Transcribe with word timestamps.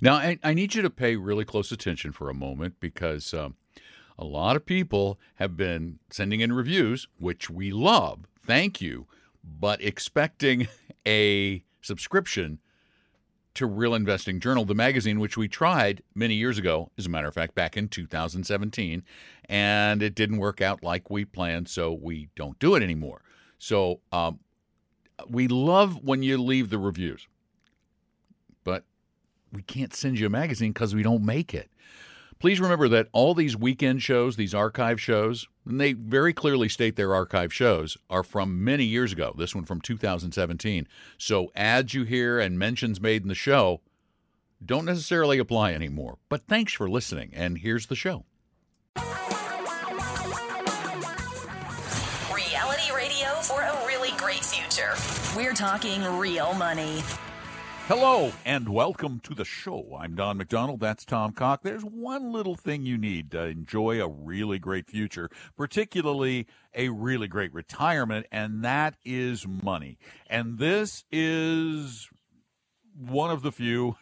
Now, 0.00 0.14
I, 0.14 0.38
I 0.42 0.54
need 0.54 0.74
you 0.74 0.82
to 0.82 0.90
pay 0.90 1.16
really 1.16 1.44
close 1.44 1.72
attention 1.72 2.12
for 2.12 2.28
a 2.28 2.34
moment 2.34 2.76
because 2.80 3.32
um, 3.34 3.56
a 4.18 4.24
lot 4.24 4.56
of 4.56 4.66
people 4.66 5.18
have 5.36 5.56
been 5.56 5.98
sending 6.10 6.40
in 6.40 6.52
reviews, 6.52 7.08
which 7.18 7.48
we 7.48 7.70
love. 7.70 8.26
Thank 8.42 8.80
you. 8.80 9.06
But 9.44 9.82
expecting 9.82 10.68
a 11.06 11.62
subscription 11.80 12.58
to 13.54 13.66
Real 13.66 13.94
Investing 13.94 14.38
Journal, 14.38 14.64
the 14.64 14.74
magazine, 14.74 15.18
which 15.18 15.36
we 15.36 15.48
tried 15.48 16.02
many 16.14 16.34
years 16.34 16.58
ago, 16.58 16.90
as 16.96 17.06
a 17.06 17.08
matter 17.08 17.26
of 17.26 17.34
fact, 17.34 17.56
back 17.56 17.76
in 17.76 17.88
2017, 17.88 19.02
and 19.48 20.02
it 20.02 20.14
didn't 20.14 20.38
work 20.38 20.60
out 20.60 20.84
like 20.84 21.10
we 21.10 21.24
planned, 21.24 21.68
so 21.68 21.92
we 21.92 22.28
don't 22.36 22.58
do 22.60 22.76
it 22.76 22.84
anymore. 22.84 23.22
So 23.58 24.00
um, 24.12 24.38
we 25.28 25.48
love 25.48 26.04
when 26.04 26.22
you 26.22 26.38
leave 26.38 26.70
the 26.70 26.78
reviews, 26.78 27.26
we 29.52 29.62
can't 29.62 29.94
send 29.94 30.18
you 30.18 30.26
a 30.26 30.30
magazine 30.30 30.72
because 30.72 30.94
we 30.94 31.02
don't 31.02 31.24
make 31.24 31.54
it. 31.54 31.70
Please 32.38 32.60
remember 32.60 32.88
that 32.88 33.08
all 33.12 33.34
these 33.34 33.56
weekend 33.56 34.00
shows, 34.00 34.36
these 34.36 34.54
archive 34.54 35.00
shows, 35.00 35.48
and 35.66 35.80
they 35.80 35.92
very 35.92 36.32
clearly 36.32 36.68
state 36.68 36.94
their 36.94 37.12
archive 37.12 37.52
shows, 37.52 37.96
are 38.08 38.22
from 38.22 38.62
many 38.62 38.84
years 38.84 39.12
ago. 39.12 39.34
This 39.36 39.56
one 39.56 39.64
from 39.64 39.80
2017. 39.80 40.86
So 41.18 41.50
ads 41.56 41.94
you 41.94 42.04
hear 42.04 42.38
and 42.38 42.56
mentions 42.58 43.00
made 43.00 43.22
in 43.22 43.28
the 43.28 43.34
show 43.34 43.80
don't 44.64 44.84
necessarily 44.84 45.38
apply 45.38 45.72
anymore. 45.72 46.18
But 46.28 46.42
thanks 46.42 46.72
for 46.72 46.88
listening, 46.88 47.30
and 47.32 47.58
here's 47.58 47.86
the 47.86 47.96
show. 47.96 48.24
Reality 52.34 52.92
radio 52.94 53.28
for 53.42 53.62
a 53.62 53.86
really 53.86 54.10
great 54.16 54.44
future. 54.44 54.94
We're 55.36 55.54
talking 55.54 56.02
real 56.18 56.54
money. 56.54 57.02
Hello 57.88 58.32
and 58.44 58.68
welcome 58.68 59.18
to 59.20 59.34
the 59.34 59.46
show. 59.46 59.96
I'm 59.98 60.14
Don 60.14 60.36
McDonald. 60.36 60.78
That's 60.78 61.06
Tom 61.06 61.32
Cock. 61.32 61.62
There's 61.62 61.84
one 61.84 62.32
little 62.32 62.54
thing 62.54 62.84
you 62.84 62.98
need 62.98 63.30
to 63.30 63.44
enjoy 63.44 63.98
a 63.98 64.06
really 64.06 64.58
great 64.58 64.90
future, 64.90 65.30
particularly 65.56 66.46
a 66.74 66.90
really 66.90 67.28
great 67.28 67.54
retirement, 67.54 68.26
and 68.30 68.62
that 68.62 68.96
is 69.06 69.46
money. 69.48 69.96
And 70.26 70.58
this 70.58 71.06
is 71.10 72.10
one 72.94 73.30
of 73.30 73.40
the 73.40 73.52
few, 73.52 73.96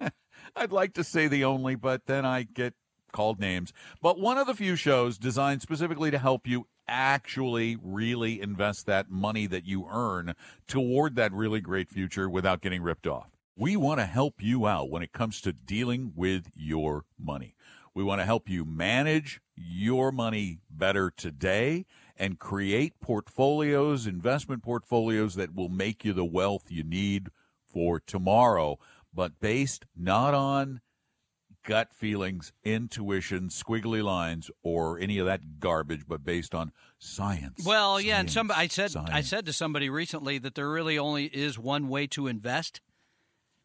I'd 0.56 0.72
like 0.72 0.94
to 0.94 1.04
say 1.04 1.28
the 1.28 1.44
only, 1.44 1.76
but 1.76 2.06
then 2.06 2.26
I 2.26 2.42
get 2.42 2.74
called 3.12 3.38
names, 3.38 3.72
but 4.02 4.18
one 4.18 4.36
of 4.36 4.48
the 4.48 4.54
few 4.54 4.74
shows 4.74 5.16
designed 5.16 5.62
specifically 5.62 6.10
to 6.10 6.18
help 6.18 6.48
you 6.48 6.66
actually 6.88 7.76
really 7.82 8.40
invest 8.40 8.86
that 8.86 9.10
money 9.10 9.46
that 9.46 9.66
you 9.66 9.86
earn 9.90 10.34
toward 10.66 11.14
that 11.16 11.32
really 11.32 11.60
great 11.60 11.88
future 11.88 12.28
without 12.28 12.60
getting 12.60 12.82
ripped 12.82 13.06
off. 13.06 13.30
We 13.56 13.76
want 13.76 14.00
to 14.00 14.06
help 14.06 14.36
you 14.38 14.66
out 14.66 14.90
when 14.90 15.02
it 15.02 15.12
comes 15.12 15.40
to 15.42 15.52
dealing 15.52 16.12
with 16.16 16.50
your 16.56 17.04
money. 17.18 17.54
We 17.94 18.04
want 18.04 18.20
to 18.20 18.24
help 18.24 18.48
you 18.48 18.64
manage 18.64 19.40
your 19.56 20.12
money 20.12 20.60
better 20.70 21.10
today 21.10 21.84
and 22.16 22.38
create 22.38 23.00
portfolios, 23.00 24.06
investment 24.06 24.62
portfolios 24.62 25.34
that 25.34 25.54
will 25.54 25.68
make 25.68 26.04
you 26.04 26.12
the 26.12 26.24
wealth 26.24 26.66
you 26.68 26.84
need 26.84 27.28
for 27.66 28.00
tomorrow, 28.00 28.78
but 29.12 29.40
based 29.40 29.84
not 29.96 30.34
on 30.34 30.80
gut 31.64 31.92
feelings, 31.94 32.52
intuition, 32.64 33.48
squiggly 33.48 34.02
lines, 34.02 34.50
or 34.62 34.98
any 34.98 35.18
of 35.18 35.26
that 35.26 35.60
garbage, 35.60 36.04
but 36.06 36.24
based 36.24 36.54
on 36.54 36.72
science. 36.98 37.64
Well, 37.64 37.94
science, 37.94 38.06
yeah, 38.06 38.20
and 38.20 38.30
some 38.30 38.50
I 38.54 38.68
said 38.68 38.94
I 38.96 39.20
said 39.20 39.46
to 39.46 39.52
somebody 39.52 39.90
recently 39.90 40.38
that 40.38 40.54
there 40.54 40.68
really 40.68 40.98
only 40.98 41.26
is 41.26 41.58
one 41.58 41.88
way 41.88 42.06
to 42.08 42.26
invest, 42.26 42.80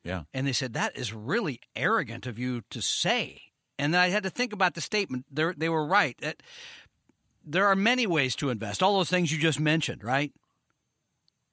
yeah. 0.03 0.23
and 0.33 0.45
they 0.45 0.53
said 0.53 0.73
that 0.73 0.97
is 0.97 1.13
really 1.13 1.59
arrogant 1.75 2.27
of 2.27 2.37
you 2.37 2.61
to 2.69 2.81
say. 2.81 3.41
And 3.79 3.93
then 3.93 4.01
I 4.01 4.09
had 4.09 4.23
to 4.23 4.29
think 4.29 4.53
about 4.53 4.75
the 4.75 4.81
statement. 4.81 5.25
They 5.31 5.51
they 5.57 5.69
were 5.69 5.85
right. 5.85 6.17
That 6.21 6.43
there 7.45 7.67
are 7.67 7.75
many 7.75 8.07
ways 8.07 8.35
to 8.37 8.49
invest. 8.49 8.83
All 8.83 8.97
those 8.97 9.09
things 9.09 9.31
you 9.31 9.39
just 9.39 9.59
mentioned, 9.59 10.03
right? 10.03 10.31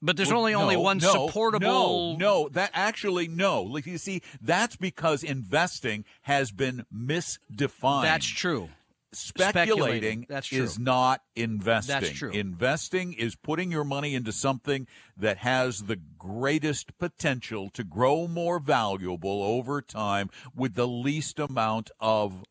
But 0.03 0.17
there's 0.17 0.29
Well, 0.31 0.39
only 0.39 0.55
only 0.55 0.77
one 0.77 0.99
no, 0.99 1.27
supportable. 1.27 2.17
No, 2.17 2.17
no, 2.17 2.49
that 2.51 2.71
actually 2.73 3.29
no. 3.29 3.63
Like 3.63 3.87
you 3.87 3.99
see, 3.99 4.23
that's 4.41 4.77
because 4.77 5.23
investing 5.23 6.05
has 6.23 6.53
been 6.53 6.87
misdefined. 6.95 8.03
That's 8.03 8.27
true. 8.27 8.71
Speculating, 9.13 9.75
Speculating, 9.75 10.27
that's 10.29 10.47
true. 10.47 10.63
is 10.63 10.79
not 10.79 11.21
investing. 11.35 11.93
That's 12.01 12.11
true. 12.11 12.31
Investing 12.31 13.13
is 13.13 13.35
putting 13.35 13.73
your 13.73 13.83
money 13.83 14.15
into 14.15 14.31
something 14.31 14.87
that 15.17 15.39
has 15.39 15.81
the 15.83 15.97
greatest 16.17 16.97
potential 16.97 17.71
to 17.71 17.83
grow 17.83 18.29
more 18.29 18.61
valuable 18.61 19.43
over 19.43 19.83
time 19.83 20.31
with 20.55 20.75
the 20.77 20.87
least 20.87 21.41
amount 21.41 21.91
of 21.99 22.45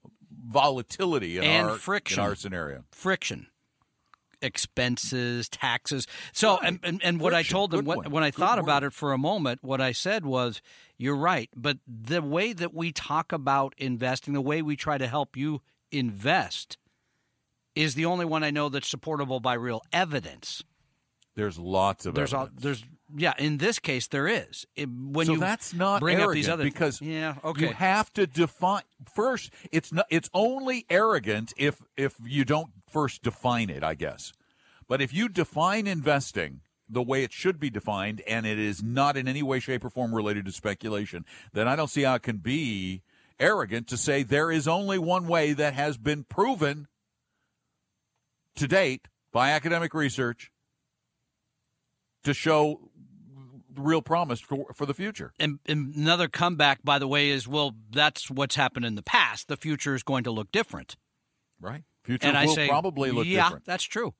volatility 0.50 1.38
in, 1.38 1.46
And 1.46 1.70
our, 1.70 1.76
friction. 1.78 2.20
in 2.20 2.26
our 2.26 2.36
scenario. 2.36 2.84
friction 2.92 3.48
expenses 4.42 5.50
taxes. 5.50 6.08
So 6.34 6.58
and, 6.58 6.80
and, 6.84 7.02
and 7.04 7.20
what 7.20 7.34
i 7.34 7.44
told 7.44 7.72
them 7.72 7.86
when, 7.86 8.12
when 8.12 8.24
i 8.24 8.32
thought 8.32 8.60
about 8.60 8.84
it 8.84 8.94
for 8.94 9.14
a 9.14 9.18
moment 9.18 9.60
what 9.64 9.82
i 9.82 9.92
said 9.92 10.26
was 10.26 10.62
you're 10.98 11.16
right 11.16 11.50
but 11.56 11.78
the 11.88 12.22
way 12.22 12.54
that 12.54 12.74
we 12.74 12.92
talk 12.92 13.32
about 13.32 13.74
investing 13.78 14.34
the 14.34 14.42
way 14.42 14.62
we 14.62 14.76
try 14.76 14.98
to 14.98 15.08
help 15.08 15.36
you 15.36 15.62
invest 15.92 16.78
is 17.76 17.96
the 17.96 18.06
only 18.06 18.26
one 18.26 18.44
i 18.44 18.52
know 18.52 18.70
that's 18.70 18.88
supportable 18.88 19.40
by 19.40 19.54
real 19.54 19.82
evidence. 19.94 20.64
There's 21.36 21.58
lots 21.58 22.06
of 22.06 22.16
there's 22.16 22.34
evidence. 22.34 22.62
there's 22.62 22.86
yeah 23.16 23.34
in 23.38 23.58
this 23.58 23.80
case 23.80 24.08
there 24.08 24.28
is. 24.28 24.66
It- 24.76 24.90
when 24.90 25.28
so 25.28 25.34
you 25.34 25.40
that's 25.40 25.74
not 25.74 26.02
bring 26.02 26.18
arrogant 26.18 26.30
up 26.30 26.36
these 26.36 26.50
other 26.50 26.64
because 26.64 27.02
yeah 27.02 27.36
okay. 27.44 27.68
you 27.68 27.74
have 27.74 28.12
to 28.14 28.28
define 28.28 28.84
first. 29.16 29.52
It's 29.72 29.94
not. 29.94 30.06
It's 30.10 30.30
only 30.34 30.86
arrogant 30.90 31.54
if 31.58 31.82
if 31.96 32.16
you 32.26 32.44
don't 32.44 32.72
first 32.90 33.24
define 33.24 33.70
it. 33.70 33.84
I 33.84 33.96
guess, 33.96 34.34
but 34.88 35.02
if 35.02 35.14
you 35.14 35.30
define 35.30 35.88
investing 35.88 36.62
the 36.90 37.04
way 37.04 37.24
it 37.24 37.32
should 37.32 37.60
be 37.60 37.70
defined, 37.70 38.22
and 38.28 38.48
it 38.48 38.58
is 38.58 38.82
not 38.82 39.16
in 39.16 39.28
any 39.28 39.44
way, 39.44 39.60
shape, 39.60 39.86
or 39.86 39.90
form 39.92 40.14
related 40.14 40.46
to 40.46 40.52
speculation, 40.52 41.24
then 41.54 41.68
I 41.68 41.76
don't 41.76 41.88
see 41.90 42.02
how 42.02 42.16
it 42.16 42.24
can 42.24 42.38
be 42.38 43.04
arrogant 43.40 43.88
to 43.88 43.98
say 43.98 44.24
there 44.24 44.52
is 44.52 44.68
only 44.68 44.98
one 44.98 45.28
way 45.28 45.54
that 45.54 45.74
has 45.76 45.98
been 45.98 46.24
proven 46.24 46.88
to 48.56 48.68
date 48.68 49.08
by 49.32 49.52
academic 49.52 49.94
research 49.94 50.52
to 52.24 52.34
show 52.34 52.90
real 53.78 54.02
promise 54.02 54.42
for, 54.42 54.66
for 54.74 54.86
the 54.86 54.94
future. 54.94 55.32
and, 55.40 55.60
and 55.66 55.96
another 55.96 56.28
comeback 56.28 56.80
by 56.84 57.00
the 57.00 57.08
way 57.08 57.30
is 57.30 57.48
well 57.48 57.76
that's 57.92 58.30
what's 58.30 58.56
happened 58.56 58.84
in 58.86 58.96
the 58.96 59.04
past 59.04 59.48
the 59.48 59.56
future 59.56 59.96
is 59.96 60.04
going 60.04 60.24
to 60.24 60.32
look 60.32 60.52
different 60.52 60.98
Right. 61.62 61.84
Future 62.10 62.28
and 62.28 62.36
I 62.38 62.46
will 62.48 62.56
say, 62.56 62.68
probably 62.68 63.12
look 63.12 63.28
yeah, 63.28 63.44
different. 63.44 63.66
that's 63.66 63.84
true. 63.84 64.16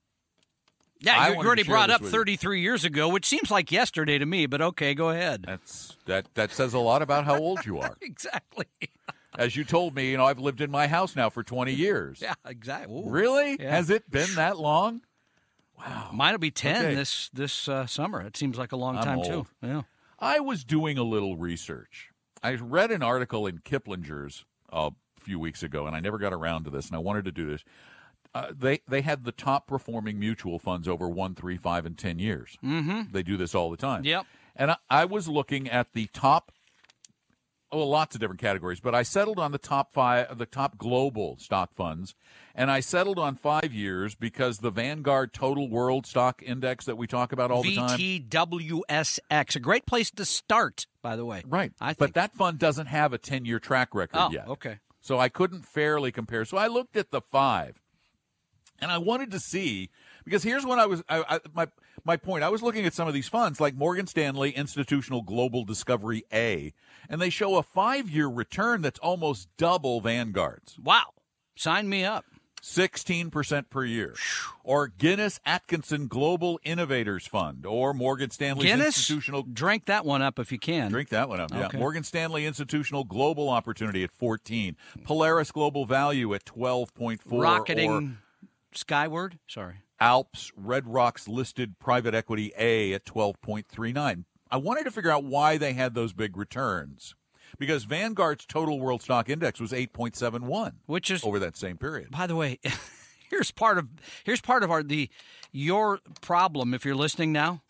yeah, 0.99 1.29
you, 1.29 1.35
you 1.35 1.39
already 1.39 1.63
brought 1.63 1.89
up 1.89 2.01
with 2.01 2.11
you. 2.11 2.19
33 2.19 2.61
years 2.61 2.83
ago, 2.83 3.09
which 3.09 3.25
seems 3.25 3.49
like 3.49 3.71
yesterday 3.71 4.17
to 4.17 4.25
me, 4.25 4.45
but 4.45 4.61
okay, 4.61 4.93
go 4.93 5.09
ahead. 5.09 5.45
that's 5.47 5.95
that 6.05 6.25
that 6.35 6.51
says 6.51 6.73
a 6.73 6.79
lot 6.79 7.01
about 7.01 7.25
how 7.25 7.37
old 7.37 7.65
you 7.65 7.79
are. 7.79 7.95
exactly. 8.01 8.65
As 9.39 9.55
you 9.55 9.63
told 9.63 9.95
me, 9.95 10.11
you 10.11 10.17
know, 10.17 10.25
I've 10.25 10.39
lived 10.39 10.61
in 10.61 10.69
my 10.69 10.87
house 10.87 11.15
now 11.15 11.29
for 11.29 11.43
20 11.43 11.73
years. 11.85 12.21
Yeah, 12.21 12.35
exactly. 12.45 12.93
Ooh. 12.95 13.09
Really? 13.09 13.57
Yeah. 13.59 13.71
Has 13.71 13.89
it 13.89 14.09
been 14.11 14.35
that 14.35 14.57
long? 14.59 15.01
Wow. 15.77 16.09
Mine 16.13 16.33
will 16.33 16.39
be 16.39 16.51
10 16.51 16.85
Okay. 16.85 16.95
this 16.95 17.29
this 17.33 17.67
uh, 17.69 17.85
summer. 17.87 18.21
It 18.21 18.35
seems 18.35 18.57
like 18.57 18.71
a 18.73 18.75
long 18.75 18.97
I'm 18.97 19.03
time, 19.03 19.17
old. 19.19 19.25
too. 19.27 19.45
Yeah. 19.63 19.81
I 20.19 20.39
was 20.41 20.63
doing 20.65 20.97
a 20.97 21.03
little 21.03 21.37
research. 21.37 22.09
I 22.43 22.55
read 22.55 22.91
an 22.91 23.01
article 23.01 23.47
in 23.47 23.59
Kiplinger's 23.59 24.43
a 24.71 24.91
few 25.19 25.39
weeks 25.39 25.63
ago, 25.63 25.87
and 25.87 25.95
I 25.95 25.99
never 26.01 26.17
got 26.17 26.33
around 26.33 26.65
to 26.65 26.69
this, 26.69 26.87
and 26.87 26.95
I 26.95 26.99
wanted 26.99 27.23
to 27.25 27.31
do 27.31 27.49
this. 27.49 27.63
Uh, 28.35 28.47
they 28.55 28.81
they 28.87 29.01
had 29.01 29.23
the 29.23 29.31
top 29.31 29.67
performing 29.67 30.19
mutual 30.19 30.59
funds 30.59 30.87
over 30.87 31.07
one, 31.09 31.33
three, 31.33 31.55
five, 31.57 31.85
and 31.85 31.97
ten 31.97 32.19
years. 32.19 32.57
Mm-hmm. 32.63 33.11
They 33.13 33.23
do 33.23 33.37
this 33.37 33.55
all 33.55 33.71
the 33.71 33.77
time. 33.77 34.03
Yep. 34.03 34.25
And 34.55 34.71
I, 34.71 34.77
I 34.89 35.05
was 35.05 35.27
looking 35.29 35.69
at 35.69 35.93
the 35.93 36.07
top, 36.07 36.51
oh, 37.71 37.87
lots 37.87 38.15
of 38.15 38.21
different 38.21 38.41
categories, 38.41 38.79
but 38.79 38.95
I 38.95 39.03
settled 39.03 39.39
on 39.39 39.51
the 39.51 39.57
top 39.57 39.93
five, 39.93 40.37
the 40.37 40.45
top 40.45 40.77
global 40.77 41.37
stock 41.39 41.73
funds, 41.73 42.15
and 42.55 42.69
I 42.71 42.79
settled 42.79 43.19
on 43.19 43.35
five 43.35 43.73
years 43.73 44.15
because 44.15 44.57
the 44.59 44.71
Vanguard 44.71 45.33
Total 45.33 45.69
World 45.69 46.05
Stock 46.05 46.41
Index 46.45 46.85
that 46.85 46.97
we 46.97 47.07
talk 47.07 47.31
about 47.31 47.51
all 47.51 47.63
the 47.63 47.75
time. 47.75 47.97
VTWSX. 47.99 49.55
A 49.55 49.59
great 49.59 49.85
place 49.85 50.11
to 50.11 50.25
start, 50.25 50.87
by 51.01 51.15
the 51.15 51.25
way. 51.25 51.43
Right. 51.47 51.71
I 51.79 51.89
think. 51.89 51.97
But 51.99 52.13
that 52.15 52.33
fund 52.33 52.59
doesn't 52.59 52.87
have 52.87 53.13
a 53.13 53.17
10 53.17 53.45
year 53.45 53.59
track 53.59 53.93
record 53.95 54.17
Oh, 54.19 54.31
yet. 54.31 54.47
okay. 54.47 54.79
So 55.01 55.17
I 55.19 55.29
couldn't 55.29 55.65
fairly 55.65 56.11
compare. 56.11 56.45
So 56.45 56.57
I 56.57 56.67
looked 56.67 56.97
at 56.97 57.11
the 57.11 57.21
five 57.21 57.81
and 58.81 58.91
I 58.91 58.97
wanted 58.97 59.31
to 59.31 59.39
see 59.39 59.89
because 60.25 60.43
here's 60.43 60.65
what 60.65 60.77
I 60.79 60.85
was 60.85 61.01
I, 61.09 61.23
I, 61.35 61.39
my 61.53 61.67
my 62.05 62.17
point. 62.17 62.43
I 62.43 62.49
was 62.49 62.61
looking 62.61 62.85
at 62.85 62.93
some 62.93 63.07
of 63.07 63.13
these 63.13 63.27
funds 63.27 63.59
like 63.59 63.75
Morgan 63.75 64.07
Stanley 64.07 64.51
Institutional 64.51 65.21
Global 65.21 65.63
Discovery 65.65 66.23
A, 66.33 66.73
and 67.09 67.21
they 67.21 67.29
show 67.29 67.57
a 67.57 67.63
five 67.63 68.09
year 68.09 68.27
return 68.27 68.81
that's 68.81 68.99
almost 68.99 69.47
double 69.57 70.01
Vanguard's. 70.01 70.77
Wow. 70.79 71.13
Sign 71.55 71.89
me 71.89 72.05
up. 72.05 72.25
16% 72.61 73.69
per 73.69 73.85
year. 73.85 74.15
Or 74.63 74.87
Guinness 74.87 75.39
Atkinson 75.45 76.07
Global 76.07 76.59
Innovators 76.63 77.25
Fund 77.25 77.65
or 77.65 77.93
Morgan 77.93 78.29
Guinness, 78.29 78.97
Institutional 78.97 79.43
drink 79.43 79.85
that 79.85 80.05
one 80.05 80.21
up 80.21 80.39
if 80.39 80.51
you 80.51 80.59
can. 80.59 80.91
Drink 80.91 81.09
that 81.09 81.29
one 81.29 81.39
up. 81.39 81.51
Yeah. 81.51 81.67
Okay. 81.67 81.77
Morgan 81.77 82.03
Stanley 82.03 82.45
Institutional 82.45 83.03
Global 83.03 83.49
Opportunity 83.49 84.03
at 84.03 84.11
14. 84.11 84.75
Polaris 85.03 85.51
Global 85.51 85.85
Value 85.85 86.33
at 86.33 86.45
12.4. 86.45 87.19
Rocketing 87.25 88.17
skyward. 88.73 89.39
Sorry. 89.47 89.75
Alps 89.99 90.51
Red 90.55 90.87
Rocks 90.87 91.27
listed 91.27 91.77
private 91.79 92.15
equity 92.15 92.53
A 92.57 92.93
at 92.93 93.05
12.39. 93.05 94.23
I 94.51 94.57
wanted 94.57 94.85
to 94.85 94.91
figure 94.91 95.11
out 95.11 95.23
why 95.23 95.57
they 95.57 95.73
had 95.73 95.93
those 95.93 96.13
big 96.13 96.37
returns. 96.37 97.15
Because 97.57 97.83
Vanguard's 97.83 98.45
total 98.45 98.79
world 98.79 99.01
stock 99.01 99.27
index 99.29 99.59
was 99.59 99.71
8.71 99.71 100.73
Which 100.85 101.09
is 101.09 101.23
over 101.23 101.39
that 101.39 101.57
same 101.57 101.77
period. 101.77 102.11
by 102.11 102.27
the 102.27 102.35
way, 102.35 102.59
here's 103.29 103.51
part 103.51 103.77
of 103.77 103.87
here's 104.23 104.39
part 104.41 104.63
of 104.63 104.69
our 104.71 104.83
the 104.83 105.09
your 105.51 105.99
problem 106.21 106.73
if 106.75 106.85
you're 106.85 106.95
listening 106.95 107.31
now, 107.31 107.63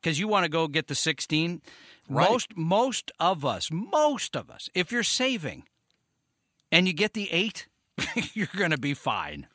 because 0.00 0.18
you 0.18 0.28
want 0.28 0.44
to 0.44 0.48
go 0.48 0.66
get 0.66 0.88
the 0.88 0.94
16. 0.94 1.60
Right. 2.08 2.30
Most 2.30 2.56
most 2.56 3.12
of 3.20 3.44
us, 3.44 3.68
most 3.70 4.34
of 4.34 4.50
us, 4.50 4.70
if 4.74 4.90
you're 4.90 5.02
saving, 5.02 5.64
and 6.72 6.86
you 6.86 6.94
get 6.94 7.12
the 7.12 7.30
eight, 7.30 7.68
you're 8.32 8.48
going 8.56 8.70
to 8.70 8.78
be 8.78 8.94
fine. 8.94 9.46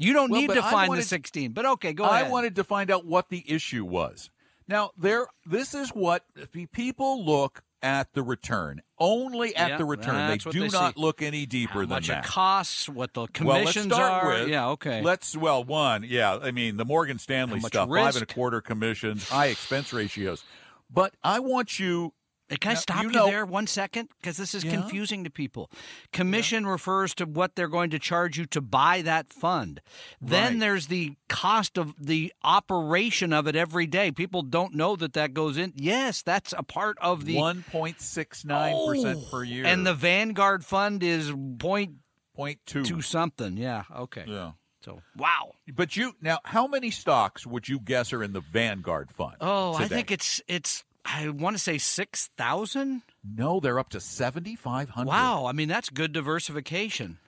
You 0.00 0.14
don't 0.14 0.30
Well, 0.30 0.40
need 0.40 0.50
to 0.50 0.62
find 0.62 0.88
wanted- 0.88 1.02
the 1.02 1.06
16, 1.08 1.52
but 1.52 1.66
okay, 1.66 1.92
go 1.92 2.04
I 2.04 2.16
ahead. 2.20 2.26
I 2.26 2.30
wanted 2.30 2.56
to 2.56 2.64
find 2.64 2.90
out 2.90 3.04
what 3.04 3.28
the 3.28 3.44
issue 3.46 3.84
was. 3.84 4.30
Now, 4.66 4.92
there. 4.96 5.26
This 5.44 5.74
is 5.74 5.90
what 5.90 6.24
the 6.34 6.66
people 6.66 7.24
look 7.24 7.62
at 7.82 8.12
the 8.14 8.22
return. 8.22 8.82
Only 8.98 9.54
at 9.56 9.70
Yeah, 9.70 9.76
the 9.78 9.84
return. 9.84 10.28
They 10.30 10.36
do 10.38 10.60
they 10.60 10.68
not 10.68 10.94
see. 10.94 11.00
look 11.00 11.22
any 11.22 11.44
deeper 11.44 11.72
How 11.74 11.80
than 11.80 11.88
much 11.88 12.06
that. 12.08 12.24
it 12.24 12.28
costs, 12.28 12.88
what 12.88 13.12
the 13.14 13.20
well, 13.20 13.28
let's 13.28 13.72
commissions 13.72 13.86
start 13.94 14.24
are. 14.24 14.28
with. 14.40 14.48
yeah, 14.48 14.68
okay. 14.68 15.02
Let's 15.02 15.36
well, 15.36 15.64
one, 15.64 16.04
yeah. 16.06 16.38
I 16.40 16.50
mean, 16.50 16.76
the 16.76 16.84
Morgan 16.84 17.18
Stanley 17.18 17.60
stuff, 17.60 17.88
five 17.88 18.14
and 18.16 18.22
a 18.22 18.26
quarter 18.26 18.60
commissions, 18.60 19.28
high 19.28 19.46
expense 19.46 19.92
ratios. 19.92 20.44
But 20.90 21.14
I 21.22 21.40
want 21.40 21.78
you. 21.78 22.12
Hey, 22.50 22.56
Can 22.56 22.70
I 22.72 22.74
Now, 22.74 22.80
stop 22.80 23.02
you 23.04 23.08
you, 23.10 23.14
know- 23.14 23.26
there 23.26 23.46
one 23.46 23.66
second? 23.68 24.08
Because 24.20 24.36
this 24.36 24.54
is 24.54 24.64
Yeah. 24.64 24.72
confusing 24.72 25.22
to 25.24 25.30
people. 25.30 25.70
Commission 26.12 26.66
refers 26.66 27.14
to 27.14 27.24
what 27.24 27.54
they're 27.54 27.68
going 27.68 27.90
to 27.90 27.98
charge 28.00 28.36
you 28.36 28.44
to 28.46 28.60
buy 28.60 29.02
that 29.02 29.32
fund. 29.32 29.80
Then 30.20 30.54
Right. 30.54 30.60
there's 30.60 30.88
the 30.88 31.14
cost 31.28 31.78
of 31.78 31.94
the 31.96 32.32
operation 32.42 33.32
of 33.32 33.46
it 33.46 33.54
every 33.56 33.86
day. 33.86 34.10
People 34.10 34.42
don't 34.42 34.74
know 34.74 34.96
that 34.96 35.12
that 35.12 35.32
goes 35.32 35.56
in. 35.56 35.72
Yes, 35.76 36.22
that's 36.22 36.52
a 36.58 36.62
part 36.64 36.98
of 37.00 37.24
the. 37.24 37.36
One 37.36 37.62
point 37.62 38.00
six 38.00 38.44
nine 38.44 38.74
percent 38.86 39.20
Oh, 39.22 39.30
per 39.30 39.44
year, 39.44 39.64
And 39.64 39.86
the 39.86 39.94
Vanguard 39.94 40.64
fund 40.64 41.02
is 41.02 41.32
point 41.58 41.92
point 42.34 42.58
two. 42.66 42.82
two 42.84 43.00
something. 43.00 43.56
Yeah, 43.56 43.84
okay. 43.94 44.24
Yeah. 44.26 44.52
So, 44.82 45.02
wow. 45.16 45.52
But 45.72 45.94
you 45.96 46.14
now, 46.22 46.38
how 46.44 46.66
many 46.66 46.90
stocks 46.90 47.46
would 47.46 47.68
you 47.68 47.78
guess 47.78 48.12
are 48.14 48.22
in 48.24 48.32
the 48.32 48.40
Vanguard 48.40 49.10
fund? 49.12 49.36
Oh, 49.40 49.74
I 49.74 49.86
think 49.86 50.10
it's, 50.10 50.40
it's, 50.48 50.84
I 51.04 51.28
want 51.28 51.56
to 51.56 51.62
say 51.62 51.78
6,000. 51.78 53.02
no. 53.24 53.60
They're 53.60 53.78
up 53.78 53.90
to 53.90 54.00
seventy 54.00 54.54
five 54.54 54.90
hundred. 54.90 55.10
Wow. 55.10 55.46
I 55.46 55.52
mean, 55.52 55.68
that's 55.68 55.88
good 55.90 56.12
diversification. 56.12 57.18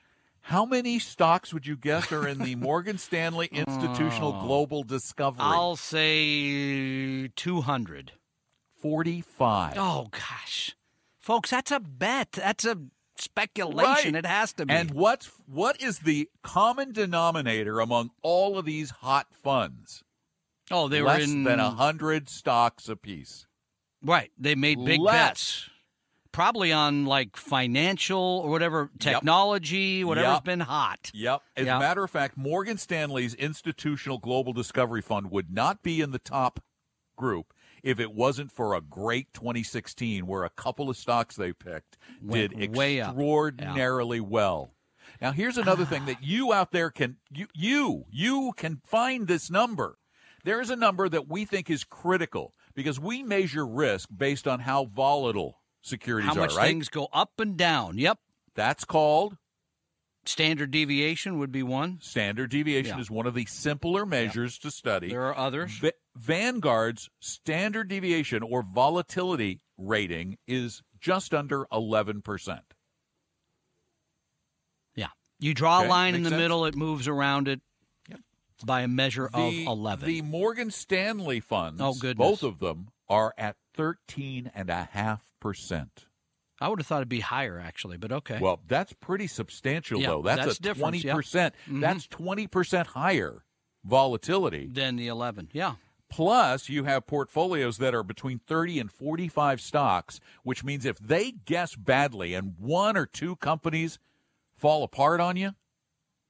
How 0.47 0.65
many 0.65 0.99
stocks 0.99 1.53
would 1.53 1.65
you 1.65 1.77
guess 1.77 2.11
are 2.11 2.27
in 2.27 2.39
the 2.39 2.55
Morgan 2.57 2.97
Stanley 2.97 3.47
Institutional 3.51 4.37
oh. 4.37 4.45
Global 4.45 4.83
Discovery? 4.83 5.39
I'll 5.41 5.77
say 5.77 7.29
200. 7.29 8.11
45. 8.81 9.75
Oh 9.77 10.07
gosh, 10.11 10.75
folks, 11.17 11.51
that's 11.51 11.71
a 11.71 11.79
bet. 11.79 12.33
That's 12.33 12.65
a 12.65 12.77
speculation. 13.15 14.13
Right. 14.13 14.25
It 14.25 14.25
has 14.25 14.51
to 14.53 14.65
be. 14.65 14.73
And 14.73 14.91
what's 14.91 15.31
what 15.47 15.81
is 15.81 15.99
the 15.99 16.29
common 16.43 16.91
denominator 16.91 17.79
among 17.79 18.11
all 18.21 18.57
of 18.57 18.65
these 18.65 18.89
hot 18.91 19.27
funds? 19.31 20.03
oh, 20.69 20.87
they 20.89 21.01
Less 21.01 21.19
were 21.19 21.23
in 21.23 21.43
than 21.43 21.59
a 21.61 21.69
hundred 21.71 22.27
stocks 22.29 22.89
apiece. 22.89 23.45
Right. 24.03 24.31
They 24.37 24.55
made 24.55 24.83
big 24.83 24.99
Less. 25.01 25.13
bets, 25.29 25.69
probably 26.31 26.71
on 26.71 27.05
like 27.05 27.35
financial 27.37 28.41
or 28.43 28.49
whatever 28.49 28.89
technology, 28.99 30.03
whatever's 30.03 30.35
Yep. 30.35 30.43
been 30.43 30.59
hot. 30.61 31.11
Yep. 31.13 31.41
As 31.57 31.65
Yep. 31.65 31.75
a 31.75 31.79
matter 31.79 32.03
of 32.03 32.11
fact, 32.11 32.37
Morgan 32.37 32.77
Stanley's 32.77 33.33
Institutional 33.35 34.17
Global 34.17 34.53
Discovery 34.53 35.01
Fund 35.01 35.31
would 35.31 35.51
not 35.51 35.83
be 35.83 36.01
in 36.01 36.11
the 36.11 36.19
top 36.19 36.59
group 37.15 37.53
if 37.83 37.99
it 37.99 38.13
wasn't 38.13 38.51
for 38.51 38.73
a 38.75 38.81
great 38.81 39.33
2016 39.33 40.25
where 40.25 40.43
a 40.43 40.49
couple 40.49 40.89
of 40.89 40.97
stocks 40.97 41.35
they 41.35 41.53
picked 41.53 41.97
Went 42.21 42.51
did 42.57 42.63
extraordinarily 42.63 44.19
well. 44.19 44.71
Now 45.21 45.31
here's 45.31 45.57
another 45.57 45.85
thing 45.85 46.05
that 46.05 46.23
you 46.23 46.53
out 46.53 46.71
there 46.71 46.89
can 46.89 47.17
you 47.29 47.47
you 47.53 48.05
you 48.09 48.53
can 48.57 48.81
find 48.85 49.27
this 49.27 49.51
number. 49.51 49.97
There 50.43 50.59
is 50.59 50.69
a 50.69 50.75
number 50.75 51.07
that 51.09 51.27
we 51.29 51.45
think 51.45 51.69
is 51.69 51.83
critical 51.83 52.53
because 52.75 52.99
we 52.99 53.23
measure 53.23 53.65
risk 53.65 54.09
based 54.15 54.47
on 54.47 54.59
how 54.61 54.85
volatile 54.85 55.59
securities 55.81 56.29
How 56.29 56.35
much 56.39 56.53
are, 56.53 56.57
right? 56.57 56.67
things 56.67 56.89
go 56.89 57.07
up 57.13 57.39
and 57.39 57.57
down. 57.57 57.97
Yep. 57.97 58.19
That's 58.55 58.85
called 58.85 59.37
Standard 60.25 60.71
deviation 60.71 61.37
would 61.39 61.51
be 61.51 61.63
one. 61.63 61.99
Standard 62.01 62.49
deviation 62.49 62.95
Yeah. 62.95 63.01
is 63.01 63.11
one 63.11 63.27
of 63.27 63.33
the 63.33 63.45
simpler 63.45 64.05
measures 64.05 64.57
to 64.59 64.71
study. 64.71 65.09
There 65.09 65.25
are 65.25 65.37
others. 65.37 65.77
Va- 65.79 65.91
Vanguard's 66.15 67.09
standard 67.19 67.89
deviation 67.89 68.41
or 68.41 68.61
volatility 68.63 69.59
rating 69.77 70.37
is 70.47 70.81
just 71.01 71.33
under 71.33 71.65
11%. 71.73 72.61
Yeah. 74.95 75.07
You 75.39 75.53
draw 75.53 75.79
Okay, 75.79 75.87
a 75.87 75.89
line 75.89 76.15
in 76.15 76.23
the 76.23 76.29
sense. 76.29 76.39
middle, 76.39 76.65
it 76.65 76.75
moves 76.77 77.07
around 77.09 77.49
it 77.49 77.59
by 78.65 78.81
a 78.81 78.87
measure 78.87 79.29
The, 79.33 79.39
of 79.39 79.53
11. 79.67 80.07
the 80.07 80.21
Morgan 80.21 80.71
Stanley 80.71 81.39
funds, 81.39 81.81
Oh, 81.81 81.93
goodness. 81.93 82.27
both 82.27 82.43
of 82.43 82.59
them, 82.59 82.89
are 83.09 83.33
at 83.37 83.55
13.5%. 83.77 85.87
I 86.61 86.67
would 86.69 86.79
have 86.79 86.87
thought 86.87 86.97
it'd 86.97 87.09
be 87.09 87.19
higher, 87.19 87.59
actually, 87.59 87.97
but 87.97 88.11
okay. 88.11 88.39
Well, 88.39 88.61
that's 88.67 88.93
pretty 88.93 89.27
substantial, 89.27 89.99
Yeah, 89.99 90.07
though. 90.09 90.21
That's, 90.21 90.45
that's 90.45 90.59
a 90.59 90.61
difference, 90.61 91.03
20%. 91.03 91.53
yeah. 91.67 91.73
Mhm. 91.73 91.81
That's 91.81 92.07
20% 92.07 92.87
higher 92.87 93.43
volatility. 93.83 94.67
than 94.67 94.95
the 94.95 95.07
11. 95.07 95.49
Yeah. 95.51 95.75
Plus, 96.09 96.69
you 96.69 96.83
have 96.83 97.07
portfolios 97.07 97.79
that 97.79 97.95
are 97.95 98.03
between 98.03 98.37
30 98.39 98.79
and 98.79 98.91
45 98.91 99.59
stocks, 99.59 100.19
which 100.43 100.63
means 100.63 100.85
if 100.85 100.99
they 100.99 101.31
guess 101.31 101.75
badly 101.75 102.35
and 102.35 102.53
one 102.59 102.95
or 102.95 103.07
two 103.07 103.35
companies 103.37 103.97
fall 104.55 104.83
apart 104.83 105.19
on 105.19 105.35
you, 105.35 105.55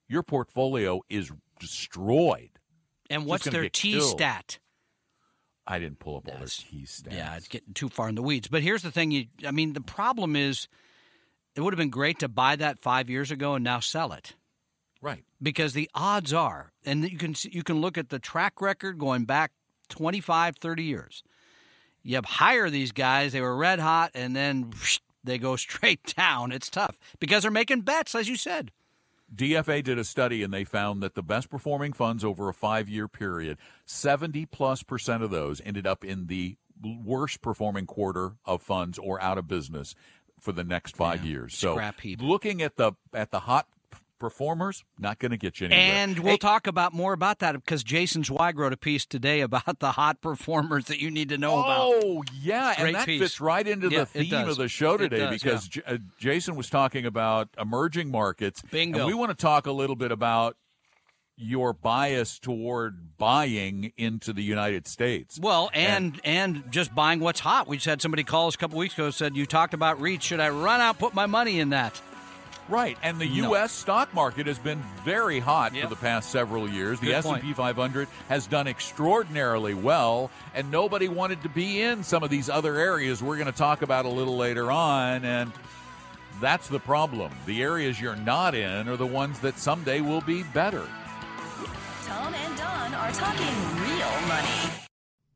your 0.08 0.24
portfolio 0.24 1.02
is 1.10 1.32
destroyed. 1.64 2.50
And 3.10 3.26
what's 3.26 3.46
their 3.46 3.70
T 3.70 3.94
killed. 3.94 4.10
stat? 4.10 4.60
I 5.66 5.80
didn't 5.80 6.00
pull 6.00 6.18
up 6.18 6.28
all 6.28 6.38
their 6.38 6.48
key 6.48 6.84
stats. 6.86 7.14
Yeah, 7.14 7.36
it's 7.36 7.48
getting 7.48 7.74
too 7.74 7.90
far 7.90 8.10
in 8.10 8.16
the 8.16 8.22
weeds. 8.22 8.48
But 8.48 8.64
here's 8.64 8.82
the 8.82 8.92
thing: 8.92 9.12
you, 9.12 9.26
I 9.46 9.52
mean, 9.52 9.74
the 9.74 9.82
problem 9.82 10.36
is, 10.36 10.68
it 11.56 11.62
would 11.62 11.74
have 11.74 11.78
been 11.78 11.90
great 11.90 12.20
to 12.20 12.28
buy 12.28 12.56
that 12.58 12.80
five 12.80 13.10
years 13.10 13.32
ago 13.32 13.56
and 13.56 13.64
now 13.64 13.80
sell 13.80 14.12
it 14.12 14.36
right. 15.02 15.24
because 15.42 15.74
the 15.74 15.90
odds 15.94 16.34
are, 16.34 16.74
and 16.86 17.10
you 17.10 17.18
can 17.18 17.36
you 17.44 17.64
can 17.64 17.80
look 17.80 17.98
at 17.98 18.10
the 18.10 18.20
track 18.20 18.62
record 18.62 19.00
going 19.00 19.24
back 19.26 19.52
25, 19.90 20.58
30 20.58 20.84
years. 20.84 21.24
You 22.02 22.20
hire 22.26 22.70
these 22.70 22.92
guys; 22.92 23.32
they 23.32 23.42
were 23.42 23.56
red 23.56 23.80
hot, 23.80 24.12
and 24.14 24.36
then 24.36 24.74
they 25.24 25.38
go 25.38 25.56
straight 25.58 26.14
down. 26.16 26.52
It's 26.52 26.70
tough 26.70 27.00
because 27.20 27.44
they're 27.44 27.52
making 27.52 27.82
bets, 27.82 28.16
as 28.16 28.28
you 28.28 28.36
said. 28.36 28.72
DFA 29.34 29.84
did 29.84 29.98
a 29.98 30.04
study 30.04 30.44
and 30.44 30.54
they 30.54 30.64
found 30.64 31.02
that 31.02 31.16
the 31.16 31.24
best 31.24 31.50
performing 31.50 31.94
funds 31.94 32.24
over 32.24 32.50
a 32.50 32.54
five 32.54 32.88
year 32.90 33.08
period, 33.08 33.58
70 33.86 34.46
plus 34.48 34.84
percent 34.84 35.24
of 35.24 35.32
those 35.32 35.62
ended 35.66 35.88
up 35.88 36.04
in 36.04 36.28
the 36.28 36.58
worst 36.82 37.42
performing 37.42 37.86
quarter 37.86 38.34
of 38.46 38.62
funds 38.62 38.98
or 38.98 39.22
out 39.22 39.38
of 39.38 39.48
business 39.48 39.96
for 40.40 40.52
the 40.52 40.64
next 40.64 40.96
five 40.96 41.24
Yeah, 41.24 41.32
years. 41.32 41.58
So 41.58 41.80
looking 42.20 42.62
at 42.62 42.76
the 42.76 42.94
at 43.14 43.32
the 43.32 43.42
hot 43.42 43.68
performers, 44.20 44.84
not 44.98 45.20
going 45.20 45.32
to 45.32 45.38
get 45.38 45.60
you 45.60 45.68
anywhere. 45.68 45.96
And 45.96 46.20
we'll 46.20 46.38
talk 46.38 46.68
about 46.68 46.94
more 46.94 47.14
about 47.14 47.40
that 47.40 47.54
because 47.56 47.84
Jason 47.84 48.24
Zweig 48.24 48.58
wrote 48.58 48.72
a 48.74 48.78
piece 48.78 49.06
today 49.06 49.42
about 49.42 49.80
the 49.80 49.92
hot 49.94 50.22
performers 50.22 50.86
that 50.86 51.00
you 51.02 51.12
need 51.12 51.30
to 51.30 51.38
know 51.38 51.60
about. 51.60 51.78
Oh, 52.04 52.24
yeah, 52.42 52.76
Great 52.76 52.88
and 52.88 52.96
that 52.96 53.06
piece. 53.06 53.22
fits 53.22 53.42
right 53.42 53.68
into 53.68 53.90
Yeah, 53.90 54.00
the 54.00 54.06
theme 54.06 54.48
of 54.48 54.58
the 54.58 54.68
show 54.70 54.96
today 54.98 55.18
does, 55.18 55.30
because 55.32 55.68
J- 55.68 55.82
uh, 55.86 55.98
Jason 56.18 56.56
was 56.56 56.70
talking 56.70 57.06
about 57.06 57.50
emerging 57.60 58.12
markets. 58.12 58.62
Bingo. 58.72 59.00
And 59.00 59.08
we 59.08 59.14
want 59.14 59.32
to 59.32 59.36
talk 59.42 59.68
a 59.68 59.72
little 59.72 59.96
bit 59.96 60.12
about 60.12 60.56
your 61.36 61.74
bias 61.74 62.38
toward 62.38 63.18
buying 63.18 63.92
into 63.98 64.32
the 64.34 64.44
United 64.44 64.88
States. 64.88 65.40
Well, 65.42 65.72
and, 65.74 66.22
and 66.24 66.64
just 66.72 66.94
buying 66.94 67.20
what's 67.20 67.40
hot. 67.40 67.68
We 67.68 67.78
just 67.78 67.88
had 67.88 68.02
somebody 68.04 68.24
call 68.24 68.48
us 68.48 68.56
a 68.56 68.58
couple 68.60 68.78
weeks 68.78 68.94
ago 68.94 69.10
said 69.10 69.36
you 69.36 69.46
talked 69.48 69.74
about 69.74 70.00
REIT. 70.00 70.22
Should 70.22 70.40
I 70.40 70.50
run 70.50 70.80
out 70.80 71.00
put 71.00 71.14
my 71.16 71.26
money 71.26 71.60
in 71.60 71.72
that? 71.72 72.00
Right, 72.70 72.98
and 73.04 73.20
the 73.20 73.28
No. 73.28 73.50
U.S. 73.50 73.72
stock 73.74 74.14
market 74.14 74.48
has 74.48 74.58
been 74.58 74.82
very 75.04 75.40
hot 75.40 75.74
Yep. 75.74 75.84
for 75.84 75.90
the 75.90 75.96
past 75.98 76.32
several 76.32 76.70
years. 76.70 77.00
The 77.00 77.14
S 77.14 77.26
and 77.26 77.42
P 77.42 77.52
500 77.54 78.08
has 78.30 78.48
done 78.48 78.68
extraordinarily 78.68 79.74
well, 79.74 80.32
and 80.56 80.72
nobody 80.72 81.08
wanted 81.10 81.44
to 81.44 81.50
be 81.50 81.82
in 81.82 82.04
some 82.04 82.24
of 82.24 82.30
these 82.30 82.50
other 82.50 82.78
areas 82.78 83.22
we're 83.22 83.36
going 83.38 83.52
to 83.52 83.58
talk 83.58 83.82
about 83.82 84.06
a 84.06 84.10
little 84.10 84.38
later 84.38 84.72
on. 84.72 85.26
And 85.26 85.52
that's 86.40 86.70
the 86.70 86.80
problem. 86.80 87.32
The 87.46 87.62
areas 87.62 88.00
you're 88.00 88.16
not 88.16 88.56
in 88.56 88.88
are 88.88 88.98
the 88.98 89.06
ones 89.06 89.40
that 89.42 89.60
someday 89.60 90.00
will 90.02 90.22
be 90.22 90.44
better. 90.44 90.88
Tom 92.06 92.34
and 92.34 92.58
Don 92.58 92.94
are 92.94 93.12
talking 93.12 93.56
real 93.82 94.28
money. 94.28 94.48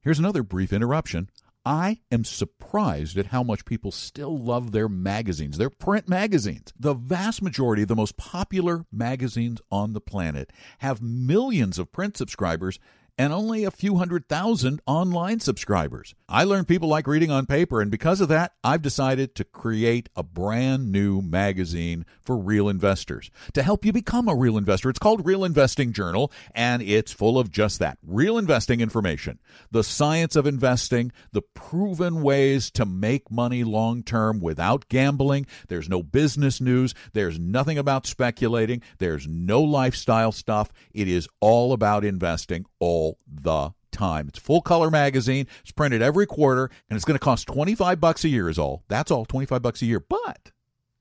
Here's 0.01 0.19
another 0.19 0.43
brief 0.43 0.71
interruption. 0.71 1.29
I 1.67 1.99
am 2.13 2.23
surprised 2.23 3.17
at 3.17 3.25
how 3.25 3.43
much 3.43 3.65
people 3.65 3.91
still 3.91 4.39
love 4.39 4.71
their 4.71 4.87
magazines, 4.87 5.57
their 5.57 5.69
print 5.69 6.07
magazines. 6.07 6.71
The 6.79 6.93
vast 6.93 7.41
majority 7.41 7.81
of 7.81 7.89
the 7.89 7.95
most 7.97 8.15
popular 8.15 8.85
magazines 8.89 9.59
on 9.69 9.91
the 9.91 9.99
planet 9.99 10.53
have 10.77 11.01
millions 11.01 11.77
of 11.77 11.91
print 11.91 12.15
subscribers 12.15 12.79
and 13.17 13.33
only 13.33 13.63
a 13.63 13.71
few 13.71 13.95
hundred 13.97 14.27
thousand 14.27 14.81
online 14.85 15.39
subscribers. 15.39 16.13
I 16.29 16.43
learned 16.43 16.67
people 16.67 16.87
like 16.87 17.07
reading 17.07 17.31
on 17.31 17.45
paper, 17.45 17.81
and 17.81 17.89
because 17.89 18.21
of 18.21 18.29
that, 18.29 18.53
I've 18.63 18.81
decided 18.81 19.33
to 19.35 19.43
create 19.43 20.09
a 20.15 20.23
brand 20.23 20.91
new 20.91 21.21
magazine 21.21 22.05
for 22.21 22.37
real 22.37 22.69
investors 22.69 23.31
to 23.53 23.63
help 23.63 23.85
you 23.85 23.93
become 23.93 24.27
a 24.27 24.35
real 24.35 24.57
investor. 24.57 24.89
It's 24.89 24.99
called 24.99 25.25
Real 25.25 25.43
Investing 25.43 25.93
Journal, 25.93 26.31
and 26.53 26.81
it's 26.81 27.11
full 27.11 27.39
of 27.39 27.49
just 27.49 27.79
that 27.79 27.97
real 28.05 28.37
investing 28.37 28.81
information, 28.81 29.39
the 29.71 29.83
science 29.83 30.35
of 30.35 30.45
investing, 30.45 31.11
the 31.31 31.41
proven 31.41 32.21
ways 32.21 32.69
to 32.71 32.85
make 32.85 33.31
money 33.31 33.63
long 33.63 34.03
term 34.03 34.39
without 34.39 34.89
gambling. 34.89 35.47
There's 35.69 35.89
no 35.89 36.03
business 36.03 36.61
news, 36.61 36.93
there's 37.13 37.39
nothing 37.39 37.77
about 37.77 38.05
speculating, 38.05 38.81
there's 38.99 39.27
no 39.27 39.61
lifestyle 39.61 40.31
stuff. 40.31 40.71
It 40.93 41.07
is 41.07 41.27
all 41.39 41.73
about 41.73 42.03
investing 42.03 42.65
all 42.79 43.06
the 43.27 43.71
time. 43.91 44.27
It's 44.27 44.39
full 44.39 44.61
color 44.61 44.89
magazine. 44.89 45.47
It's 45.61 45.71
printed 45.71 46.01
every 46.01 46.25
quarter 46.25 46.69
and 46.89 46.95
it's 46.95 47.05
going 47.05 47.17
to 47.17 47.23
cost 47.23 47.47
25 47.47 47.99
bucks 47.99 48.23
a 48.23 48.29
year 48.29 48.49
is 48.49 48.59
all. 48.59 48.83
That's 48.87 49.11
all, 49.11 49.25
25 49.25 49.61
bucks 49.61 49.81
a 49.81 49.85
year. 49.85 49.99
But 49.99 50.51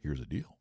here's 0.03 0.21
the 0.21 0.27
deal. 0.27 0.57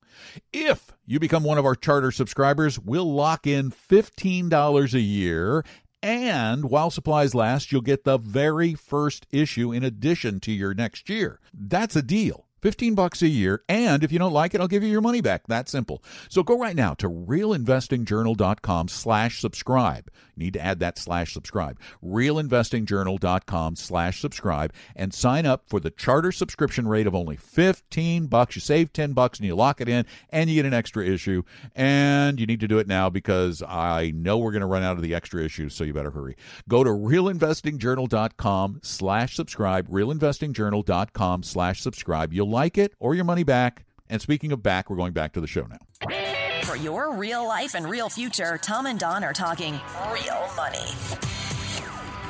If 0.54 0.92
you 1.06 1.20
become 1.20 1.44
one 1.44 1.58
of 1.58 1.66
our 1.66 1.75
charter 1.75 2.12
subscribers, 2.12 2.80
we'll 2.80 3.12
lock 3.12 3.46
in 3.46 3.72
$15 3.72 4.94
a 4.94 5.00
year 5.00 5.64
and 6.06 6.66
while 6.66 6.92
supplies 6.92 7.34
last, 7.34 7.72
you'll 7.72 7.82
get 7.82 8.04
the 8.04 8.20
very 8.20 8.75
first 8.75 9.25
issue 9.32 9.72
in 9.72 9.84
addition 9.84 10.40
to 10.42 10.52
your 10.52 10.75
next 10.75 11.10
year. 11.10 11.40
That's 11.52 11.96
a 11.96 12.04
deal. 12.04 12.46
15 12.62 12.96
bucks 12.96 13.22
a 13.22 13.28
year 13.28 13.64
and 13.70 14.04
if 14.04 14.12
you 14.12 14.18
don't 14.18 14.32
like 14.32 14.56
it 14.56 14.60
i'll 14.60 14.68
give 14.68 14.82
you 14.82 14.90
your 14.90 15.02
money 15.02 15.22
back 15.22 15.46
that 15.46 15.70
simple 15.70 16.04
so 16.30 16.42
go 16.42 16.58
right 16.58 16.75
now 16.75 16.96
to 16.96 17.08
realinvestingjournal.com 17.08 18.88
slash 18.88 19.40
subscribe 19.40 20.10
you 20.10 20.25
need 20.38 20.54
to 20.54 20.62
add 20.62 20.80
that 20.80 20.98
slash 20.98 21.34
subscribe. 21.34 21.80
Realinvestingjournal.com 22.04 23.75
slash 23.75 24.22
subscribe 24.22 24.74
and 24.96 25.13
sign 25.13 25.46
up 25.46 25.68
for 25.68 25.80
the 25.80 25.92
charter 25.92 26.32
subscription 26.32 26.88
rate 26.88 27.08
of 27.08 27.15
only 27.15 27.36
15 27.36 28.27
bucks. 28.27 28.56
You 28.56 28.62
save 28.62 28.94
10 28.94 29.13
bucks 29.13 29.39
and 29.39 29.48
you 29.48 29.56
lock 29.56 29.82
it 29.82 29.89
in 29.89 30.06
and 30.30 30.50
you 30.50 30.56
get 30.56 30.65
an 30.65 30.74
extra 30.74 31.06
issue. 31.06 31.44
And 31.75 32.39
you 32.39 32.46
need 32.46 32.60
to 32.60 32.68
do 32.68 32.80
it 32.80 32.88
now 32.88 33.10
because 33.10 33.63
i 33.68 34.12
know 34.15 34.38
we're 34.38 34.51
going 34.51 34.62
to 34.62 34.68
run 34.68 34.84
out 34.84 34.98
of 34.98 35.01
the 35.01 35.13
extra 35.13 35.44
issues 35.44 35.74
so 35.74 35.84
you 35.84 35.94
better 35.94 36.12
hurry. 36.12 36.36
Go 36.68 36.84
to 36.84 36.89
realinvestingjournal.com 36.89 38.80
slash 38.84 39.36
subscribe 39.36 39.88
realinvestingjournal.com 39.89 41.44
slash 41.44 41.82
subscribe. 41.82 42.34
You'll 42.34 42.50
like 42.50 42.77
it 42.77 42.94
or 43.00 43.15
your 43.15 43.25
money 43.25 43.44
back. 43.44 43.86
And 44.10 44.22
speaking 44.22 44.51
of 44.51 44.62
back 44.62 44.89
we're 44.89 44.98
going 44.98 45.13
back 45.13 45.34
to 45.34 45.42
the 45.42 45.48
show 45.48 45.65
now 45.68 46.45
For 46.65 46.75
your 46.75 47.13
real 47.13 47.48
life 47.48 47.75
and 47.75 47.88
real 47.88 48.10
future, 48.10 48.57
Tom 48.57 48.88
and 48.88 49.00
Don 49.00 49.24
are 49.24 49.34
talking 49.34 49.74
real 50.12 50.50
money. 50.55 50.79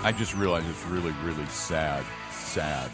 I 0.03 0.13
just 0.17 0.35
realized 0.35 0.67
it's 0.69 0.83
really, 0.85 1.13
really 1.23 1.45
sad. 1.47 2.03
Sad. 2.31 2.91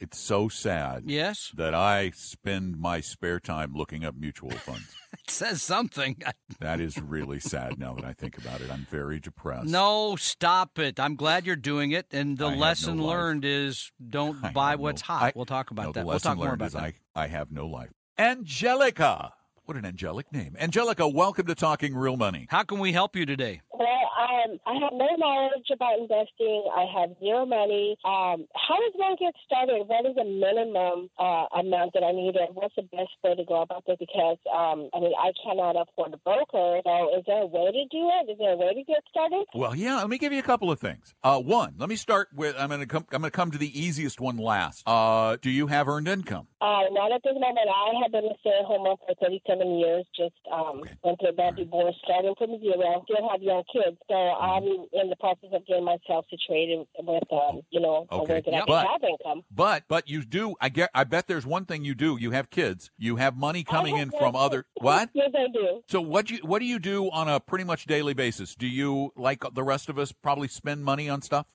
It's 0.00 0.18
so 0.18 0.48
sad 0.48 1.04
Yes, 1.06 1.50
that 1.56 1.74
I 1.74 2.10
spend 2.10 2.78
my 2.78 3.00
spare 3.00 3.40
time 3.40 3.72
looking 3.74 4.04
up 4.04 4.14
mutual 4.16 4.50
funds. 4.66 4.94
it 5.12 5.30
says 5.30 5.60
something. 5.62 6.16
that 6.60 6.80
is 6.80 7.00
really 7.00 7.40
sad 7.40 7.78
now 7.78 7.94
that 7.94 8.04
I 8.04 8.12
think 8.12 8.36
about 8.38 8.60
it. 8.60 8.70
I'm 8.70 8.86
very 8.90 9.18
depressed. 9.20 9.66
No, 9.68 10.14
stop 10.16 10.78
it. 10.78 11.00
I'm 11.00 11.16
glad 11.16 11.46
you're 11.46 11.56
doing 11.56 11.90
it. 11.92 12.06
And 12.12 12.36
the 12.38 12.48
I 12.48 12.54
lesson 12.54 12.96
no 12.98 13.04
life. 13.04 13.10
learned 13.16 13.44
is 13.44 13.90
don't 14.08 14.44
I 14.44 14.50
buy 14.52 14.74
what's 14.76 15.02
no- 15.02 15.14
hot. 15.14 15.22
I- 15.22 15.32
we'll 15.34 15.46
talk 15.46 15.70
about 15.72 15.86
no, 15.86 15.92
that. 15.92 16.00
The 16.00 16.06
We'll 16.06 16.14
lesson 16.14 16.28
talk 16.30 16.36
more 16.38 16.46
learned 16.46 16.60
about 16.62 16.66
is 16.66 16.72
that. 16.74 16.82
I, 17.16 17.22
I 17.24 17.26
have 17.28 17.50
no 17.52 17.66
life. 17.66 17.90
Angelica. 18.18 19.32
What 19.68 19.76
an 19.76 19.84
angelic 19.84 20.32
name. 20.32 20.56
Angelica, 20.58 21.06
welcome 21.06 21.44
to 21.44 21.54
Talking 21.54 21.94
Real 21.94 22.16
Money. 22.16 22.46
How 22.48 22.62
can 22.62 22.78
we 22.78 22.92
help 22.92 23.14
you 23.14 23.26
today? 23.26 23.60
Well, 23.70 23.86
um, 24.18 24.58
I 24.66 24.74
have 24.82 24.92
no 24.92 25.06
knowledge 25.16 25.70
about 25.72 25.98
investing. 25.98 26.64
I 26.74 26.84
have 26.98 27.10
zero 27.20 27.46
money. 27.46 27.96
Um, 28.04 28.46
how 28.58 28.76
does 28.82 28.92
one 28.94 29.16
get 29.18 29.34
started? 29.46 29.86
What 29.86 30.06
is 30.06 30.14
the 30.16 30.24
minimum 30.26 31.08
uh, 31.18 31.46
amount 31.58 31.92
that 31.94 32.02
I 32.02 32.12
need, 32.12 32.34
and 32.36 32.54
what's 32.54 32.74
the 32.74 32.82
best 32.82 33.10
way 33.22 33.34
to 33.36 33.44
go 33.44 33.62
about 33.62 33.84
this? 33.86 33.96
Because 33.98 34.38
um, 34.50 34.90
I 34.94 35.00
mean, 35.00 35.12
I 35.18 35.30
cannot 35.44 35.76
afford 35.80 36.14
a 36.14 36.18
broker. 36.18 36.80
So, 36.84 37.16
is 37.16 37.24
there 37.26 37.42
a 37.42 37.46
way 37.46 37.70
to 37.70 37.84
do 37.90 38.02
it? 38.20 38.30
Is 38.32 38.38
there 38.38 38.52
a 38.52 38.56
way 38.56 38.74
to 38.74 38.82
get 38.84 39.02
started? 39.10 39.44
Well, 39.54 39.74
yeah, 39.74 39.96
let 39.96 40.08
me 40.10 40.18
give 40.18 40.32
you 40.32 40.38
a 40.40 40.42
couple 40.42 40.70
of 40.70 40.80
things. 40.80 41.14
Uh, 41.22 41.40
one, 41.40 41.74
let 41.78 41.88
me 41.88 41.96
start 41.96 42.28
with 42.34 42.56
I'm 42.58 42.68
going 42.68 42.80
to 42.80 42.86
come 42.86 43.06
I'm 43.12 43.20
going 43.22 43.30
to 43.30 43.36
come 43.36 43.50
to 43.52 43.58
the 43.58 43.70
easiest 43.78 44.20
one 44.20 44.36
last. 44.36 44.82
Uh, 44.86 45.36
do 45.40 45.50
you 45.50 45.68
have 45.68 45.88
earned 45.88 46.08
income? 46.08 46.48
Uh, 46.60 46.90
not 46.90 47.12
at 47.12 47.22
this 47.22 47.34
moment. 47.34 47.68
I 47.68 48.02
have 48.02 48.12
been 48.12 48.24
a 48.24 48.34
stay-at-home 48.40 48.82
mom 48.82 48.96
for 49.06 49.14
37 49.22 49.78
years. 49.78 50.04
Just 50.16 50.34
um, 50.52 50.80
Okay. 50.80 50.94
went 51.04 51.20
through 51.20 51.30
a 51.30 51.32
bad 51.32 51.56
divorce, 51.56 51.94
starting 52.04 52.34
from 52.36 52.58
zero. 52.60 53.02
Still 53.04 53.28
have 53.30 53.42
young 53.42 53.62
kids, 53.72 53.96
so 54.08 54.14
I'm 54.14 54.62
in 54.64 55.08
the 55.10 55.16
process 55.20 55.50
of 55.52 55.66
getting 55.66 55.84
myself 55.84 56.26
situated 56.30 56.86
with, 56.98 57.22
um, 57.32 57.60
you 57.70 57.80
know, 57.80 58.06
a 58.10 58.14
Okay. 58.16 58.34
way 58.34 58.42
that 58.46 58.54
I 58.54 58.64
But- 58.66 58.86
have 58.86 59.02
income. 59.04 59.44
But 59.50 59.84
but 59.88 60.08
you 60.08 60.24
do 60.24 60.54
I 60.60 60.68
get 60.68 60.90
I 60.94 61.04
bet 61.04 61.26
there's 61.26 61.46
one 61.46 61.64
thing 61.66 61.84
you 61.84 61.94
do. 61.94 62.16
You 62.18 62.30
have 62.32 62.50
kids. 62.50 62.90
You 62.98 63.16
have 63.16 63.36
money 63.36 63.64
coming 63.64 63.96
I 63.96 64.00
in 64.02 64.10
from 64.10 64.34
other 64.36 64.66
what? 64.80 65.10
Yes, 65.14 65.30
I 65.36 65.46
do. 65.52 65.82
So 65.88 66.00
what 66.00 66.30
you 66.30 66.38
what 66.38 66.58
do 66.60 66.64
you 66.66 66.78
do 66.78 67.10
on 67.10 67.28
a 67.28 67.40
pretty 67.40 67.64
much 67.64 67.84
daily 67.86 68.14
basis? 68.14 68.54
Do 68.54 68.66
you 68.66 69.12
like 69.16 69.44
the 69.54 69.62
rest 69.62 69.88
of 69.88 69.98
us 69.98 70.12
probably 70.12 70.48
spend 70.48 70.84
money 70.84 71.08
on 71.08 71.22
stuff 71.22 71.46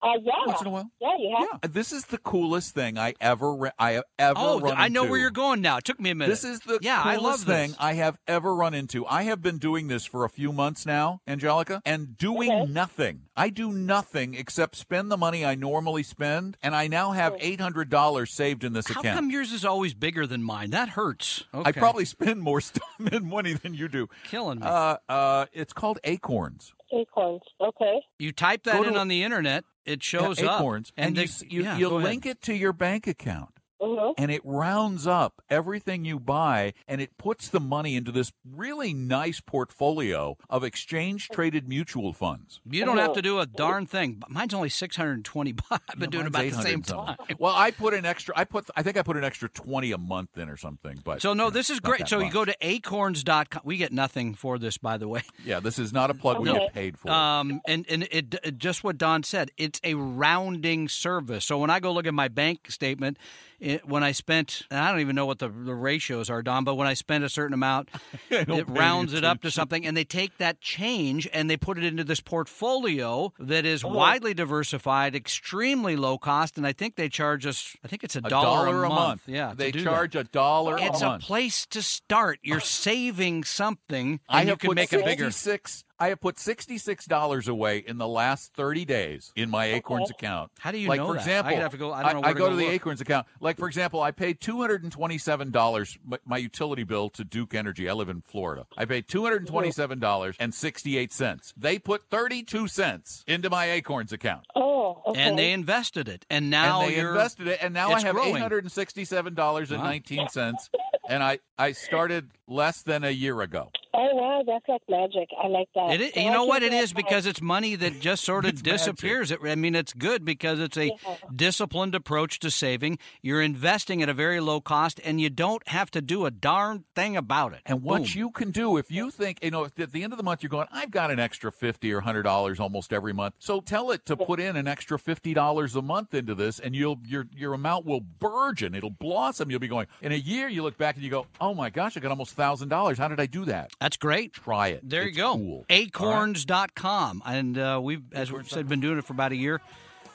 Uh, 0.00 0.12
yeah. 0.22 0.32
once 0.46 0.60
in 0.60 0.66
a 0.68 0.70
while? 0.70 0.90
Yeah, 1.00 1.16
you 1.18 1.36
have. 1.36 1.48
Yeah, 1.64 1.68
this 1.72 1.92
is 1.92 2.04
the 2.06 2.18
coolest 2.18 2.72
thing 2.74 2.96
I 2.98 3.14
ever 3.20 3.52
re- 3.54 3.70
I 3.78 3.92
have 3.92 4.04
ever 4.18 4.34
Oh, 4.38 4.60
run 4.60 4.74
I 4.76 4.86
know 4.88 5.04
where 5.04 5.18
you're 5.18 5.30
going 5.30 5.60
now. 5.60 5.78
It 5.78 5.84
took 5.84 5.98
me 5.98 6.10
a 6.10 6.14
minute. 6.14 6.30
This 6.30 6.44
is 6.44 6.60
the 6.60 6.78
yeah, 6.82 7.02
I 7.04 7.16
coolest 7.16 7.46
love 7.48 7.56
thing 7.56 7.70
this. 7.70 7.76
I 7.80 7.94
have 7.94 8.16
ever 8.28 8.54
run 8.54 8.74
into. 8.74 9.04
I 9.06 9.24
have 9.24 9.42
been 9.42 9.58
doing 9.58 9.88
this 9.88 10.04
for 10.04 10.24
a 10.24 10.28
few 10.28 10.52
months 10.52 10.86
now, 10.86 11.20
Angelica, 11.26 11.82
and 11.84 12.16
doing 12.16 12.50
Okay. 12.52 12.70
nothing. 12.72 13.22
I 13.36 13.50
do 13.50 13.72
nothing 13.72 14.34
except 14.34 14.76
spend 14.76 15.10
the 15.10 15.16
money 15.16 15.44
I 15.44 15.56
normally 15.56 16.04
spend, 16.04 16.56
and 16.62 16.76
I 16.76 16.86
now 16.86 17.10
have 17.12 17.32
Oh. 17.32 17.38
eight 17.40 17.60
hundred 17.60 17.88
dollars 17.90 18.30
saved 18.30 18.62
in 18.62 18.72
this 18.74 18.86
How 18.88 19.00
account. 19.00 19.16
come 19.16 19.30
yours 19.30 19.52
is 19.52 19.64
always 19.64 19.94
bigger 19.94 20.26
than 20.28 20.42
mine? 20.44 20.70
That 20.70 20.90
hurts. 20.90 21.44
Okay. 21.52 21.68
I 21.68 21.72
probably 21.72 22.04
spend 22.04 22.40
more 22.40 22.60
stuff 22.60 22.82
and 23.10 23.26
money 23.26 23.54
than 23.54 23.74
you 23.74 23.88
do. 23.88 24.08
killing 24.28 24.60
me. 24.60 24.66
Uh, 24.66 24.98
uh, 25.08 25.46
it's 25.52 25.72
called 25.72 25.98
Acorns. 26.04 26.72
Acorns. 26.92 27.42
Okay. 27.60 28.00
you 28.18 28.32
type 28.32 28.62
that 28.64 28.74
go 28.76 28.82
in 28.84 28.94
to- 28.94 28.98
on 28.98 29.08
the 29.08 29.22
internet, 29.22 29.64
it 29.88 30.02
shows 30.02 30.40
Yeah, 30.40 30.50
up. 30.50 30.60
Acorns, 30.60 30.92
and, 30.96 31.16
they- 31.16 31.22
you 31.24 31.28
you, 31.48 31.62
yeah, 31.64 31.76
you 31.78 31.88
go 31.88 31.96
ahead. 31.98 32.08
link 32.08 32.26
it 32.26 32.42
to 32.42 32.54
your 32.54 32.72
bank 32.72 33.06
account. 33.06 33.50
Mhm. 33.80 34.14
and 34.18 34.30
it 34.30 34.40
rounds 34.44 35.06
up 35.06 35.40
everything 35.48 36.04
you 36.04 36.18
buy 36.18 36.74
and 36.88 37.00
it 37.00 37.16
puts 37.16 37.48
the 37.48 37.60
money 37.60 37.94
into 37.94 38.10
this 38.10 38.32
really 38.44 38.92
nice 38.92 39.40
portfolio 39.40 40.36
of 40.50 40.64
exchange 40.64 41.28
traded 41.28 41.68
mutual 41.68 42.12
funds. 42.12 42.60
You 42.68 42.84
don't 42.84 42.98
have 42.98 43.12
to 43.14 43.22
do 43.22 43.38
a 43.38 43.46
darn 43.46 43.86
thing. 43.86 44.22
Mine's 44.28 44.52
only 44.54 44.68
620 44.68 45.52
bucks. 45.70 45.84
I've 45.88 45.98
been 45.98 46.08
Yeah, 46.08 46.10
doing 46.10 46.26
about 46.26 46.42
the 46.44 46.50
same 46.52 46.80
800 46.80 46.86
time. 46.86 47.16
Well, 47.38 47.54
I 47.54 47.70
put 47.70 47.94
an 47.94 48.04
extra. 48.04 48.34
I 48.36 48.44
put. 48.44 48.68
I 48.76 48.82
think 48.82 48.96
I 48.96 49.02
put 49.02 49.16
an 49.16 49.24
extra 49.24 49.48
twenty 49.48 49.92
a 49.92 49.98
month 49.98 50.36
in 50.38 50.48
or 50.48 50.56
something. 50.56 50.98
But 51.04 51.22
So 51.22 51.30
you 51.30 51.34
no, 51.36 51.44
know, 51.44 51.50
this 51.50 51.70
is 51.70 51.78
great. 51.80 52.00
that 52.00 52.08
So 52.08 52.18
you 52.18 52.30
go 52.32 52.44
to 52.44 52.54
acorns.com. 52.60 53.62
We 53.64 53.76
get 53.76 53.92
nothing 53.92 54.34
for 54.34 54.58
this, 54.58 54.78
by 54.78 54.96
the 54.98 55.08
way. 55.08 55.22
Yeah, 55.44 55.60
this 55.60 55.78
is 55.78 55.92
not 55.92 56.10
a 56.10 56.14
plug. 56.14 56.40
We 56.40 56.50
Okay. 56.50 56.58
get 56.58 56.74
paid 56.74 56.98
for. 56.98 57.08
it. 57.08 57.14
Um, 57.14 57.60
and 57.66 57.86
and 57.88 58.02
it, 58.10 58.34
it 58.42 58.58
just 58.58 58.82
what 58.82 58.98
Don 58.98 59.22
said. 59.22 59.50
It's 59.56 59.80
a 59.84 59.94
rounding 59.94 60.88
service. 60.88 61.44
So 61.44 61.58
when 61.58 61.70
I 61.70 61.80
go 61.80 61.92
look 61.92 62.06
at 62.06 62.14
my 62.14 62.28
bank 62.28 62.70
statement, 62.70 63.18
it, 63.60 63.86
when 63.88 64.02
I 64.04 64.12
spent, 64.12 64.62
and 64.70 64.78
I 64.78 64.90
don't 64.90 65.00
even 65.00 65.16
know 65.16 65.26
what 65.26 65.38
the, 65.40 65.48
the 65.48 65.74
ratios 65.74 66.30
are, 66.30 66.42
Don, 66.42 66.64
but 66.64 66.76
when 66.76 66.86
I 66.86 66.94
spend 66.94 67.24
a 67.24 67.28
certain 67.28 67.54
amount, 67.54 67.88
it 68.30 68.68
rounds 68.68 69.14
it 69.14 69.24
up 69.24 69.42
to 69.42 69.50
something, 69.50 69.84
and 69.86 69.96
they 69.96 70.04
take 70.04 70.38
that 70.38 70.60
change 70.60 71.28
and 71.32 71.50
they 71.50 71.56
put 71.56 71.76
it 71.78 71.84
into 71.84 72.04
this 72.04 72.20
portfolio 72.20 73.32
that 73.38 73.64
is 73.64 73.84
Oh. 73.84 73.88
widely 73.88 74.34
diversified, 74.34 75.14
extremely 75.14 75.96
low 75.96 76.18
cost, 76.18 76.56
and 76.58 76.66
I 76.66 76.72
think 76.72 76.96
they 76.96 77.08
charge 77.08 77.46
us. 77.46 77.76
I 77.84 77.88
think 77.88 78.04
it's 78.04 78.16
a, 78.16 78.20
a 78.20 78.28
dollar, 78.28 78.84
a 78.84 78.88
month. 78.88 79.22
Yeah, 79.26 79.54
they 79.56 79.70
do 79.70 79.80
that. 79.80 79.84
charge 79.84 80.16
a 80.16 80.24
dollar 80.24 80.76
It's 80.78 81.02
a 81.02 81.12
a 81.12 81.18
place 81.18 81.64
to 81.66 81.82
start. 81.82 82.38
You're 82.42 82.60
saving 82.84 83.44
something, 83.44 84.20
and 84.28 84.48
I 84.48 84.52
you 84.52 84.56
can 84.56 84.74
make 84.74 84.92
it 84.92 85.04
bigger. 85.04 85.30
66 85.30 85.84
I 86.00 86.08
have 86.08 86.20
put 86.20 86.36
$66 86.36 87.48
away 87.48 87.78
in 87.78 87.98
the 87.98 88.06
last 88.06 88.54
30 88.54 88.84
days 88.84 89.32
in 89.34 89.50
my 89.50 89.66
Acorns 89.66 90.10
oh. 90.10 90.14
account. 90.16 90.52
How 90.58 90.70
do 90.70 90.78
you 90.78 90.88
like, 90.88 90.98
know 90.98 91.08
for 91.08 91.14
that? 91.14 91.20
example, 91.20 91.52
I 91.52 91.56
have 91.56 91.72
to 91.72 91.78
go, 91.78 91.90
I, 91.90 92.02
I, 92.02 92.10
I 92.10 92.32
go, 92.32 92.38
go, 92.38 92.50
to 92.50 92.54
look. 92.54 92.66
the 92.66 92.72
Acorns 92.72 93.00
account. 93.00 93.26
Like, 93.40 93.58
for 93.58 93.66
example, 93.66 94.00
I 94.00 94.12
paid 94.12 94.38
$227 94.40 95.98
my, 96.04 96.18
my 96.24 96.38
utility 96.38 96.84
bill 96.84 97.10
to 97.10 97.24
Duke 97.24 97.54
Energy. 97.54 97.88
I 97.88 97.94
live 97.94 98.08
in 98.08 98.20
Florida. 98.20 98.66
I 98.76 98.84
paid 98.84 99.08
$227.68. 99.08 101.52
They 101.56 101.78
put 101.78 102.02
32 102.10 102.68
cents 102.68 103.24
into 103.26 103.50
my 103.50 103.70
Acorns 103.70 104.12
account. 104.12 104.46
Oh, 104.54 105.02
okay. 105.06 105.20
And 105.20 105.36
they 105.38 105.52
invested 105.52 106.08
it. 106.08 106.26
And 106.30 106.50
now 106.50 106.82
and 106.82 106.92
they 106.92 106.98
invested 106.98 107.48
it. 107.48 107.58
And 107.60 107.74
now 107.74 107.90
I 107.90 108.02
have 108.02 108.14
$867.19 108.14 110.68
and 111.08 111.22
sixty-seven 111.22 111.22
dollars 111.22 111.22
and 111.22 111.22
nineteen 111.22 111.22
cents. 111.22 111.22
And 111.22 111.22
I 111.22 111.38
I 111.58 111.72
started 111.72 112.30
less 112.46 112.82
than 112.82 113.04
a 113.04 113.10
year 113.10 113.40
ago. 113.40 113.70
Oh 113.94 114.14
wow, 114.14 114.42
that's 114.46 114.68
like 114.68 114.82
magic. 114.88 115.28
I 115.42 115.48
like 115.48 115.68
that. 115.74 115.90
It 115.94 116.00
is, 116.00 116.14
So 116.14 116.20
you 116.20 116.28
I 116.28 116.32
know 116.32 116.44
what 116.44 116.62
it 116.62 116.72
is 116.72 116.90
do 116.90 116.96
because 116.96 117.26
it's 117.26 117.40
money 117.42 117.74
that 117.74 117.98
just 118.00 118.22
sort 118.22 118.44
of 118.44 118.62
disappears. 118.62 119.32
It, 119.32 119.40
I 119.42 119.54
mean, 119.56 119.74
it's 119.74 119.92
good 119.92 120.24
because 120.24 120.60
it's 120.60 120.76
a 120.76 120.92
disciplined 121.34 121.94
approach 121.94 122.38
to 122.40 122.50
saving. 122.50 122.98
You're 123.22 123.42
investing 123.42 124.02
at 124.02 124.08
a 124.08 124.14
very 124.14 124.40
low 124.40 124.60
cost, 124.60 125.00
and 125.04 125.20
you 125.20 125.30
don't 125.30 125.66
have 125.68 125.90
to 125.92 126.00
do 126.00 126.26
a 126.26 126.30
darn 126.30 126.84
thing 126.94 127.16
about 127.16 127.54
it. 127.54 127.60
And 127.66 127.82
what 127.82 128.14
you 128.14 128.30
can 128.30 128.50
do 128.50 128.76
if 128.76 128.90
you 128.90 129.10
think, 129.10 129.42
you 129.42 129.50
know, 129.50 129.64
at 129.64 129.74
the 129.74 130.04
end 130.04 130.12
of 130.12 130.16
the 130.16 130.22
month 130.22 130.42
you're 130.42 130.50
going, 130.50 130.68
I've 130.70 130.90
got 130.90 131.10
an 131.10 131.18
extra 131.18 131.50
fifty 131.50 131.92
or 131.92 132.00
hundred 132.00 132.22
dollars 132.22 132.60
almost 132.60 132.92
every 132.92 133.14
month. 133.14 133.34
So 133.38 133.60
tell 133.60 133.90
it 133.90 134.06
to 134.06 134.16
put 134.16 134.38
in 134.38 134.54
an 134.54 134.68
extra 134.68 134.98
fifty 134.98 135.34
dollars 135.34 135.74
a 135.74 135.82
month 135.82 136.14
into 136.14 136.34
this, 136.34 136.60
and 136.60 136.76
you'll 136.76 137.00
your 137.04 137.26
your 137.34 137.54
amount 137.54 137.84
will 137.86 138.00
burgeon. 138.00 138.74
It'll 138.74 138.90
blossom. 138.90 139.50
You'll 139.50 139.60
be 139.60 139.68
going 139.68 139.86
in 140.02 140.12
a 140.12 140.16
year. 140.16 140.46
You 140.46 140.62
look 140.62 140.78
back 140.78 140.97
and 140.98 141.04
you 141.04 141.10
go, 141.10 141.26
Oh 141.40 141.54
my 141.54 141.70
gosh, 141.70 141.96
I 141.96 142.00
got 142.00 142.10
almost 142.10 142.34
thousand 142.34 142.68
dollars. 142.68 142.98
How 142.98 143.08
did 143.08 143.20
I 143.20 143.26
do 143.26 143.44
that? 143.46 143.72
That's 143.80 143.96
great. 143.96 144.32
Try 144.34 144.68
it. 144.68 144.80
There 144.88 145.02
It's 145.06 145.16
you 145.16 145.22
go. 145.22 145.34
Cool. 145.36 145.64
Acorns.com. 145.70 147.22
And 147.24 147.58
uh, 147.58 147.80
we've, 147.82 148.02
as 148.12 148.30
we've 148.32 148.48
said, 148.48 148.68
been 148.68 148.80
doing 148.80 148.98
it 148.98 149.04
for 149.04 149.12
about 149.12 149.32
a 149.32 149.36
year. 149.36 149.60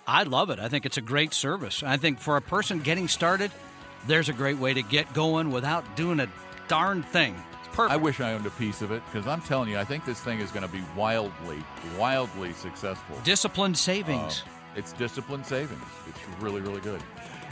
I 0.07 0.23
love 0.23 0.49
it. 0.49 0.59
I 0.59 0.67
think 0.67 0.85
it's 0.85 0.97
a 0.97 1.01
great 1.01 1.33
service. 1.33 1.81
I 1.83 1.97
think 1.97 2.19
for 2.19 2.35
a 2.35 2.41
person 2.41 2.79
getting 2.79 3.07
started, 3.07 3.51
there's 4.07 4.27
a 4.29 4.33
great 4.33 4.57
way 4.57 4.73
to 4.73 4.81
get 4.81 5.13
going 5.13 5.51
without 5.51 5.95
doing 5.95 6.19
a 6.19 6.27
darn 6.67 7.03
thing. 7.03 7.35
It's 7.59 7.75
perfect. 7.75 7.93
I 7.93 7.97
wish 7.97 8.19
I 8.19 8.33
owned 8.33 8.45
a 8.45 8.49
piece 8.51 8.81
of 8.81 8.91
it 8.91 9.01
because 9.05 9.27
I'm 9.27 9.41
telling 9.41 9.69
you, 9.69 9.77
I 9.77 9.85
think 9.85 10.05
this 10.05 10.19
thing 10.19 10.39
is 10.39 10.51
going 10.51 10.65
to 10.67 10.71
be 10.71 10.83
wildly, 10.97 11.63
wildly 11.97 12.51
successful. 12.53 13.15
Disciplined 13.23 13.77
savings. 13.77 14.43
It's 14.75 14.91
disciplined 14.93 15.45
savings. 15.45 15.81
It's 16.09 16.19
really, 16.41 16.59
really 16.59 16.81
good. 16.81 17.01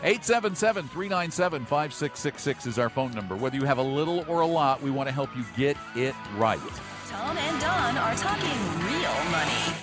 877 0.04 0.88
397 0.88 1.66
5666 1.66 2.66
is 2.66 2.80
our 2.80 2.90
phone 2.90 3.12
number. 3.12 3.36
Whether 3.36 3.58
you 3.58 3.66
have 3.66 3.78
a 3.78 3.84
little 3.84 4.26
or 4.28 4.42
a 4.42 4.48
lot, 4.48 4.82
we 4.82 4.92
want 4.92 5.08
to 5.10 5.14
help 5.14 5.36
you 5.36 5.44
get 5.56 5.78
it 5.96 6.16
right. 6.38 6.60
Tom 7.08 7.38
and 7.38 7.62
Don 7.62 7.98
are 7.98 8.16
talking 8.16 8.50
real 8.86 9.32
money. 9.32 9.78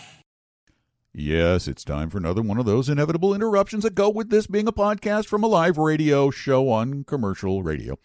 Yes, 1.15 1.67
it's 1.67 1.85
time 1.85 2.11
for 2.11 2.19
another 2.19 2.43
one 2.43 2.59
of 2.59 2.67
those 2.67 2.89
inevitable 2.89 3.35
interruptions 3.35 3.83
that 3.83 3.95
go 3.95 4.09
with 4.09 4.31
this 4.31 4.47
being 4.47 4.69
a 4.69 4.73
podcast 4.73 5.27
from 5.27 5.43
a 5.43 5.49
live 5.49 5.77
radio 5.77 6.31
show 6.31 6.69
on 6.69 7.03
commercial 7.05 7.63
radio. 7.63 7.99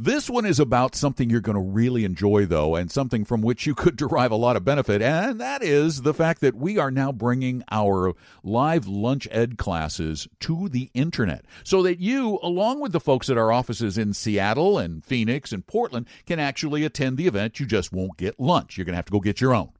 This 0.00 0.30
one 0.30 0.46
is 0.46 0.60
about 0.60 0.94
something 0.94 1.28
you're 1.28 1.40
going 1.40 1.56
to 1.56 1.60
really 1.60 2.04
enjoy, 2.04 2.46
though, 2.46 2.76
and 2.76 2.88
something 2.88 3.24
from 3.24 3.40
which 3.40 3.66
you 3.66 3.74
could 3.74 3.96
derive 3.96 4.30
a 4.30 4.36
lot 4.36 4.54
of 4.54 4.64
benefit, 4.64 5.02
and 5.02 5.40
that 5.40 5.60
is 5.60 6.02
the 6.02 6.14
fact 6.14 6.40
that 6.40 6.54
we 6.54 6.78
are 6.78 6.92
now 6.92 7.10
bringing 7.10 7.64
our 7.72 8.14
live 8.44 8.86
lunch 8.86 9.26
ed 9.32 9.58
classes 9.58 10.28
to 10.38 10.68
the 10.68 10.88
internet 10.94 11.44
so 11.64 11.82
that 11.82 11.98
you, 11.98 12.38
along 12.44 12.78
with 12.78 12.92
the 12.92 13.00
folks 13.00 13.28
at 13.28 13.36
our 13.36 13.50
offices 13.50 13.98
in 13.98 14.14
Seattle 14.14 14.78
and 14.78 15.04
Phoenix 15.04 15.50
and 15.50 15.66
Portland, 15.66 16.06
can 16.26 16.38
actually 16.38 16.84
attend 16.84 17.16
the 17.16 17.26
event. 17.26 17.58
You 17.58 17.66
just 17.66 17.92
won't 17.92 18.16
get 18.16 18.38
lunch. 18.38 18.78
You're 18.78 18.84
going 18.84 18.92
to 18.92 18.98
have 18.98 19.06
to 19.06 19.12
go 19.12 19.18
get 19.18 19.40
your 19.40 19.52
own 19.52 19.72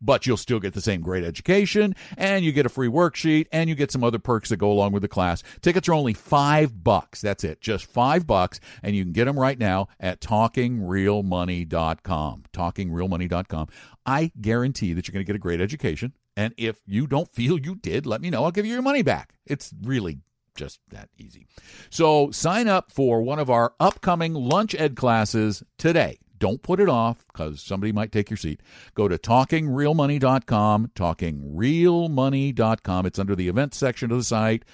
but 0.00 0.26
you'll 0.26 0.36
still 0.36 0.60
get 0.60 0.74
the 0.74 0.80
same 0.80 1.00
great 1.00 1.24
education 1.24 1.94
and 2.16 2.44
you 2.44 2.52
get 2.52 2.66
a 2.66 2.68
free 2.68 2.86
worksheet 2.88 3.48
and 3.52 3.68
you 3.68 3.74
get 3.74 3.90
some 3.90 4.04
other 4.04 4.18
perks 4.18 4.50
that 4.50 4.58
go 4.58 4.70
along 4.70 4.92
with 4.92 5.02
the 5.02 5.08
class. 5.08 5.42
Tickets 5.60 5.88
are 5.88 5.94
only 5.94 6.14
five 6.14 6.84
bucks. 6.84 7.20
That's 7.20 7.44
it. 7.44 7.60
Just 7.60 7.86
five 7.86 8.26
bucks. 8.26 8.58
And 8.82 8.96
you 8.96 9.04
can 9.04 9.12
get 9.12 9.26
them 9.26 9.38
right 9.38 9.58
now 9.58 9.88
at 10.00 10.20
talkingrealmoney.com. 10.20 12.42
Talkingrealmoney.com. 12.52 13.68
I 14.04 14.32
guarantee 14.40 14.92
that 14.92 15.06
you're 15.08 15.12
going 15.12 15.24
to 15.24 15.26
get 15.26 15.36
a 15.36 15.40
great 15.40 15.60
education. 15.60 16.12
And 16.36 16.52
if 16.56 16.80
you 16.86 17.06
don't 17.06 17.32
feel 17.32 17.56
you 17.58 17.76
did, 17.76 18.06
let 18.06 18.20
me 18.20 18.30
know. 18.30 18.42
I'll 18.44 18.50
give 18.50 18.66
you 18.66 18.72
your 18.72 18.82
money 18.82 19.02
back. 19.02 19.34
It's 19.46 19.72
really 19.82 20.18
just 20.54 20.80
that 20.90 21.08
easy. 21.18 21.46
So 21.90 22.30
sign 22.30 22.68
up 22.68 22.92
for 22.92 23.22
one 23.22 23.38
of 23.38 23.50
our 23.50 23.74
upcoming 23.78 24.32
lunch 24.34 24.74
ed 24.74 24.96
classes 24.96 25.62
today. 25.78 26.18
Don't 26.38 26.62
put 26.62 26.80
it 26.80 26.88
off 26.88 27.24
because 27.28 27.62
somebody 27.62 27.92
might 27.92 28.12
take 28.12 28.30
your 28.30 28.36
seat. 28.36 28.60
Go 28.94 29.08
to 29.08 29.16
talkingrealmoney.com, 29.18 30.90
talkingrealmoney.com. 30.94 33.06
It's 33.06 33.18
under 33.18 33.34
the 33.34 33.48
events 33.48 33.78
section 33.78 34.10
of 34.10 34.18
the 34.18 34.24
site. 34.24 34.64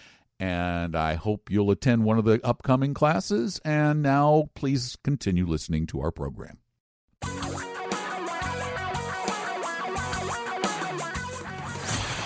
And 0.40 0.96
I 0.96 1.14
hope 1.14 1.50
you'll 1.50 1.70
attend 1.70 2.04
one 2.04 2.18
of 2.18 2.24
the 2.24 2.40
upcoming 2.44 2.94
classes. 2.94 3.60
And 3.64 4.02
now, 4.02 4.48
please 4.54 4.96
continue 5.04 5.46
listening 5.46 5.86
to 5.86 6.00
our 6.00 6.10
program. 6.10 6.58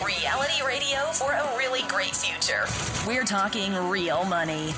Reality 0.03 0.62
radio 0.66 1.01
for 1.12 1.33
a 1.33 1.57
really 1.59 1.83
great 1.88 2.16
future. 2.16 2.64
We're 3.07 3.25
talking 3.25 3.75
real 3.90 4.25
money. 4.25 4.72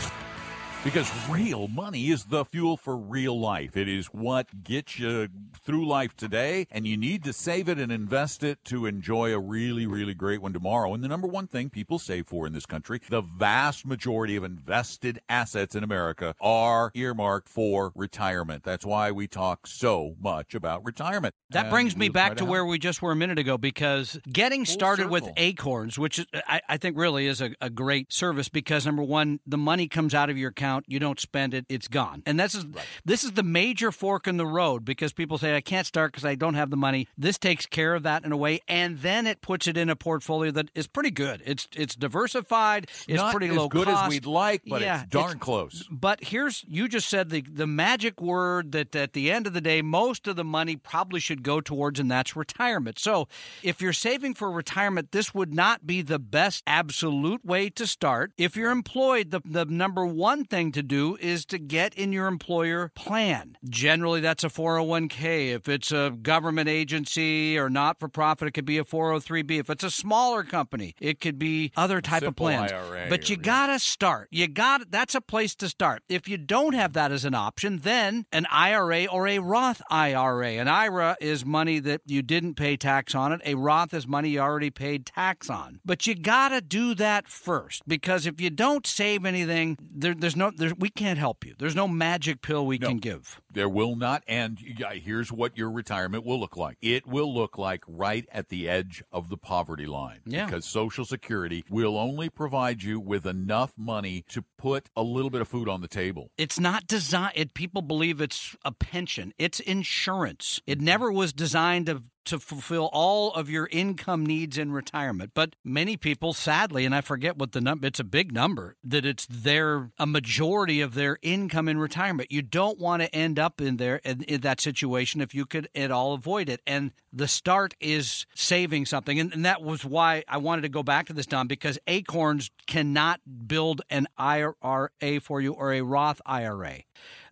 Because 0.85 1.11
real 1.29 1.67
money 1.69 2.09
is 2.09 2.25
the 2.27 2.45
fuel 2.45 2.77
for 2.77 2.97
real 2.97 3.39
life. 3.39 3.77
It 3.77 3.89
is 3.89 4.07
what 4.07 4.63
gets 4.63 4.99
you 4.99 5.29
through 5.63 5.87
life 5.87 6.17
today, 6.17 6.67
and 6.71 6.87
you 6.87 6.97
need 6.97 7.25
to 7.25 7.33
save 7.33 7.69
it 7.69 7.79
and 7.79 7.91
invest 7.91 8.43
it 8.45 8.65
to 8.67 8.87
enjoy 8.87 9.35
a 9.35 9.39
really, 9.41 9.87
really 9.87 10.15
great 10.15 10.41
one 10.41 10.53
tomorrow. 10.53 10.95
And 10.95 11.03
the 11.03 11.09
number 11.09 11.27
one 11.27 11.47
thing 11.47 11.69
people 11.69 11.99
save 11.99 12.27
for 12.29 12.47
in 12.47 12.53
this 12.53 12.65
country, 12.65 13.01
the 13.09 13.21
vast 13.21 13.87
majority 13.87 14.37
of 14.37 14.45
invested 14.45 15.21
assets 15.29 15.75
in 15.75 15.83
America 15.83 16.35
are 16.41 16.93
earmarked 16.95 17.49
for 17.49 17.93
retirement. 17.95 18.63
That's 18.63 18.87
why 18.87 19.11
we 19.11 19.27
talk 19.27 19.67
so 19.67 20.15
much 20.21 20.55
about 20.55 20.85
retirement. 20.85 21.35
That 21.51 21.67
And 21.67 21.71
brings 21.71 21.97
me 21.97 22.09
back 22.09 22.37
to 22.37 22.45
where 22.45 22.65
we 22.65 22.79
just 22.79 23.03
were 23.03 23.13
a 23.13 23.17
minute 23.17 23.39
ago 23.39 23.59
because 23.59 24.19
getting 24.33 24.65
started 24.65 25.11
with. 25.11 25.29
Acorns, 25.37 25.99
which 25.99 26.25
I, 26.47 26.61
I 26.69 26.77
think 26.77 26.97
really 26.97 27.27
is 27.27 27.41
a, 27.41 27.53
a 27.61 27.71
great 27.71 28.13
service 28.13 28.49
because 28.49 28.85
number 28.87 29.03
one, 29.03 29.41
the 29.47 29.59
money 29.59 29.89
comes 29.89 30.15
out 30.15 30.31
of 30.31 30.37
your 30.39 30.51
account, 30.51 30.68
you 30.87 30.99
don't 30.99 31.19
spend 31.21 31.55
it, 31.55 31.67
it's 31.69 31.89
gone. 31.89 32.23
And 32.27 32.39
this 32.39 32.55
is 32.55 32.67
this 33.05 33.25
is 33.25 33.33
the 33.33 33.43
major 33.43 33.91
fork 33.93 34.27
in 34.27 34.37
the 34.37 34.47
road 34.47 34.85
because 34.85 35.13
people 35.13 35.39
say 35.39 35.55
I 35.57 35.61
can't 35.61 35.87
start 35.87 36.13
because 36.13 36.25
I 36.25 36.35
don't 36.35 36.55
have 36.55 36.71
the 36.71 36.77
money. 36.77 37.09
This 37.17 37.39
takes 37.39 37.67
care 37.67 37.95
of 37.95 38.03
that 38.05 38.25
in 38.25 38.33
a 38.33 38.37
way, 38.37 38.61
and 38.69 38.99
then 38.99 39.27
it 39.27 39.41
puts 39.41 39.67
it 39.67 39.77
in 39.77 39.89
a 39.91 39.97
portfolio 39.97 40.51
that 40.53 40.71
is 40.75 40.87
pretty 40.87 41.11
good. 41.11 41.43
It's 41.45 41.69
it's 41.75 41.95
diversified, 41.95 42.89
it's 43.07 43.23
pretty 43.33 43.51
low 43.51 43.69
good 43.69 43.87
cost. 43.87 44.05
as 44.05 44.09
we'd 44.11 44.27
like, 44.27 44.63
but 44.67 44.81
Yeah, 44.81 45.03
it's 45.03 45.11
darn 45.11 45.39
close. 45.39 45.87
But 45.91 46.23
here's 46.25 46.65
you 46.69 46.89
just 46.89 47.09
said 47.09 47.31
the 47.31 47.43
the 47.43 47.67
magic 47.67 48.21
word 48.21 48.73
that 48.73 48.95
at 48.97 49.13
the 49.13 49.31
end 49.31 49.47
of 49.47 49.53
the 49.53 49.61
day, 49.61 49.83
most 49.83 50.27
of 50.27 50.37
the 50.37 50.45
money 50.45 50.77
probably 50.77 51.21
should 51.21 51.43
go 51.43 51.61
towards, 51.61 52.01
and 52.01 52.11
that's 52.11 52.35
retirement. 52.37 52.99
So 52.99 53.29
if 53.63 53.81
you're 53.81 53.93
saving 53.93 54.35
for 54.35 54.51
retirement, 54.51 55.13
this 55.13 55.35
would 55.35 55.55
not 55.55 55.87
be 55.87 56.03
the 56.03 56.19
best 56.19 56.63
absolute 56.67 57.45
way 57.45 57.71
to 57.71 57.87
start. 57.87 58.33
If 58.37 58.57
you're 58.57 58.71
employed, 58.71 59.31
the 59.31 59.41
the 59.45 59.65
number 59.65 60.05
one 60.05 60.45
thing 60.45 60.58
thing 60.59 60.73
to 60.73 60.83
do 60.83 61.17
is 61.21 61.45
to 61.47 61.57
get 61.57 61.95
in 61.95 62.13
your 62.13 62.27
employer 62.27 62.91
plan. 62.97 63.57
Generally, 63.69 64.21
that's 64.21 64.43
a 64.43 64.49
401k. 64.49 65.55
If 65.55 65.69
it's 65.69 65.93
a 65.93 66.11
government 66.21 66.69
agency 66.69 67.57
or 67.57 67.71
not 67.71 68.01
for 68.01 68.09
profit, 68.09 68.49
it 68.49 68.51
could 68.53 68.65
be 68.65 68.77
a 68.79 68.85
403b. 68.85 69.61
If 69.61 69.71
it's 69.71 69.85
a 69.85 69.91
smaller 69.91 70.43
company, 70.43 70.97
it 71.01 71.21
could 71.21 71.39
be 71.39 71.71
other 71.77 72.01
type 72.01 72.23
Simple 72.23 72.49
of 72.49 72.57
plans. 72.57 72.73
IRA 72.73 73.07
but 73.09 73.31
you 73.31 73.37
got 73.37 73.69
to 73.69 73.79
start. 73.79 74.29
You 74.33 74.49
got 74.49 74.91
that's 74.91 75.15
a 75.15 75.21
place 75.21 75.55
to 75.57 75.69
start. 75.69 76.03
If 76.09 76.29
you 76.29 76.37
don't 76.37 76.75
have 76.75 76.93
that 76.95 77.13
as 77.13 77.25
an 77.25 77.35
option, 77.35 77.79
then 77.79 78.27
an 78.33 78.47
IRA 78.51 79.07
or 79.07 79.29
a 79.29 79.39
Roth 79.39 79.81
IRA. 79.91 80.53
An 80.53 80.69
IRA 80.69 81.17
is 81.21 81.45
money 81.45 81.79
that 81.81 82.01
you 82.07 82.23
didn't 82.23 82.55
pay 82.55 82.77
tax 82.77 83.15
on 83.15 83.33
it. 83.33 83.41
A 83.45 83.55
Roth 83.55 83.95
is 83.95 84.09
money 84.09 84.31
you 84.31 84.41
already 84.41 84.71
paid 84.71 85.07
tax 85.07 85.49
on. 85.49 85.81
But 85.85 86.07
you 86.07 86.15
got 86.15 86.49
to 86.49 86.61
do 86.61 86.95
that 86.97 87.29
first 87.29 87.87
because 87.87 88.27
if 88.27 88.41
you 88.41 88.51
don't 88.51 88.87
save 88.87 89.25
anything, 89.25 89.79
there, 89.81 90.15
there's 90.15 90.37
no 90.37 90.48
there, 90.57 90.73
we 90.79 90.91
can't 90.91 91.19
help 91.19 91.45
you. 91.45 91.55
There's 91.59 91.75
no 91.75 91.89
magic 91.89 92.43
pill 92.43 92.67
we 92.67 92.79
can 92.79 92.99
give. 92.99 93.41
There 93.53 93.69
will 93.69 93.97
not, 93.97 94.23
and 94.27 94.59
here's 94.59 95.33
what 95.33 95.57
your 95.57 95.71
retirement 95.71 96.25
will 96.25 96.39
look 96.39 96.57
like. 96.57 96.77
It 96.81 97.07
will 97.07 97.33
look 97.35 97.59
like 97.59 97.83
right 97.87 98.27
at 98.31 98.49
the 98.49 98.69
edge 98.69 99.03
of 99.13 99.29
the 99.29 99.37
poverty 99.37 99.87
line. 99.87 100.21
Yeah. 100.25 100.47
Because 100.47 100.65
Social 100.65 101.05
Security 101.05 101.65
will 101.71 101.99
only 101.99 102.29
provide 102.29 102.83
you 102.83 103.01
with 103.01 103.27
enough 103.27 103.73
money 103.77 104.25
to 104.29 104.45
put 104.57 104.89
a 104.97 105.03
little 105.03 105.31
bit 105.31 105.41
of 105.41 105.49
food 105.49 105.69
on 105.69 105.81
the 105.81 105.89
table. 105.89 106.31
It's 106.37 106.61
not 106.61 106.87
designed. 106.87 107.33
It, 107.35 107.55
people 107.55 107.83
believe 107.83 108.21
it's 108.21 108.57
a 108.65 108.73
pension. 108.73 109.33
It's 109.39 109.61
insurance. 109.61 110.61
It 110.67 110.79
mm-hmm. 110.79 110.85
never 110.85 111.13
was 111.13 111.33
designed 111.33 111.87
to 111.87 112.03
to 112.29 112.39
fulfill 112.39 112.91
all 112.93 113.33
of 113.33 113.49
your 113.49 113.69
income 113.73 114.25
needs 114.25 114.59
in 114.59 114.73
retirement. 114.73 115.33
But 115.35 115.57
many 115.65 115.97
people, 115.97 116.33
sadly, 116.33 116.85
and 116.85 116.95
I 116.95 117.01
forget 117.01 117.37
what 117.37 117.53
the 117.53 117.61
number. 117.61 117.87
It's 117.87 118.01
a 118.01 118.05
big 118.05 118.33
number 118.33 118.77
that 118.85 119.05
it's 119.05 119.27
their 119.27 119.91
a 119.99 120.07
majority 120.07 120.81
of 120.81 120.95
their 120.95 121.19
income 121.23 121.69
in 121.69 121.79
retirement. 121.79 122.31
You 122.31 122.43
don't 122.43 122.79
want 122.79 123.03
to 123.03 123.15
end 123.15 123.39
up 123.39 123.61
in 123.61 123.77
there 123.77 123.97
in, 124.05 124.23
in 124.25 124.41
that 124.43 124.61
situation 124.61 125.21
if 125.21 125.35
you 125.35 125.47
could 125.47 125.69
at 125.75 125.91
all 125.91 126.13
avoid 126.13 126.49
it. 126.49 126.61
And 126.67 126.93
the 127.13 127.29
start 127.29 127.75
is 127.81 128.27
saving 128.35 128.87
something, 128.87 129.19
and, 129.19 129.33
and 129.33 129.45
that 129.45 129.63
was 129.63 129.85
why 129.85 130.25
I 130.29 130.37
wanted 130.37 130.63
to 130.63 130.69
go 130.69 130.83
back 130.83 131.07
to 131.07 131.13
this, 131.13 131.27
Don, 131.27 131.47
because 131.47 131.79
Acorns 131.87 132.51
cannot 132.67 133.21
build 133.47 133.83
an 133.91 134.07
IRA 134.17 135.21
for 135.23 135.41
you 135.41 135.53
or 135.53 135.73
a 135.73 135.83
Roth 135.83 136.21
IRA. 136.27 136.83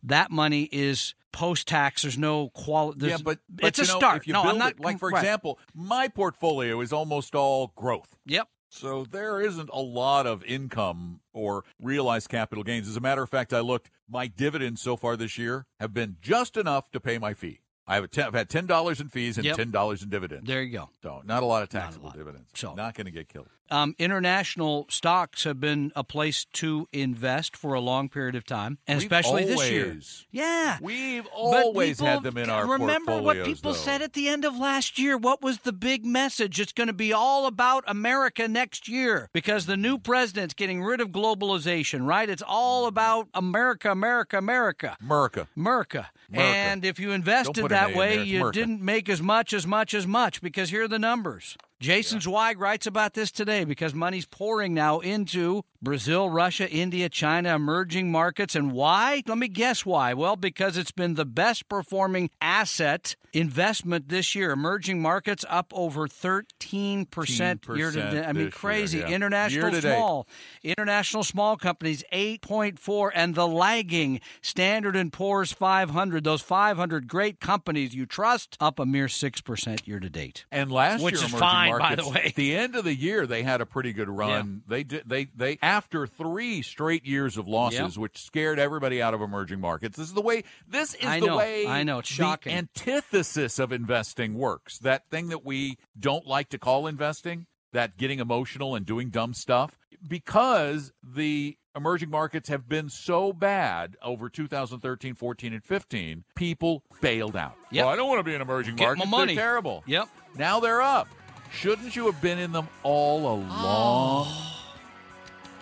That 0.07 0.31
money 0.31 0.69
is 0.73 1.15
post 1.33 1.69
tax. 1.69 2.03
There's 2.03 2.17
no 2.19 2.49
quality. 2.51 3.09
yeah, 3.09 3.19
but, 3.23 3.41
but 3.49 3.67
it's 3.67 3.79
a 3.79 3.83
know, 3.93 3.99
start. 3.99 4.17
If 4.19 4.27
you 4.27 4.33
no, 4.33 4.43
build 4.43 4.55
I'm 4.55 4.59
not. 4.59 4.73
it, 4.73 4.81
like 4.81 4.99
for 4.99 5.11
right. 5.11 5.21
example, 5.23 5.59
my 5.75 6.09
portfolio 6.09 6.81
is 6.81 6.93
almost 6.93 7.35
all 7.35 7.73
growth. 7.77 8.17
Yep. 8.27 8.49
So 8.71 9.05
there 9.05 9.41
isn't 9.41 9.71
a 9.73 9.81
lot 9.81 10.27
of 10.27 10.43
income 10.45 11.21
or 11.33 11.65
realized 11.81 12.29
capital 12.29 12.65
gains. 12.65 12.89
As 12.89 12.97
a 12.97 13.01
matter 13.01 13.23
of 13.23 13.31
fact, 13.31 13.53
I 13.53 13.61
looked, 13.61 13.91
my 14.09 14.27
dividends 14.27 14.83
so 14.83 14.97
far 14.97 15.17
this 15.17 15.39
year 15.39 15.67
have 15.81 15.95
been 15.95 16.17
just 16.21 16.57
enough 16.57 16.91
to 16.91 17.01
pay 17.01 17.19
my 17.19 17.33
fee. 17.33 17.61
I 17.87 17.95
have 17.95 18.05
a 18.05 18.09
ten, 18.09 18.27
I've 18.27 18.35
had 18.35 18.49
ten 18.51 18.67
dollars 18.67 19.01
in 19.01 19.09
fees 19.09 19.37
and 19.39 19.45
Yep. 19.45 19.57
ten 19.57 19.71
dollars 19.71 20.03
in 20.03 20.09
dividends. 20.09 20.47
There 20.47 20.63
you 20.63 20.73
go. 20.73 20.91
So 21.03 21.23
not 21.25 21.43
a 21.45 21.47
lot 21.47 21.63
of 21.63 21.69
taxable 21.69 22.07
lot. 22.09 22.17
dividends. 22.17 22.51
So- 22.55 22.75
not 22.75 22.95
going 22.95 23.05
to 23.05 23.13
get 23.13 23.29
killed. 23.29 23.49
Um, 23.69 23.95
international 23.99 24.87
stocks 24.89 25.45
have 25.45 25.59
been 25.61 25.91
a 25.97 26.05
place 26.05 26.45
to 26.55 26.89
invest 26.93 27.57
for 27.57 27.75
a 27.75 27.81
long 27.81 28.09
period 28.09 28.35
of 28.37 28.45
time, 28.47 28.79
and 28.87 28.99
We've 28.99 29.05
especially 29.07 29.45
this 29.45 29.69
year. 29.71 29.99
Yeah. 30.31 30.79
We've 30.81 31.27
always 31.35 31.97
people- 31.97 32.07
had 32.07 32.23
them 32.23 32.37
in 32.39 32.49
our 32.49 32.67
Remember 32.67 33.21
what 33.21 33.45
people 33.45 33.73
though. 33.73 33.79
said 33.79 34.03
at 34.03 34.13
the 34.13 34.29
end 34.29 34.45
of 34.45 34.57
last 34.57 34.99
year? 34.99 35.17
What 35.19 35.43
was 35.43 35.59
the 35.59 35.73
big 35.73 36.05
message? 36.07 36.61
It's 36.61 36.73
going 36.73 36.87
to 36.87 36.93
be 36.93 37.13
all 37.13 37.47
about 37.47 37.83
America 37.89 38.47
next 38.47 38.89
year 38.89 39.31
because 39.33 39.67
the 39.67 39.77
new 39.77 39.99
president's 39.99 40.55
getting 40.55 40.83
rid 40.83 41.01
of 41.01 41.09
globalization, 41.11 42.07
right? 42.07 42.29
It's 42.29 42.43
all 42.47 42.87
about 42.87 43.29
America, 43.35 43.91
America, 43.91 44.39
America. 44.39 44.97
America. 45.01 45.49
America. 45.57 46.11
And 46.33 46.85
if 46.85 46.99
you 46.99 47.13
invested 47.13 47.55
Don't 47.55 47.65
put 47.65 47.73
an 47.73 47.79
A 47.85 47.89
that 47.89 47.97
way. 47.97 48.23
You 48.25 48.39
America. 48.39 48.59
didn't 48.59 48.83
make 48.83 49.09
as 49.09 49.23
much, 49.23 49.53
as 49.53 49.67
much, 49.67 49.95
as 49.95 50.07
much 50.07 50.41
because 50.43 50.71
here 50.71 50.85
are 50.85 50.89
the 50.89 50.99
numbers. 50.99 51.57
Jason 51.79 52.21
Zweig 52.21 52.59
writes 52.59 52.87
about 52.87 53.13
this 53.13 53.31
today 53.31 53.65
because 53.65 53.93
money's 53.95 54.25
pouring 54.25 54.73
now 54.73 55.01
into 55.01 55.63
Brazil, 55.83 56.31
Russia, 56.31 56.69
India, 56.71 57.09
China, 57.09 57.55
emerging 57.55 58.11
markets. 58.11 58.55
And 58.55 58.73
why? 58.73 59.23
Let 59.27 59.39
me 59.39 59.49
guess 59.49 59.85
why. 59.85 60.15
Well, 60.15 60.37
because 60.37 60.77
it's 60.77 60.91
been 60.91 61.15
the 61.15 61.25
best 61.25 61.69
performing 61.69 62.31
asset 62.41 63.17
investment 63.33 64.09
this 64.09 64.35
year. 64.35 64.51
Emerging 64.51 65.01
markets 65.01 65.45
up 65.49 65.73
over 65.75 66.09
13% 66.09 67.77
year 67.77 67.91
to 67.91 68.11
date. 68.11 68.25
I 68.25 68.33
mean, 68.33 68.35
this 68.35 68.43
year, 68.43 68.51
crazy. 68.51 68.99
yeah. 68.99 69.09
International 69.09 69.71
Year 69.71 69.81
small. 69.81 70.27
International 70.63 71.25
small 71.25 71.57
companies 71.57 72.03
8.4 72.13 73.11
and 73.15 73.35
the 73.35 73.47
lagging 73.47 74.21
Standard 74.41 74.97
and 74.97 75.13
Poor's 75.13 75.53
500, 75.53 76.25
those 76.25 76.43
500 76.43 77.09
great 77.09 77.41
companies 77.41 77.95
you 77.95 78.07
trust 78.07 78.57
up 78.61 78.79
a 78.79 78.87
mere 78.87 79.07
6% 79.07 79.87
year 79.87 80.01
to 80.01 80.09
date. 80.11 80.45
And 80.51 80.71
last 80.73 81.03
Which 81.03 81.15
year, 81.15 81.25
is 81.25 81.31
emerging 81.31 81.39
fine, 81.39 81.73
by 81.73 81.79
markets, 81.79 82.05
the 82.05 82.15
way. 82.15 82.23
At 82.27 82.35
the 82.35 82.57
end 82.57 82.77
of 82.77 82.85
the 82.85 82.95
year, 82.95 83.27
they 83.27 83.43
had 83.43 83.61
a 83.61 83.67
pretty 83.67 83.93
good 83.93 84.09
run. 84.09 84.63
They 84.67 84.83
did. 84.83 85.03
They 85.07 85.27
they 85.35 85.59
after 85.67 86.07
three 86.07 86.63
straight 86.63 87.05
years 87.05 87.37
of 87.37 87.49
losses, 87.49 87.81
Yep. 87.81 87.97
which 87.97 88.19
scared 88.23 88.59
everybody 88.59 89.03
out 89.03 89.15
of 89.15 89.21
emerging 89.21 89.61
markets. 89.61 89.97
This 89.97 90.07
is 90.09 90.15
the 90.15 90.23
way. 90.23 90.45
This 90.69 90.95
is 90.95 91.05
I 91.07 91.21
the 91.21 91.27
know, 91.27 91.37
way. 91.37 91.67
I 91.67 91.83
know, 91.83 91.99
it's 91.99 92.09
shocking. 92.09 92.53
the 92.53 92.59
antithesis 92.59 93.59
of 93.59 93.73
investing 93.73 94.35
works. 94.35 94.79
That 94.79 95.09
thing 95.11 95.29
that 95.29 95.45
we 95.45 95.77
don't 95.99 96.27
like 96.27 96.51
to 96.51 96.59
call 96.59 96.87
investing. 96.87 97.47
That 97.73 97.97
getting 97.99 98.21
emotional 98.21 98.75
and 98.75 98.87
doing 98.87 99.11
dumb 99.11 99.35
stuff 99.35 99.77
because 100.07 100.93
the 101.03 101.59
emerging 101.75 102.09
markets 102.09 102.49
have 102.49 102.67
been 102.69 102.89
so 102.89 103.33
bad 103.35 103.97
over 104.03 104.31
2013, 104.31 105.15
14, 105.15 105.53
and 105.53 105.63
15. 105.65 106.25
People 106.37 106.85
bailed 107.03 107.37
out. 107.37 107.57
Yep. 107.71 107.85
Well, 107.85 107.93
I 107.93 107.97
don't 107.97 108.09
want 108.09 108.21
to 108.21 108.23
be 108.25 108.35
an 108.35 108.41
emerging 108.41 108.77
Get 108.77 108.85
my 108.85 108.95
market. 109.05 109.11
money. 109.11 109.35
They're 109.35 109.45
terrible. 109.45 109.83
Yep. 109.87 110.09
Now 110.37 110.61
they're 110.61 110.81
up. 110.81 111.09
Shouldn't 111.53 111.95
you 111.97 112.07
have 112.07 112.21
been 112.23 112.39
in 112.39 112.53
them 112.53 112.69
all 112.83 113.21
along? 113.35 113.49
Oh. 113.51 114.53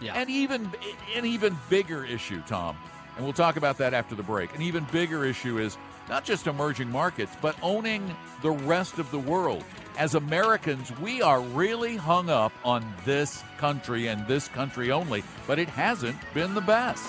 Yeah. 0.05 0.15
And 0.15 0.29
even 0.29 0.71
an 1.17 1.25
even 1.25 1.57
bigger 1.71 2.05
issue, 2.05 2.43
Tom, 2.47 2.77
and 3.17 3.25
we'll 3.25 3.33
talk 3.33 3.57
about 3.57 3.79
that 3.79 3.95
after 3.95 4.15
the 4.15 4.23
break. 4.23 4.55
An 4.55 4.63
even 4.63 4.87
bigger 4.93 5.25
issue 5.25 5.59
is 5.59 5.79
not 6.09 6.25
just 6.25 6.47
emerging 6.47 6.91
markets, 6.91 7.35
but 7.41 7.57
owning 7.63 8.15
the 8.43 8.51
rest 8.51 8.99
of 8.99 9.11
the 9.11 9.19
world. 9.19 9.65
As 9.97 10.15
Americans, 10.15 10.93
we 10.99 11.23
are 11.23 11.41
really 11.41 11.97
hung 11.97 12.29
up 12.29 12.53
on 12.65 12.85
this 13.05 13.43
country 13.59 14.09
and 14.09 14.27
this 14.27 14.49
country 14.49 14.91
only, 14.91 15.23
but 15.47 15.59
it 15.59 15.69
hasn't 15.69 16.17
been 16.35 16.53
the 16.55 16.61
best. 16.61 17.05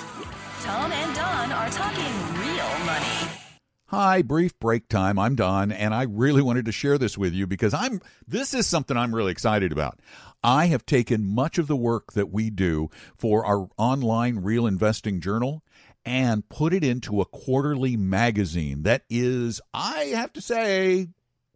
Tom 0.62 0.91
and 0.91 1.15
Don 1.15 1.51
are 1.51 1.69
talking 1.69 2.13
real 2.39 2.86
money. 2.86 3.44
Hi, 3.89 4.23
brief 4.23 4.57
break 4.57 4.89
time. 4.89 5.19
I'm 5.19 5.35
Don, 5.35 5.71
and 5.71 5.93
I 5.93 6.03
really 6.09 6.41
wanted 6.41 6.65
to 6.65 6.71
share 6.71 6.97
this 6.97 7.19
with 7.19 7.33
you 7.33 7.45
because 7.45 7.71
I'm 7.71 8.01
this 8.27 8.55
is 8.55 8.65
something 8.65 8.97
I'm 8.97 9.13
really 9.13 9.31
excited 9.31 9.71
about. 9.71 9.99
I 10.43 10.65
have 10.67 10.87
taken 10.87 11.27
much 11.27 11.59
of 11.59 11.67
the 11.67 11.75
work 11.75 12.13
that 12.13 12.31
we 12.31 12.49
do 12.49 12.89
for 13.15 13.45
our 13.45 13.69
online 13.77 14.37
real 14.37 14.65
investing 14.65 15.21
journal 15.21 15.63
and 16.03 16.49
put 16.49 16.73
it 16.73 16.83
into 16.83 17.21
a 17.21 17.25
quarterly 17.25 17.95
magazine 17.95 18.81
that 18.83 19.03
is, 19.07 19.61
I 19.71 20.05
have 20.15 20.33
to 20.33 20.41
say, 20.41 21.09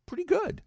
pretty 0.05 0.25
good 0.25 0.61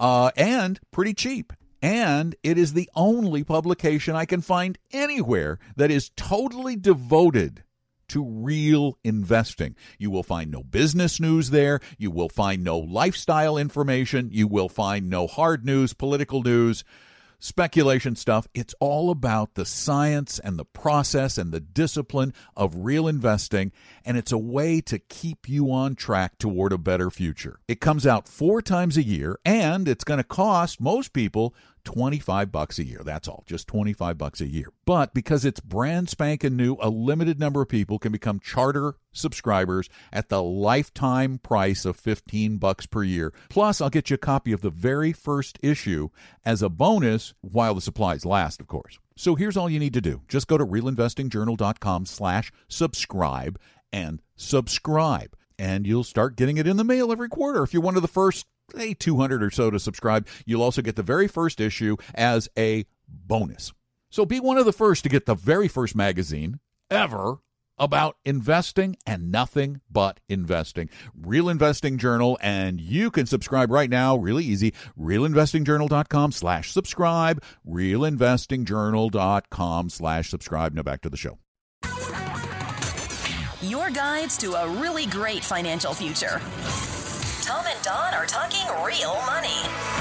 uh, 0.00 0.32
and 0.36 0.80
pretty 0.90 1.14
cheap. 1.14 1.52
And 1.80 2.34
it 2.42 2.58
is 2.58 2.72
the 2.72 2.90
only 2.96 3.44
publication 3.44 4.16
I 4.16 4.24
can 4.24 4.40
find 4.40 4.78
anywhere 4.92 5.60
that 5.76 5.92
is 5.92 6.10
totally 6.16 6.74
devoted 6.74 7.63
to 8.14 8.24
real 8.24 8.96
investing. 9.02 9.74
You 9.98 10.08
will 10.08 10.22
find 10.22 10.48
no 10.48 10.62
business 10.62 11.18
news 11.18 11.50
there. 11.50 11.80
You 11.98 12.12
will 12.12 12.28
find 12.28 12.62
no 12.62 12.78
lifestyle 12.78 13.58
information. 13.58 14.28
You 14.30 14.46
will 14.46 14.68
find 14.68 15.10
no 15.10 15.26
hard 15.26 15.64
news, 15.66 15.94
political 15.94 16.40
news, 16.40 16.84
speculation 17.40 18.14
stuff. 18.14 18.46
It's 18.54 18.72
all 18.78 19.10
about 19.10 19.54
the 19.54 19.66
science 19.66 20.38
and 20.38 20.56
the 20.56 20.64
process 20.64 21.36
and 21.36 21.50
the 21.50 21.58
discipline 21.58 22.32
of 22.56 22.84
real 22.84 23.08
investing. 23.08 23.72
And 24.04 24.16
it's 24.16 24.30
a 24.30 24.38
way 24.38 24.80
to 24.82 25.00
keep 25.00 25.48
you 25.48 25.72
on 25.72 25.96
track 25.96 26.38
toward 26.38 26.72
a 26.72 26.78
better 26.78 27.10
future. 27.10 27.58
It 27.66 27.80
comes 27.80 28.06
out 28.06 28.28
four 28.28 28.62
times 28.62 28.96
a 28.96 29.02
year 29.02 29.40
and 29.44 29.88
it's 29.88 30.04
going 30.04 30.18
to 30.18 30.24
cost 30.24 30.80
most 30.80 31.12
people 31.12 31.52
25 31.84 32.50
bucks 32.50 32.78
a 32.78 32.84
year. 32.84 33.02
That's 33.04 33.28
all, 33.28 33.44
just 33.46 33.68
25 33.68 34.18
bucks 34.18 34.40
a 34.40 34.46
year. 34.46 34.66
But 34.84 35.14
because 35.14 35.44
it's 35.44 35.60
brand 35.60 36.08
spanking 36.08 36.56
new, 36.56 36.76
a 36.80 36.90
limited 36.90 37.38
number 37.38 37.62
of 37.62 37.68
people 37.68 37.98
can 37.98 38.12
become 38.12 38.40
charter 38.40 38.96
subscribers 39.12 39.88
at 40.12 40.28
the 40.28 40.42
lifetime 40.42 41.38
price 41.38 41.84
of 41.84 41.96
15 41.96 42.58
bucks 42.58 42.86
per 42.86 43.02
year. 43.02 43.32
Plus, 43.48 43.80
I'll 43.80 43.90
get 43.90 44.10
you 44.10 44.14
a 44.14 44.18
copy 44.18 44.52
of 44.52 44.60
the 44.60 44.70
very 44.70 45.12
first 45.12 45.58
issue 45.62 46.08
as 46.44 46.62
a 46.62 46.68
bonus 46.68 47.34
while 47.40 47.74
the 47.74 47.80
supplies 47.80 48.24
last, 48.24 48.60
of 48.60 48.66
course. 48.66 48.98
So 49.16 49.34
here's 49.36 49.56
all 49.56 49.70
you 49.70 49.78
need 49.78 49.94
to 49.94 50.00
do. 50.00 50.22
Just 50.28 50.48
go 50.48 50.58
to 50.58 50.66
realinvestingjournal.com 50.66 52.06
slash 52.06 52.52
subscribe 52.68 53.60
and 53.92 54.20
subscribe. 54.36 55.36
And 55.56 55.86
you'll 55.86 56.04
start 56.04 56.36
getting 56.36 56.56
it 56.56 56.66
in 56.66 56.76
the 56.76 56.84
mail 56.84 57.12
every 57.12 57.28
quarter. 57.28 57.62
If 57.62 57.72
you're 57.72 57.82
one 57.82 57.94
of 57.94 58.02
the 58.02 58.08
first 58.08 58.46
say 58.76 58.94
200 58.94 59.42
or 59.42 59.50
so 59.50 59.70
to 59.70 59.78
subscribe. 59.78 60.26
You'll 60.46 60.62
also 60.62 60.82
get 60.82 60.96
the 60.96 61.02
very 61.02 61.28
first 61.28 61.60
issue 61.60 61.96
as 62.14 62.48
a 62.58 62.86
bonus. 63.08 63.72
So 64.10 64.24
be 64.24 64.40
one 64.40 64.58
of 64.58 64.64
the 64.64 64.72
first 64.72 65.02
to 65.04 65.08
get 65.08 65.26
the 65.26 65.34
very 65.34 65.68
first 65.68 65.96
magazine 65.96 66.60
ever 66.90 67.38
about 67.76 68.16
investing 68.24 68.96
and 69.06 69.32
nothing 69.32 69.80
but 69.90 70.20
investing. 70.28 70.88
Real 71.14 71.48
Investing 71.48 71.98
Journal, 71.98 72.38
and 72.40 72.80
you 72.80 73.10
can 73.10 73.26
subscribe 73.26 73.68
right 73.70 73.90
now, 73.90 74.16
really 74.16 74.44
easy. 74.44 74.72
RealInvestingJournal.com 74.98 76.32
slash 76.32 76.72
subscribe. 76.72 77.40
RealInvestingJournal.com 77.68 79.90
slash 79.90 80.30
subscribe. 80.30 80.74
Now 80.74 80.82
back 80.82 81.02
to 81.02 81.10
the 81.10 81.16
show. 81.16 81.38
Your 83.62 83.90
guides 83.90 84.36
to 84.38 84.52
a 84.52 84.68
really 84.68 85.06
great 85.06 85.42
financial 85.42 85.94
future. 85.94 86.40
Don 87.84 88.14
are 88.14 88.24
talking 88.24 88.66
real 88.82 89.20
money. 89.26 89.93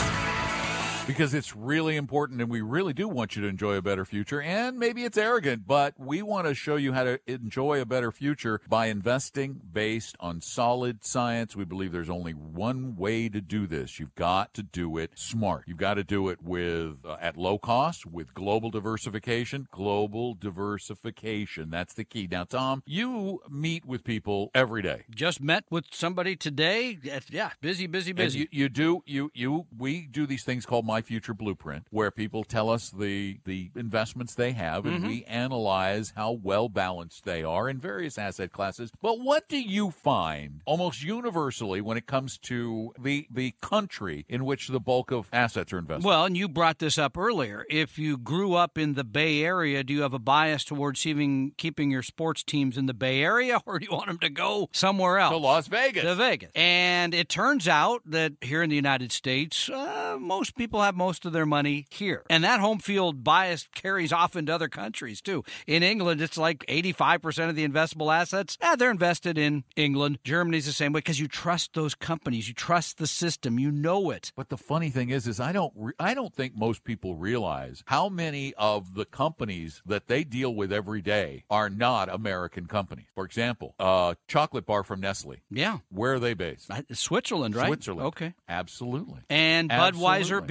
Because 1.06 1.34
it's 1.34 1.56
really 1.56 1.98
important 1.98 2.40
and 2.42 2.50
we 2.50 2.62
really 2.62 2.94
do 2.94 3.08
want 3.10 3.36
you 3.36 3.42
to 3.42 3.48
enjoy 3.48 3.76
a 3.76 3.82
better 3.82 4.06
future. 4.06 4.42
And 4.42 4.80
maybe 4.80 5.04
it's 5.04 5.18
arrogant, 5.18 5.68
but 5.68 5.96
we 5.98 6.22
want 6.22 6.48
to 6.48 6.56
show 6.56 6.78
you 6.78 6.94
how 6.94 7.04
to 7.04 7.20
enjoy 7.28 7.82
a 7.82 7.86
better 7.86 8.12
future 8.12 8.62
by 8.70 8.88
investing 8.88 9.60
based 9.72 10.16
on 10.20 10.40
solid 10.42 11.04
science. 11.04 11.56
We 11.56 11.66
believe 11.66 11.92
there's 11.92 12.10
only 12.10 12.32
one 12.32 12.96
way 12.96 13.28
to 13.30 13.42
do 13.42 13.68
this. 13.68 14.00
You've 14.00 14.16
got 14.16 14.54
to 14.54 14.64
do 14.64 14.98
it 14.98 15.12
smart. 15.16 15.66
You've 15.68 15.78
got 15.78 15.96
to 15.96 16.04
do 16.04 16.30
it 16.30 16.42
with 16.42 17.06
uh, 17.06 17.18
at 17.20 17.38
low 17.38 17.58
cost 17.58 18.06
with 18.06 18.34
global 18.34 18.70
diversification. 18.70 19.68
Global 19.72 20.36
diversification. 20.36 21.70
That's 21.70 21.94
the 21.94 22.06
key. 22.06 22.28
Now, 22.32 22.46
Tom, 22.46 22.82
you 22.86 23.42
meet 23.50 23.86
with 23.86 24.04
people 24.04 24.52
every 24.56 24.82
day. 24.82 25.04
Just 25.14 25.42
met 25.42 25.66
with 25.70 25.86
somebody 25.92 26.36
today. 26.36 26.98
Yeah, 27.30 27.52
busy, 27.60 27.88
busy, 27.88 28.14
busy. 28.14 28.40
You, 28.40 28.48
you 28.52 28.70
do 28.70 29.04
you 29.06 29.32
you 29.34 29.66
we 29.78 30.08
do 30.08 30.26
these 30.26 30.44
things 30.44 30.66
called 30.66 30.86
my 30.94 31.02
future 31.02 31.34
blueprint 31.34 31.88
where 31.90 32.12
people 32.12 32.44
tell 32.44 32.70
us 32.70 32.92
the 32.92 33.40
the 33.46 33.72
investments 33.76 34.36
they 34.36 34.52
have 34.52 34.86
and 34.86 35.08
we 35.08 35.24
analyze 35.24 36.14
how 36.16 36.32
well 36.32 36.70
balanced 36.70 37.26
they 37.26 37.44
are 37.44 37.68
in 37.68 37.80
various 37.80 38.16
asset 38.20 38.52
classes. 38.52 38.92
But 39.02 39.20
what 39.20 39.50
do 39.50 39.60
you 39.60 39.90
find 39.90 40.62
almost 40.66 41.02
universally 41.02 41.82
when 41.82 41.98
it 41.98 42.06
comes 42.06 42.38
to 42.50 42.94
the 43.02 43.26
the 43.32 43.56
country 43.60 44.24
in 44.30 44.46
which 44.46 44.68
the 44.68 44.80
bulk 44.80 45.10
of 45.10 45.30
assets 45.34 45.74
are 45.74 45.80
invested? 45.80 46.06
Well, 46.06 46.26
and 46.26 46.38
you 46.38 46.48
brought 46.48 46.78
this 46.78 47.00
up 47.00 47.18
earlier. 47.18 47.66
If 47.72 47.98
you 47.98 48.16
grew 48.16 48.54
up 48.54 48.78
in 48.78 48.94
the 48.94 49.04
Bay 49.04 49.44
Area, 49.44 49.84
do 49.84 49.94
you 49.94 50.04
have 50.04 50.14
a 50.14 50.20
bias 50.20 50.64
towards 50.64 51.08
even 51.08 51.54
keeping 51.58 51.90
your 51.90 52.04
sports 52.04 52.44
teams 52.44 52.78
in 52.78 52.86
the 52.86 52.94
Bay 52.94 53.24
Area, 53.24 53.62
or 53.66 53.80
do 53.80 53.88
you 53.90 53.96
want 53.96 54.10
them 54.10 54.20
to 54.20 54.30
go 54.30 54.70
somewhere 54.72 55.18
else? 55.18 55.34
to 55.34 55.38
Las 55.38 55.66
Vegas. 55.66 56.04
To 56.04 56.14
Vegas. 56.14 56.52
And 56.54 57.16
it 57.16 57.30
turns 57.30 57.68
out 57.68 58.04
that 58.06 58.34
here 58.42 58.62
in 58.62 58.70
the 58.70 58.76
United 58.76 59.12
States, 59.12 59.70
uh, 59.72 60.18
most 60.20 60.56
people 60.56 60.83
have 60.84 60.96
most 60.96 61.26
of 61.26 61.34
their 61.34 61.46
money 61.46 61.86
here. 61.90 62.24
And 62.30 62.44
that 62.44 62.60
home 62.60 62.80
field 62.80 63.24
bias 63.24 63.68
carries 63.74 64.14
off 64.14 64.36
into 64.36 64.54
other 64.54 64.68
countries 64.68 65.22
too. 65.22 65.44
In 65.68 65.84
England, 65.84 66.22
it's 66.22 66.38
like 66.38 66.66
85% 66.68 67.50
of 67.50 67.56
the 67.56 67.68
investable 67.68 68.14
assets, 68.14 68.58
eh, 68.62 68.76
they're 68.76 68.92
invested 68.92 69.38
in 69.38 69.64
England. 69.76 70.20
Germany's 70.24 70.66
the 70.66 70.72
same 70.72 70.94
way 70.94 71.00
because 71.00 71.20
you 71.20 71.28
trust 71.28 71.74
those 71.74 71.96
companies, 71.96 72.48
you 72.48 72.54
trust 72.54 72.98
the 72.98 73.08
system, 73.08 73.60
you 73.60 73.72
know 73.72 74.10
it. 74.12 74.32
But 74.36 74.50
the 74.50 74.58
funny 74.58 74.90
thing 74.90 75.10
is, 75.10 75.28
is 75.28 75.40
I 75.40 75.52
don't, 75.52 75.74
re- 75.76 75.94
I 76.00 76.14
don't 76.14 76.34
think 76.34 76.56
most 76.56 76.84
people 76.84 77.16
realize 77.16 77.84
how 77.88 78.10
many 78.10 78.54
of 78.56 78.96
the 78.96 79.06
companies 79.06 79.82
that 79.86 80.08
they 80.08 80.24
deal 80.24 80.54
with 80.54 80.72
every 80.72 81.02
day 81.02 81.44
are 81.50 81.70
not 81.70 82.10
American 82.10 82.68
companies. 82.68 83.06
For 83.16 83.26
example, 83.26 83.76
uh, 83.80 84.16
chocolate 84.28 84.66
bar 84.66 84.84
from 84.84 85.02
Nestle. 85.02 85.38
Yeah. 85.50 85.80
Where 85.90 86.14
are 86.14 86.20
they 86.20 86.34
based? 86.34 86.70
Switzerland, 86.92 87.56
right? 87.56 87.68
Switzerland. 87.68 88.08
Okay. 88.08 88.34
Absolutely. 88.48 89.22
And 89.30 89.70
Budweiser 89.70 90.20
Absolutely. 90.20 90.48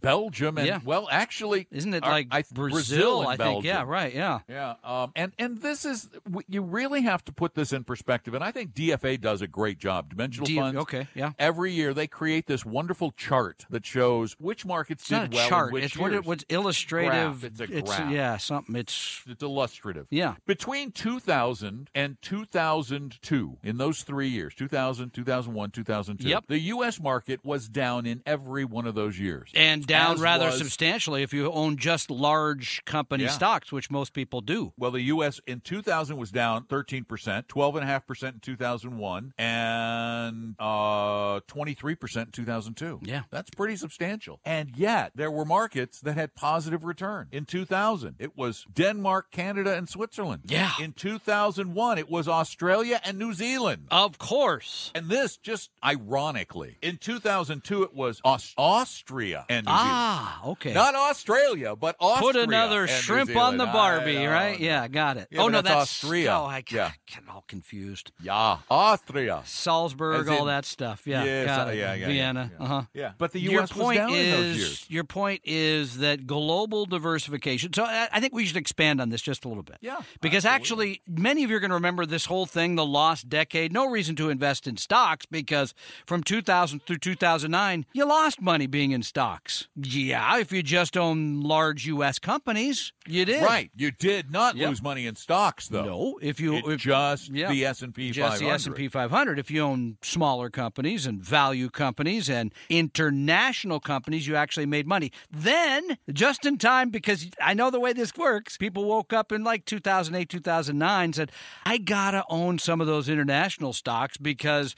Belgium 0.00 0.58
and 0.58 0.66
Yeah. 0.66 0.80
well, 0.84 1.08
actually, 1.10 1.66
Isn't 1.70 1.94
it 1.94 2.02
like 2.02 2.28
I- 2.30 2.44
Brazil, 2.52 3.20
and 3.22 3.30
I 3.30 3.36
think. 3.36 3.64
Yeah, 3.64 3.82
right. 3.86 4.14
Yeah. 4.14 4.40
Yeah, 4.48 4.74
um, 4.84 5.12
and 5.16 5.32
and 5.38 5.60
this 5.60 5.84
is 5.84 6.08
you 6.48 6.62
really 6.62 7.02
have 7.02 7.24
to 7.26 7.32
put 7.32 7.54
this 7.54 7.72
in 7.72 7.84
perspective, 7.84 8.34
and 8.34 8.42
I 8.44 8.52
think 8.52 8.72
DFA 8.74 9.20
does 9.20 9.42
a 9.42 9.46
great 9.46 9.78
job. 9.78 10.10
Dimensional 10.10 10.46
D- 10.46 10.56
funds, 10.56 10.80
okay, 10.82 11.08
yeah. 11.14 11.32
Every 11.38 11.72
year 11.72 11.92
they 11.94 12.06
create 12.06 12.46
this 12.46 12.64
wonderful 12.64 13.12
chart 13.12 13.66
that 13.70 13.84
shows 13.86 14.34
which 14.38 14.64
markets 14.64 15.02
It's 15.02 15.08
did 15.10 15.34
well 15.34 15.48
chart. 15.48 15.72
which 15.72 15.84
It's 15.84 15.96
what 15.98 16.12
it, 16.12 16.24
what's 16.24 16.44
illustrative. 16.48 17.40
Graph. 17.40 17.44
It's 17.44 17.60
a 17.60 17.66
graph. 17.66 18.10
yeah, 18.10 18.36
something. 18.36 18.76
It's 18.76 19.22
It's 19.26 19.42
illustrative. 19.42 20.06
Yeah. 20.10 20.34
Between 20.46 20.90
2000 20.92 21.90
and 21.94 22.16
2002, 22.22 23.58
in 23.62 23.76
those 23.78 24.02
three 24.02 24.28
years, 24.28 24.54
2000, 24.54 25.10
2001, 25.12 25.70
2002, 25.70 26.28
Yep. 26.28 26.44
the 26.48 26.58
U.S. 26.60 27.00
market 27.00 27.40
was 27.44 27.68
down 27.68 28.06
in 28.06 28.22
every 28.26 28.64
one 28.64 28.86
of 28.86 28.94
those 28.94 29.18
years. 29.18 29.50
and 29.54 29.65
down 29.86 30.20
rather 30.20 30.46
was- 30.46 30.58
substantially 30.58 31.22
if 31.22 31.32
you 31.32 31.50
own 31.50 31.76
just 31.76 32.10
large 32.10 32.84
company 32.84 33.24
Yeah. 33.24 33.30
stocks, 33.30 33.72
which 33.72 33.90
most 33.90 34.12
people 34.12 34.40
do. 34.40 34.72
Well, 34.76 34.90
the 34.90 35.02
U.S. 35.02 35.40
in 35.46 35.60
2000 35.60 36.16
was 36.16 36.30
down 36.30 36.64
13%, 36.64 37.04
12.5% 37.48 38.32
in 38.34 38.40
2001, 38.40 39.32
and 39.38 40.54
uh, 40.58 41.40
23% 41.48 42.16
in 42.26 42.30
2002. 42.32 43.00
Yeah. 43.02 43.22
That's 43.30 43.50
pretty 43.50 43.76
substantial. 43.76 44.40
And 44.44 44.70
yet, 44.76 45.12
there 45.14 45.30
were 45.30 45.44
markets 45.44 46.00
that 46.00 46.16
had 46.16 46.34
positive 46.34 46.84
return. 46.84 47.28
In 47.32 47.44
2000, 47.44 48.16
it 48.18 48.36
was 48.36 48.64
Denmark, 48.72 49.30
Canada, 49.30 49.76
and 49.76 49.88
Switzerland. 49.88 50.42
Yeah. 50.46 50.72
In 50.80 50.92
2001, 50.92 51.98
it 51.98 52.10
was 52.10 52.28
Australia 52.28 53.00
and 53.04 53.18
New 53.18 53.32
Zealand. 53.32 53.86
Of 53.90 54.18
course. 54.18 54.90
And 54.94 55.08
this, 55.08 55.36
just 55.36 55.70
ironically, 55.84 56.78
in 56.82 56.98
2002, 56.98 57.82
it 57.82 57.94
was 57.94 58.20
Aus- 58.24 58.54
Austria 58.56 59.44
and 59.56 59.66
New 59.66 59.72
Zealand. 59.72 59.90
Ah, 59.90 60.44
okay. 60.46 60.72
Not 60.72 60.94
Australia, 60.94 61.74
but 61.76 61.96
Austria. 62.00 62.32
Put 62.32 62.36
another 62.36 62.86
shrimp 62.86 63.34
on 63.36 63.56
the 63.56 63.66
Barbie, 63.66 64.14
know. 64.24 64.30
right? 64.30 64.58
Yeah, 64.58 64.86
got 64.88 65.16
it. 65.16 65.28
Yeah, 65.30 65.42
oh 65.42 65.48
no, 65.48 65.62
that's 65.62 65.68
that's 65.68 65.80
Austria. 66.04 66.32
Oh, 66.32 66.44
I 66.44 66.62
Yeah. 66.70 66.92
get 67.06 67.22
all 67.28 67.44
confused. 67.48 68.12
Yeah, 68.22 68.58
Austria. 68.70 69.42
Salzburg, 69.44 70.20
As 70.20 70.28
all 70.28 70.44
that 70.46 70.64
stuff. 70.64 71.02
Yeah, 71.06 71.24
Yes, 71.24 71.46
got 71.46 71.68
uh, 71.68 71.70
it. 71.72 71.78
yeah, 71.78 71.94
yeah, 71.94 72.06
Vienna. 72.06 72.50
yeah, 72.52 72.56
yeah. 72.58 72.64
Uh 72.64 72.68
huh. 72.68 72.82
Yeah, 72.94 73.12
but 73.18 73.32
the 73.32 73.40
your 73.40 73.52
U.S. 73.54 73.74
was 73.74 73.82
point 73.84 73.98
down 73.98 74.10
is, 74.10 74.24
in 74.26 74.30
those 74.30 74.56
years. 74.56 74.86
Your 74.88 75.04
point 75.04 75.40
is 75.44 75.98
that 75.98 76.26
global 76.26 76.86
diversification. 76.86 77.72
So 77.72 77.84
I, 77.84 78.08
I 78.12 78.20
think 78.20 78.34
we 78.34 78.44
should 78.46 78.56
expand 78.56 79.00
on 79.00 79.08
this 79.10 79.22
just 79.22 79.44
a 79.44 79.48
little 79.48 79.62
bit. 79.62 79.78
Yeah, 79.80 80.00
Because 80.20 80.44
absolutely. 80.44 81.00
actually, 81.06 81.22
many 81.22 81.44
of 81.44 81.50
you 81.50 81.56
are 81.56 81.60
going 81.60 81.70
to 81.70 81.74
remember 81.74 82.06
this 82.06 82.26
whole 82.26 82.46
thing, 82.46 82.74
the 82.76 82.86
lost 82.86 83.28
decade. 83.28 83.72
No 83.72 83.88
reason 83.88 84.16
to 84.16 84.30
invest 84.30 84.66
in 84.66 84.76
stocks 84.76 85.26
because 85.26 85.74
from 86.06 86.22
2000 86.22 86.84
through 86.86 86.98
2009, 86.98 87.86
you 87.92 88.04
lost 88.04 88.40
money 88.40 88.66
being 88.66 88.90
in 88.92 89.02
stocks. 89.02 89.45
Yeah, 89.76 90.38
if 90.38 90.52
you 90.52 90.62
just 90.62 90.96
own 90.96 91.40
large 91.42 91.86
U.S. 91.86 92.18
companies, 92.18 92.92
you 93.06 93.24
did. 93.24 93.42
Right, 93.42 93.70
you 93.76 93.90
did 93.90 94.30
not 94.30 94.56
Yep. 94.56 94.68
lose 94.68 94.82
money 94.82 95.06
in 95.06 95.16
stocks, 95.16 95.68
though. 95.68 95.84
No, 95.84 96.18
if 96.22 96.40
you 96.40 96.54
It 96.56 96.64
if, 96.66 96.80
just 96.80 97.30
yeah. 97.30 97.48
the 97.50 97.64
S 97.64 97.82
and 97.82 97.94
P 97.94 98.10
just 98.10 98.38
500. 98.40 98.46
the 98.48 98.54
S&P 98.54 98.88
500 98.88 99.38
if 99.38 99.50
you 99.50 99.60
own 99.62 99.96
smaller 100.02 100.50
companies 100.50 101.06
and 101.06 101.22
value 101.22 101.68
companies 101.70 102.28
and 102.28 102.52
international 103.00 103.80
companies 103.80 104.26
you 104.26 104.34
actually 104.36 104.66
made 104.66 104.86
money 104.86 105.12
then 105.30 105.96
just 106.12 106.44
in 106.46 106.58
time 106.58 106.90
because 106.90 107.28
I 107.40 107.54
know 107.54 107.70
the 107.70 107.80
way 107.80 107.92
this 107.92 108.14
works 108.16 108.56
people 108.56 108.84
woke 108.84 109.12
up 109.12 109.32
in 109.32 109.44
like 109.44 109.64
2008 109.64 110.28
2009 110.28 111.12
said 111.12 111.32
I 111.64 111.78
got 111.78 112.12
to 112.12 112.24
own 112.28 112.58
some 112.58 112.80
of 112.80 112.86
those 112.86 113.08
international 113.08 113.72
stocks 113.72 114.16
because 114.16 114.74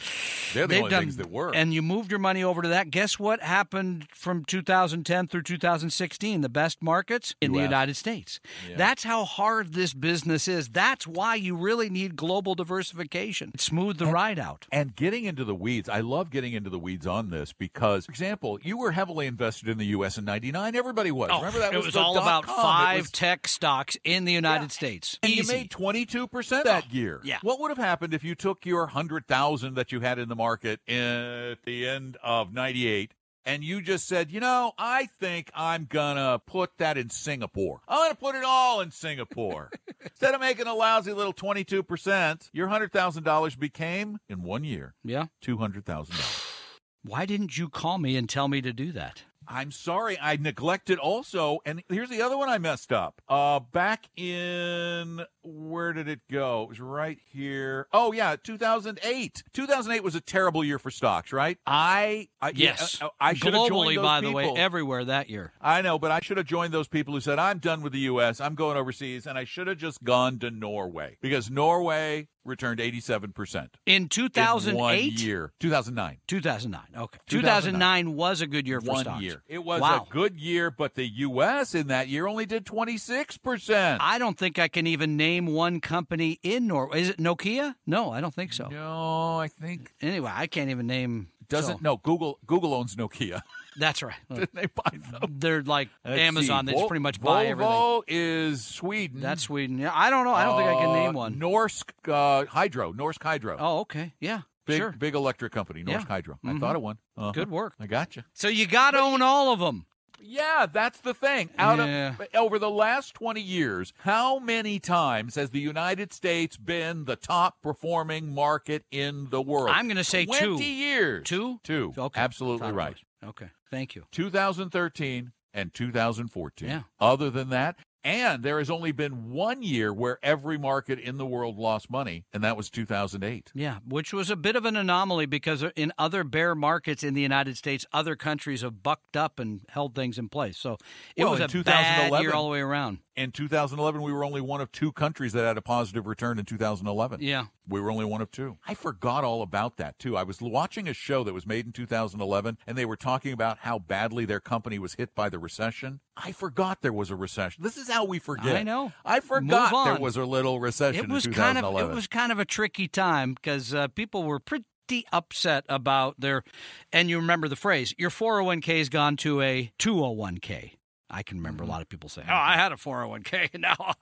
They're 0.54 0.66
the 0.66 0.74
they've 0.74 0.78
only 0.84 0.90
done 0.90 1.02
things 1.02 1.16
that 1.16 1.30
work. 1.30 1.54
and 1.56 1.72
you 1.72 1.82
moved 1.82 2.10
your 2.10 2.18
money 2.20 2.42
over 2.42 2.62
to 2.62 2.68
that 2.68 2.90
guess 2.90 3.18
what 3.18 3.40
happened 3.42 4.06
from 4.14 4.44
2010 4.62 5.28
through 5.28 5.42
2016 5.42 6.40
the 6.40 6.48
best 6.48 6.82
markets 6.82 7.34
in 7.40 7.52
the 7.52 7.60
United 7.60 7.96
States 7.96 8.40
that's 8.76 9.04
how 9.04 9.24
hard 9.24 9.72
this 9.74 9.94
business 9.94 10.48
is 10.48 10.68
that's 10.68 11.06
why 11.06 11.34
you 11.34 11.56
really 11.56 11.88
need 11.90 12.16
global 12.16 12.54
diversification 12.54 13.50
It 13.54 13.60
smooth 13.60 13.98
the 13.98 14.06
ride 14.06 14.38
out 14.38 14.66
And 14.72 14.94
getting 14.96 15.24
into 15.24 15.44
the 15.44 15.54
weeds, 15.54 15.88
I 15.88 16.00
love 16.00 16.30
getting 16.30 16.52
into 16.52 16.70
the 16.70 16.78
weeds 16.78 17.06
on 17.06 17.30
this 17.30 17.52
because, 17.52 18.06
for 18.06 18.12
example, 18.12 18.58
you 18.62 18.76
were 18.78 18.92
heavily 18.92 19.26
invested 19.26 19.68
in 19.68 19.78
the 19.78 19.86
U.S. 19.86 20.18
in 20.18 20.24
'99. 20.24 20.74
Everybody 20.76 21.10
was. 21.10 21.30
Oh, 21.32 21.38
Remember 21.38 21.58
that 21.60 21.70
Oh, 21.72 21.74
it 21.74 21.76
was, 21.78 21.86
was 21.86 21.96
all 21.96 22.16
about 22.18 22.44
com. 22.44 22.56
Five 22.56 23.00
was- 23.02 23.10
tech 23.10 23.48
stocks 23.48 23.96
in 24.04 24.24
the 24.24 24.32
United 24.32 24.64
Yeah. 24.64 24.68
States. 24.68 25.18
And 25.22 25.32
Easy. 25.32 25.40
you 25.40 25.58
made 25.60 25.70
22% 25.70 26.64
that 26.64 26.84
oh, 26.90 26.94
year. 26.94 27.20
yeah. 27.24 27.38
What 27.42 27.60
would 27.60 27.68
have 27.70 27.78
happened 27.78 28.14
if 28.14 28.24
you 28.24 28.34
took 28.34 28.64
your 28.66 28.82
100,000 28.84 29.74
that 29.74 29.92
you 29.92 30.00
had 30.00 30.18
in 30.18 30.28
the 30.28 30.36
market 30.36 30.80
at 30.88 31.58
the 31.64 31.86
end 31.88 32.16
of 32.22 32.52
98 32.52 33.12
and 33.44 33.64
you 33.64 33.80
just 33.80 34.06
said, 34.06 34.30
"You 34.30 34.40
know, 34.40 34.72
I 34.78 35.06
think 35.06 35.50
I'm 35.54 35.86
to 36.16 36.40
put 36.46 36.78
that 36.78 36.98
in 36.98 37.10
Singapore. 37.10 37.80
I'm 37.88 38.10
to 38.10 38.16
put 38.16 38.34
it 38.34 38.44
all 38.44 38.80
in 38.80 38.90
Singapore." 38.90 39.70
Instead 40.00 40.34
of 40.34 40.40
making 40.40 40.66
a 40.66 40.74
lousy 40.74 41.12
little 41.12 41.32
22%, 41.32 42.50
your 42.52 42.68
$100,000 42.68 43.58
became 43.58 44.18
in 44.28 44.42
1 44.42 44.64
year 44.64 44.94
yeah. 45.04 45.26
$200,000. 45.44 46.44
Why 47.02 47.26
didn't 47.26 47.56
you 47.56 47.68
call 47.68 47.98
me 47.98 48.16
and 48.16 48.28
tell 48.28 48.48
me 48.48 48.60
to 48.60 48.72
do 48.72 48.92
that? 48.92 49.24
I'm 49.50 49.70
sorry, 49.70 50.18
I 50.20 50.36
neglected 50.36 50.98
also, 50.98 51.60
and 51.64 51.82
here's 51.88 52.10
the 52.10 52.20
other 52.20 52.36
one 52.36 52.50
I 52.50 52.58
messed 52.58 52.92
up. 52.92 53.22
Uh, 53.28 53.60
back 53.60 54.10
in 54.14 55.24
where 55.48 55.92
did 55.92 56.08
it 56.08 56.20
go? 56.30 56.62
It 56.64 56.68
was 56.68 56.80
right 56.80 57.18
here. 57.32 57.86
Oh 57.92 58.12
yeah, 58.12 58.36
2008. 58.42 59.42
2008 59.52 60.02
was 60.02 60.14
a 60.14 60.20
terrible 60.20 60.62
year 60.64 60.78
for 60.78 60.90
stocks, 60.90 61.32
right? 61.32 61.58
I, 61.66 62.28
I 62.40 62.52
Yes. 62.54 62.98
yeah, 63.00 63.08
I 63.20 63.34
should 63.34 63.54
have 63.54 63.68
joined 63.68 64.02
by 64.02 64.20
the 64.20 64.30
way, 64.32 64.52
everywhere 64.56 65.04
that 65.06 65.28
year. 65.30 65.52
I 65.60 65.82
know, 65.82 65.98
but 65.98 66.10
I 66.10 66.20
should 66.20 66.36
have 66.36 66.46
joined 66.46 66.72
those 66.74 66.88
people 66.88 67.14
who 67.14 67.20
said, 67.20 67.38
I'm 67.38 67.58
done 67.58 67.82
with 67.82 67.92
the 67.92 68.00
U.S., 68.00 68.40
I'm 68.40 68.54
going 68.54 68.76
overseas, 68.76 69.26
and 69.26 69.38
I 69.38 69.44
should 69.44 69.66
have 69.66 69.78
just 69.78 70.02
gone 70.04 70.38
to 70.40 70.50
Norway 70.50 71.16
because 71.20 71.50
Norway 71.50 72.28
returned 72.44 72.80
87% 72.80 73.68
In 73.84 74.04
in 74.04 74.08
2008? 74.08 74.74
one 74.78 74.98
year. 75.18 75.52
2009. 75.60 76.16
2009. 76.26 76.80
Okay. 76.96 77.18
2009. 77.28 77.62
2009 78.06 78.16
was 78.16 78.40
a 78.40 78.46
good 78.46 78.66
year 78.66 78.80
for 78.80 78.92
One 78.92 79.04
stocks. 79.04 79.22
year. 79.22 79.42
It 79.46 79.62
was 79.62 79.82
wow. 79.82 80.06
a 80.08 80.12
good 80.12 80.34
year, 80.40 80.70
but 80.70 80.94
the 80.94 81.06
U.S. 81.06 81.74
in 81.74 81.88
that 81.88 82.08
year 82.08 82.26
only 82.26 82.46
did 82.46 82.64
26%. 82.64 83.98
I 84.00 84.18
don't 84.18 84.38
think 84.38 84.58
I 84.58 84.68
can 84.68 84.86
even 84.86 85.16
name 85.18 85.37
one 85.46 85.80
company 85.80 86.38
in 86.42 86.66
Norway. 86.66 87.00
Is 87.02 87.08
it 87.10 87.18
Nokia? 87.18 87.74
No, 87.86 88.10
I 88.10 88.20
don't 88.20 88.34
think 88.34 88.52
so. 88.52 88.68
no, 88.68 89.38
I 89.38 89.48
think 89.48 89.92
Anyway, 90.00 90.30
I 90.34 90.46
can't 90.46 90.70
even 90.70 90.86
name. 90.86 91.28
doesn't 91.48 91.76
so- 91.78 91.82
no 91.82 91.96
Google 91.96 92.38
Google 92.46 92.74
owns 92.74 92.96
Nokia. 92.96 93.40
That's 93.78 94.02
right. 94.02 94.16
Didn't 94.32 94.54
they 94.54 94.66
buy 94.66 94.90
them? 95.10 95.36
They're 95.38 95.62
like 95.62 95.88
Let's 96.04 96.20
Amazon. 96.20 96.66
see. 96.66 96.72
They 96.72 96.78
Vol- 96.78 96.88
pretty 96.88 97.02
much 97.02 97.20
buy 97.20 97.46
everything. 97.46 97.72
Volvo 97.72 98.02
is 98.08 98.64
Sweden. 98.64 99.20
That's 99.20 99.42
Sweden. 99.42 99.78
Yeah, 99.78 99.92
I 99.94 100.10
don't 100.10 100.24
know. 100.24 100.34
I 100.34 100.44
don't 100.44 100.56
think 100.56 100.68
I 100.68 100.74
can 100.80 100.90
Uh, 100.90 100.94
name 100.94 101.12
one. 101.14 101.34
Norsk 101.36 101.90
uh, 102.12 102.44
Hydro. 102.46 102.92
Norsk 102.92 103.22
Hydro. 103.22 103.56
Oh, 103.58 103.80
okay. 103.80 104.14
Yeah. 104.20 104.40
big 104.66 104.78
sure. 104.78 104.92
big 104.92 105.14
electric 105.14 105.52
company. 105.52 105.82
Norsk 105.84 105.90
Yeah. 106.00 106.04
Hydro. 106.08 106.38
I 106.44 106.48
Mhm. 106.48 106.60
thought 106.60 106.76
of 106.76 106.82
one. 106.82 106.98
Uh-huh. 107.16 107.32
Good 107.32 107.50
work. 107.50 107.74
I 107.80 107.86
got 107.86 108.16
you. 108.16 108.24
So 108.34 108.48
you 108.48 108.66
got 108.66 108.90
to 108.92 108.98
own 108.98 109.22
all 109.22 109.52
of 109.52 109.60
them. 109.60 109.86
Yeah, 110.20 110.66
that's 110.70 111.00
the 111.00 111.14
thing. 111.14 111.50
Out 111.58 111.78
Yeah. 111.78 112.14
of 112.18 112.26
over 112.34 112.58
the 112.58 112.70
last 112.70 113.14
20 113.14 113.40
years, 113.40 113.92
how 113.98 114.38
many 114.38 114.78
times 114.78 115.34
has 115.36 115.50
the 115.50 115.60
United 115.60 116.12
States 116.12 116.56
been 116.56 117.04
the 117.04 117.16
top 117.16 117.60
performing 117.62 118.34
market 118.34 118.84
in 118.90 119.28
the 119.30 119.40
world? 119.42 119.70
I'm 119.70 119.86
going 119.86 119.96
to 119.96 120.04
say 120.04 120.26
20 120.26 120.40
two. 120.58 120.64
years. 120.64 121.26
Two? 121.26 121.60
Two. 121.64 121.92
Okay. 121.96 122.20
Absolutely 122.20 122.72
right. 122.72 122.96
Okay. 123.24 123.48
Thank 123.70 123.94
you. 123.94 124.04
2013 124.12 125.32
and 125.54 125.72
2014. 125.74 126.68
Yeah. 126.68 126.82
Other 127.00 127.30
than 127.30 127.50
that, 127.50 127.76
and 128.04 128.42
there 128.42 128.58
has 128.58 128.70
only 128.70 128.92
been 128.92 129.30
one 129.30 129.62
year 129.62 129.92
where 129.92 130.18
every 130.22 130.58
market 130.58 130.98
in 130.98 131.18
the 131.18 131.26
world 131.26 131.58
lost 131.58 131.90
money, 131.90 132.24
and 132.32 132.42
that 132.44 132.56
was 132.56 132.70
2008. 132.70 133.52
Yeah, 133.54 133.78
which 133.86 134.12
was 134.12 134.30
a 134.30 134.36
bit 134.36 134.56
of 134.56 134.64
an 134.64 134.76
anomaly 134.76 135.26
because 135.26 135.64
in 135.76 135.92
other 135.98 136.24
bear 136.24 136.54
markets 136.54 137.02
in 137.02 137.14
the 137.14 137.22
United 137.22 137.56
States, 137.56 137.84
other 137.92 138.16
countries 138.16 138.62
have 138.62 138.82
bucked 138.82 139.16
up 139.16 139.38
and 139.38 139.62
held 139.68 139.94
things 139.94 140.18
in 140.18 140.28
place. 140.28 140.58
So 140.58 140.78
it 141.16 141.24
Well, 141.24 141.32
was 141.32 141.40
a 141.40 141.44
bad 141.44 141.50
2011 141.50 142.22
year 142.22 142.32
all 142.32 142.44
the 142.44 142.50
way 142.50 142.60
around. 142.60 142.98
In 143.18 143.32
2011, 143.32 144.00
we 144.00 144.12
were 144.12 144.24
only 144.24 144.40
one 144.40 144.60
of 144.60 144.70
two 144.70 144.92
countries 144.92 145.32
that 145.32 145.44
had 145.44 145.58
a 145.58 145.60
positive 145.60 146.06
return 146.06 146.38
in 146.38 146.44
2011. 146.44 147.20
Yeah. 147.20 147.46
We 147.66 147.80
were 147.80 147.90
only 147.90 148.04
one 148.04 148.20
of 148.20 148.30
two. 148.30 148.58
I 148.66 148.74
forgot 148.74 149.24
all 149.24 149.42
about 149.42 149.76
that 149.78 149.98
too. 149.98 150.16
I 150.16 150.22
was 150.22 150.40
watching 150.40 150.86
a 150.86 150.94
show 150.94 151.24
that 151.24 151.34
was 151.34 151.44
made 151.44 151.66
in 151.66 151.72
2011 151.72 152.58
and 152.64 152.78
they 152.78 152.84
were 152.84 152.94
talking 152.96 153.32
about 153.32 153.58
how 153.62 153.80
badly 153.80 154.24
their 154.24 154.38
company 154.38 154.78
was 154.78 154.94
hit 154.94 155.16
by 155.16 155.28
the 155.28 155.40
recession. 155.40 155.98
I 156.16 156.30
forgot 156.30 156.80
there 156.80 156.92
was 156.92 157.10
a 157.10 157.16
recession. 157.16 157.64
This 157.64 157.76
is 157.76 157.90
how 157.90 158.04
we 158.04 158.20
forget. 158.20 158.54
I 158.54 158.62
know. 158.62 158.92
I 159.04 159.18
forgot 159.18 159.84
there 159.84 159.98
was 159.98 160.16
a 160.16 160.24
little 160.24 160.60
recession 160.60 161.04
It 161.06 161.10
was 161.10 161.26
in 161.26 161.32
kind 161.34 161.58
of 161.58 161.76
it 161.76 161.92
was 161.92 162.06
kind 162.06 162.30
of 162.30 162.38
a 162.38 162.44
tricky 162.44 162.86
time 162.86 163.34
because 163.34 163.74
uh, 163.74 163.88
people 163.88 164.22
were 164.22 164.38
pretty 164.38 164.64
upset 165.12 165.64
about 165.68 166.20
their 166.20 166.44
and 166.92 167.10
you 167.10 167.18
remember 167.18 167.48
the 167.48 167.56
phrase 167.56 167.92
your 167.98 168.10
401k's 168.10 168.88
gone 168.88 169.16
to 169.16 169.42
a 169.42 169.72
201k. 169.80 170.77
I 171.10 171.22
can 171.22 171.38
remember 171.38 171.62
Mm-hmm. 171.64 171.70
a 171.70 171.72
lot 171.72 171.82
of 171.82 171.88
people 171.88 172.08
saying, 172.08 172.28
"Oh, 172.30 172.34
I 172.34 172.54
had 172.56 172.70
a 172.72 172.76
401k, 172.76 173.50
and 173.54 173.62
now 173.62 173.94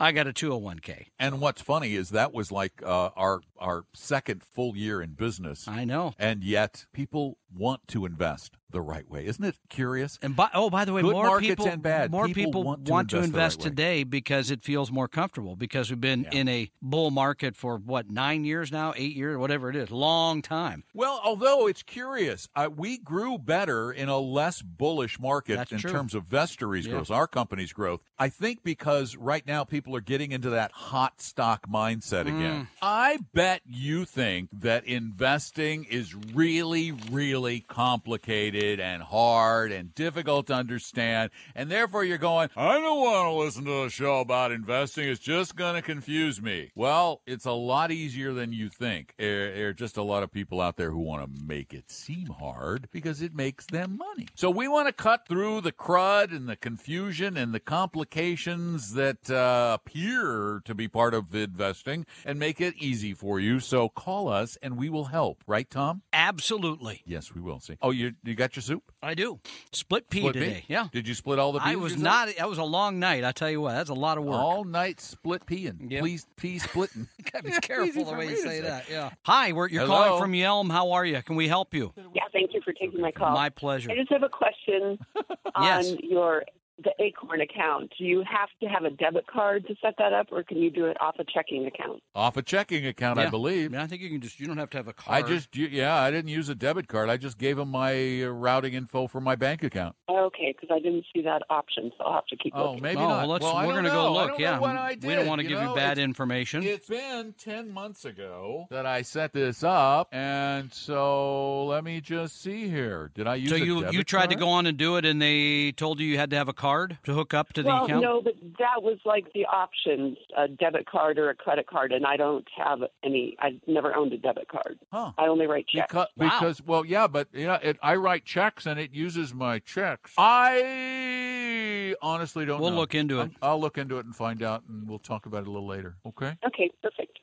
I 0.00 0.12
got 0.12 0.26
a 0.26 0.32
201k." 0.32 1.06
and 1.18 1.40
what's 1.40 1.60
funny 1.62 1.94
is 1.94 2.10
that 2.10 2.32
was 2.32 2.50
like 2.52 2.82
uh, 2.84 3.10
our 3.16 3.40
our 3.58 3.84
second 3.94 4.42
full 4.42 4.76
year 4.76 5.02
in 5.02 5.10
business. 5.12 5.68
I 5.68 5.84
know. 5.84 6.14
And 6.18 6.42
yet 6.42 6.86
people 6.92 7.38
want 7.54 7.86
to 7.88 8.06
invest 8.06 8.56
the 8.70 8.80
right 8.80 9.08
way. 9.08 9.26
Isn't 9.26 9.44
it 9.44 9.56
curious? 9.68 10.18
And 10.22 10.36
by, 10.36 10.50
oh, 10.54 10.68
by 10.70 10.84
the 10.84 10.92
way, 10.92 11.02
Good 11.02 11.12
more 11.12 11.40
people 11.40 11.66
more 12.10 12.26
People 12.26 12.44
people, 12.44 12.64
want 12.64 12.88
want 12.88 13.10
to 13.10 13.16
to 13.16 13.22
invest 13.22 13.34
right 13.34 13.38
invest 13.38 13.58
way. 13.60 13.64
today 13.64 14.04
because 14.04 14.50
it 14.50 14.62
feels 14.62 14.90
more 14.92 15.08
comfortable. 15.08 15.56
Because 15.56 15.90
we've 15.90 16.00
been 16.00 16.26
in 16.32 16.48
a 16.48 16.70
bull 16.82 17.10
market 17.10 17.56
for 17.56 17.76
what 17.78 18.10
nine 18.10 18.44
years 18.44 18.70
now, 18.70 18.92
eight 18.96 19.16
years, 19.16 19.38
whatever 19.38 19.70
it 19.70 19.76
is, 19.76 19.90
long 19.90 20.42
time. 20.42 20.84
Well, 20.94 21.20
although 21.24 21.66
it's 21.66 21.82
curious, 21.82 22.48
uh, 22.54 22.68
we 22.74 22.98
grew 22.98 23.38
better 23.38 23.90
in 23.90 24.08
a 24.08 24.18
less 24.18 24.60
bullish 24.62 25.18
market 25.18 25.56
That's 25.56 25.72
in 25.72 25.78
true. 25.78 25.90
terms 25.92 26.14
of 26.14 26.24
Vestery's 26.24 26.86
Yeah. 26.86 26.92
growth, 26.94 27.10
our 27.10 27.26
company's 27.26 27.72
growth. 27.72 28.00
I 28.18 28.28
think 28.28 28.62
because 28.62 29.16
right 29.16 29.46
now 29.46 29.64
people 29.64 29.96
are 29.96 30.00
getting 30.00 30.32
into 30.32 30.50
that 30.50 30.72
hot 30.72 31.20
stock 31.22 31.68
mindset 31.68 32.24
Mm. 32.26 32.36
again. 32.38 32.68
I 32.82 33.18
bet 33.32 33.62
you 33.66 34.04
think 34.04 34.50
that 34.52 34.84
investing 34.86 35.84
is 35.84 36.14
really, 36.14 36.92
really 36.92 37.60
complicated 37.60 38.57
and 38.58 39.02
hard 39.02 39.72
and 39.72 39.94
difficult 39.94 40.48
to 40.48 40.54
understand, 40.54 41.30
and 41.54 41.70
therefore 41.70 42.04
you're 42.04 42.18
going, 42.18 42.48
I 42.56 42.74
don't 42.74 43.00
want 43.00 43.26
to 43.26 43.32
listen 43.32 43.64
to 43.66 43.84
a 43.84 43.90
show 43.90 44.20
about 44.20 44.52
investing. 44.52 45.08
It's 45.08 45.20
just 45.20 45.56
going 45.56 45.74
to 45.76 45.82
confuse 45.82 46.42
me. 46.42 46.70
Well, 46.74 47.22
it's 47.26 47.44
a 47.44 47.52
lot 47.52 47.90
easier 47.90 48.32
than 48.32 48.52
you 48.52 48.68
think. 48.68 49.14
There, 49.18 49.54
there 49.54 49.68
are 49.68 49.72
just 49.72 49.96
a 49.96 50.02
lot 50.02 50.22
of 50.22 50.32
people 50.32 50.60
out 50.60 50.76
there 50.76 50.90
who 50.90 50.98
want 50.98 51.22
to 51.22 51.44
make 51.44 51.72
it 51.72 51.90
seem 51.90 52.26
hard 52.26 52.88
because 52.90 53.22
it 53.22 53.34
makes 53.34 53.66
them 53.66 53.96
money. 53.96 54.28
So 54.34 54.50
we 54.50 54.68
want 54.68 54.88
to 54.88 54.92
cut 54.92 55.28
through 55.28 55.60
the 55.60 55.72
crud 55.72 56.34
and 56.34 56.48
the 56.48 56.56
confusion 56.56 57.36
and 57.36 57.54
the 57.54 57.60
complications 57.60 58.94
that 58.94 59.30
uh, 59.30 59.78
appear 59.78 60.60
to 60.64 60.74
be 60.74 60.88
part 60.88 61.14
of 61.14 61.34
investing 61.34 62.06
and 62.24 62.38
make 62.38 62.60
it 62.60 62.74
easy 62.78 63.14
for 63.14 63.38
you. 63.38 63.60
So 63.60 63.88
call 63.88 64.28
us 64.28 64.58
and 64.62 64.76
we 64.76 64.88
will 64.88 65.06
help. 65.06 65.44
Right, 65.46 65.68
Tom? 65.70 66.02
Absolutely, 66.12 67.02
Yes, 67.06 67.34
we 67.34 67.40
will. 67.40 67.60
See. 67.60 67.76
Oh, 67.80 67.90
you 67.90 68.14
you 68.24 68.34
got 68.34 68.47
your 68.56 68.62
soup? 68.62 68.82
I 69.02 69.14
do. 69.14 69.40
Split 69.72 70.08
pea 70.10 70.20
Split 70.20 70.34
pea? 70.34 70.40
today. 70.40 70.64
Yeah, 70.68 70.88
Did 70.92 71.06
you 71.08 71.14
split 71.14 71.38
all 71.38 71.52
the 71.52 71.60
peas? 71.60 71.68
I 71.72 71.76
was 71.76 71.92
yourself? 71.92 72.28
not. 72.28 72.36
That 72.36 72.48
was 72.48 72.58
a 72.58 72.64
long 72.64 72.98
night. 72.98 73.24
I 73.24 73.32
tell 73.32 73.50
you 73.50 73.60
what, 73.60 73.72
that's 73.74 73.90
a 73.90 73.94
lot 73.94 74.18
of 74.18 74.24
work. 74.24 74.36
all 74.36 74.64
night 74.64 75.00
split 75.00 75.46
peeing. 75.46 75.90
Yep. 75.90 76.00
Please 76.00 76.26
pea 76.36 76.58
splitting. 76.58 77.08
Gotta 77.32 77.44
be 77.44 77.50
Easy 77.52 77.60
careful 77.60 78.04
the 78.04 78.14
way 78.14 78.28
you 78.30 78.36
say 78.36 78.58
say. 78.58 78.60
that. 78.62 78.88
Yeah. 78.90 79.10
Hi, 79.24 79.52
we're, 79.52 79.68
you're 79.68 79.82
Hello. 79.86 79.94
calling 80.04 80.22
from 80.22 80.32
Yelm. 80.32 80.70
How 80.70 80.92
are 80.92 81.04
you? 81.04 81.20
Can 81.22 81.36
we 81.36 81.48
help 81.48 81.74
you? 81.74 81.92
Yeah, 82.14 82.22
thank 82.32 82.52
you 82.54 82.60
for 82.64 82.72
taking 82.72 83.00
my 83.00 83.10
call. 83.12 83.32
My 83.34 83.48
pleasure. 83.50 83.90
I 83.90 83.94
just 83.96 84.10
have 84.12 84.22
a 84.22 84.28
question 84.28 84.98
on 85.54 85.62
Yes. 85.64 85.94
your 86.02 86.44
the 86.82 86.92
Acorn 87.02 87.40
account. 87.40 87.92
Do 87.98 88.04
you 88.04 88.22
have 88.28 88.48
to 88.62 88.68
have 88.68 88.84
a 88.84 88.90
debit 88.90 89.26
card 89.26 89.66
to 89.66 89.74
set 89.82 89.94
that 89.98 90.12
up, 90.12 90.28
or 90.30 90.42
can 90.42 90.58
you 90.58 90.70
do 90.70 90.86
it 90.86 90.96
off 91.00 91.16
a 91.18 91.24
checking 91.24 91.66
account? 91.66 92.02
Off 92.14 92.36
a 92.36 92.42
checking 92.42 92.86
account, 92.86 93.18
I 93.18 93.24
Yeah. 93.24 93.30
believe. 93.30 93.72
mean, 93.72 93.80
I 93.80 93.86
think 93.86 94.02
you 94.02 94.08
can 94.10 94.20
just. 94.20 94.38
You 94.40 94.46
don't 94.46 94.58
have 94.58 94.70
to 94.70 94.76
have 94.76 94.88
a 94.88 94.92
card. 94.92 95.24
I 95.24 95.26
just 95.26 95.56
yeah, 95.56 95.94
I 96.00 96.10
didn't 96.10 96.30
use 96.30 96.48
a 96.48 96.54
debit 96.54 96.86
card. 96.88 97.08
I 97.08 97.16
just 97.16 97.38
gave 97.38 97.56
them 97.56 97.70
my 97.70 98.22
uh, 98.22 98.28
routing 98.28 98.74
info 98.74 99.06
for 99.08 99.20
my 99.20 99.34
bank 99.36 99.62
account. 99.64 99.96
Okay, 100.08 100.54
because 100.54 100.74
I 100.74 100.78
didn't 100.80 101.04
see 101.14 101.22
that 101.22 101.42
option, 101.50 101.90
so 101.96 102.04
I'll 102.04 102.14
have 102.14 102.26
to 102.26 102.36
keep 102.36 102.52
Oh, 102.54 102.66
looking. 102.70 102.82
maybe 102.82 103.00
oh, 103.00 103.08
not. 103.08 103.18
well, 103.20 103.28
let's, 103.28 103.44
Well, 103.44 103.66
we're 103.66 103.74
gonna 103.74 103.88
know. 103.88 103.94
go 103.94 104.06
I 104.06 104.20
look. 104.22 104.28
don't 104.30 104.40
yeah, 104.40 104.54
know 104.56 104.60
what 104.60 104.76
I 104.76 104.96
we 105.02 105.14
don't 105.14 105.26
want 105.26 105.38
to 105.40 105.42
you 105.44 105.48
give 105.48 105.62
you 105.62 105.74
bad 105.74 105.92
It's- 105.92 106.04
information. 106.04 106.62
It's 106.62 106.88
been 106.88 107.34
10 107.38 107.72
months 107.72 108.04
ago 108.04 108.66
that 108.70 108.84
I 108.86 109.02
set 109.02 109.32
this 109.32 109.62
up, 109.64 110.08
and 110.12 110.72
so 110.72 111.64
let 111.66 111.82
me 111.84 112.00
just 112.00 112.40
see 112.40 112.68
here. 112.68 113.10
Did 113.14 113.26
I 113.26 113.36
use 113.36 113.50
so 113.50 113.56
a 113.56 113.58
you 113.58 113.80
debit 113.80 113.94
you 113.94 114.04
tried 114.04 114.30
to 114.30 114.36
go 114.36 114.48
on 114.48 114.66
and 114.66 114.76
do 114.78 114.96
it, 114.96 115.04
and 115.04 115.20
they 115.20 115.72
told 115.72 115.98
you 116.00 116.06
you 116.06 116.18
had 116.18 116.30
to 116.30 116.36
have 116.36 116.48
a 116.48 116.52
card 116.52 116.67
to 117.04 117.12
hook 117.14 117.34
up 117.34 117.52
to 117.54 117.62
the 117.62 117.68
well, 117.68 117.84
account. 117.84 118.02
no, 118.02 118.20
but 118.22 118.34
that 118.58 118.82
was 118.82 118.98
like 119.04 119.32
the 119.32 119.44
options: 119.46 120.16
a 120.36 120.48
debit 120.48 120.86
card 120.86 121.18
or 121.18 121.30
a 121.30 121.34
credit 121.34 121.66
card, 121.66 121.92
and 121.92 122.04
I 122.06 122.16
don't 122.16 122.46
have 122.56 122.80
any. 123.02 123.36
I've 123.40 123.60
never 123.66 123.94
owned 123.94 124.12
a 124.12 124.18
debit 124.18 124.48
card. 124.48 124.78
Huh. 124.92 125.12
I 125.18 125.26
only 125.26 125.46
write 125.46 125.66
checks. 125.68 125.86
Because, 125.92 126.08
Wow. 126.16 126.30
because, 126.40 126.62
well, 126.62 126.84
yeah, 126.84 127.06
but 127.06 127.28
yeah, 127.32 127.58
it, 127.62 127.78
I 127.82 127.96
write 127.96 128.24
checks 128.24 128.66
and 128.66 128.78
it 128.78 128.92
uses 128.92 129.32
my 129.34 129.58
checks. 129.60 130.12
I 130.18 131.94
honestly 132.02 132.44
don't 132.44 132.60
We'll 132.60 132.70
know. 132.70 132.76
look 132.76 132.94
into 132.94 133.20
it. 133.20 133.30
I'll, 133.42 133.50
I'll 133.52 133.60
look 133.60 133.78
into 133.78 133.98
it 133.98 134.04
and 134.06 134.14
find 134.14 134.42
out, 134.42 134.62
and 134.68 134.88
we'll 134.88 134.98
talk 134.98 135.26
about 135.26 135.42
it 135.42 135.48
a 135.48 135.50
little 135.50 135.66
later. 135.68 135.96
Okay. 136.06 136.36
Okay, 136.46 136.70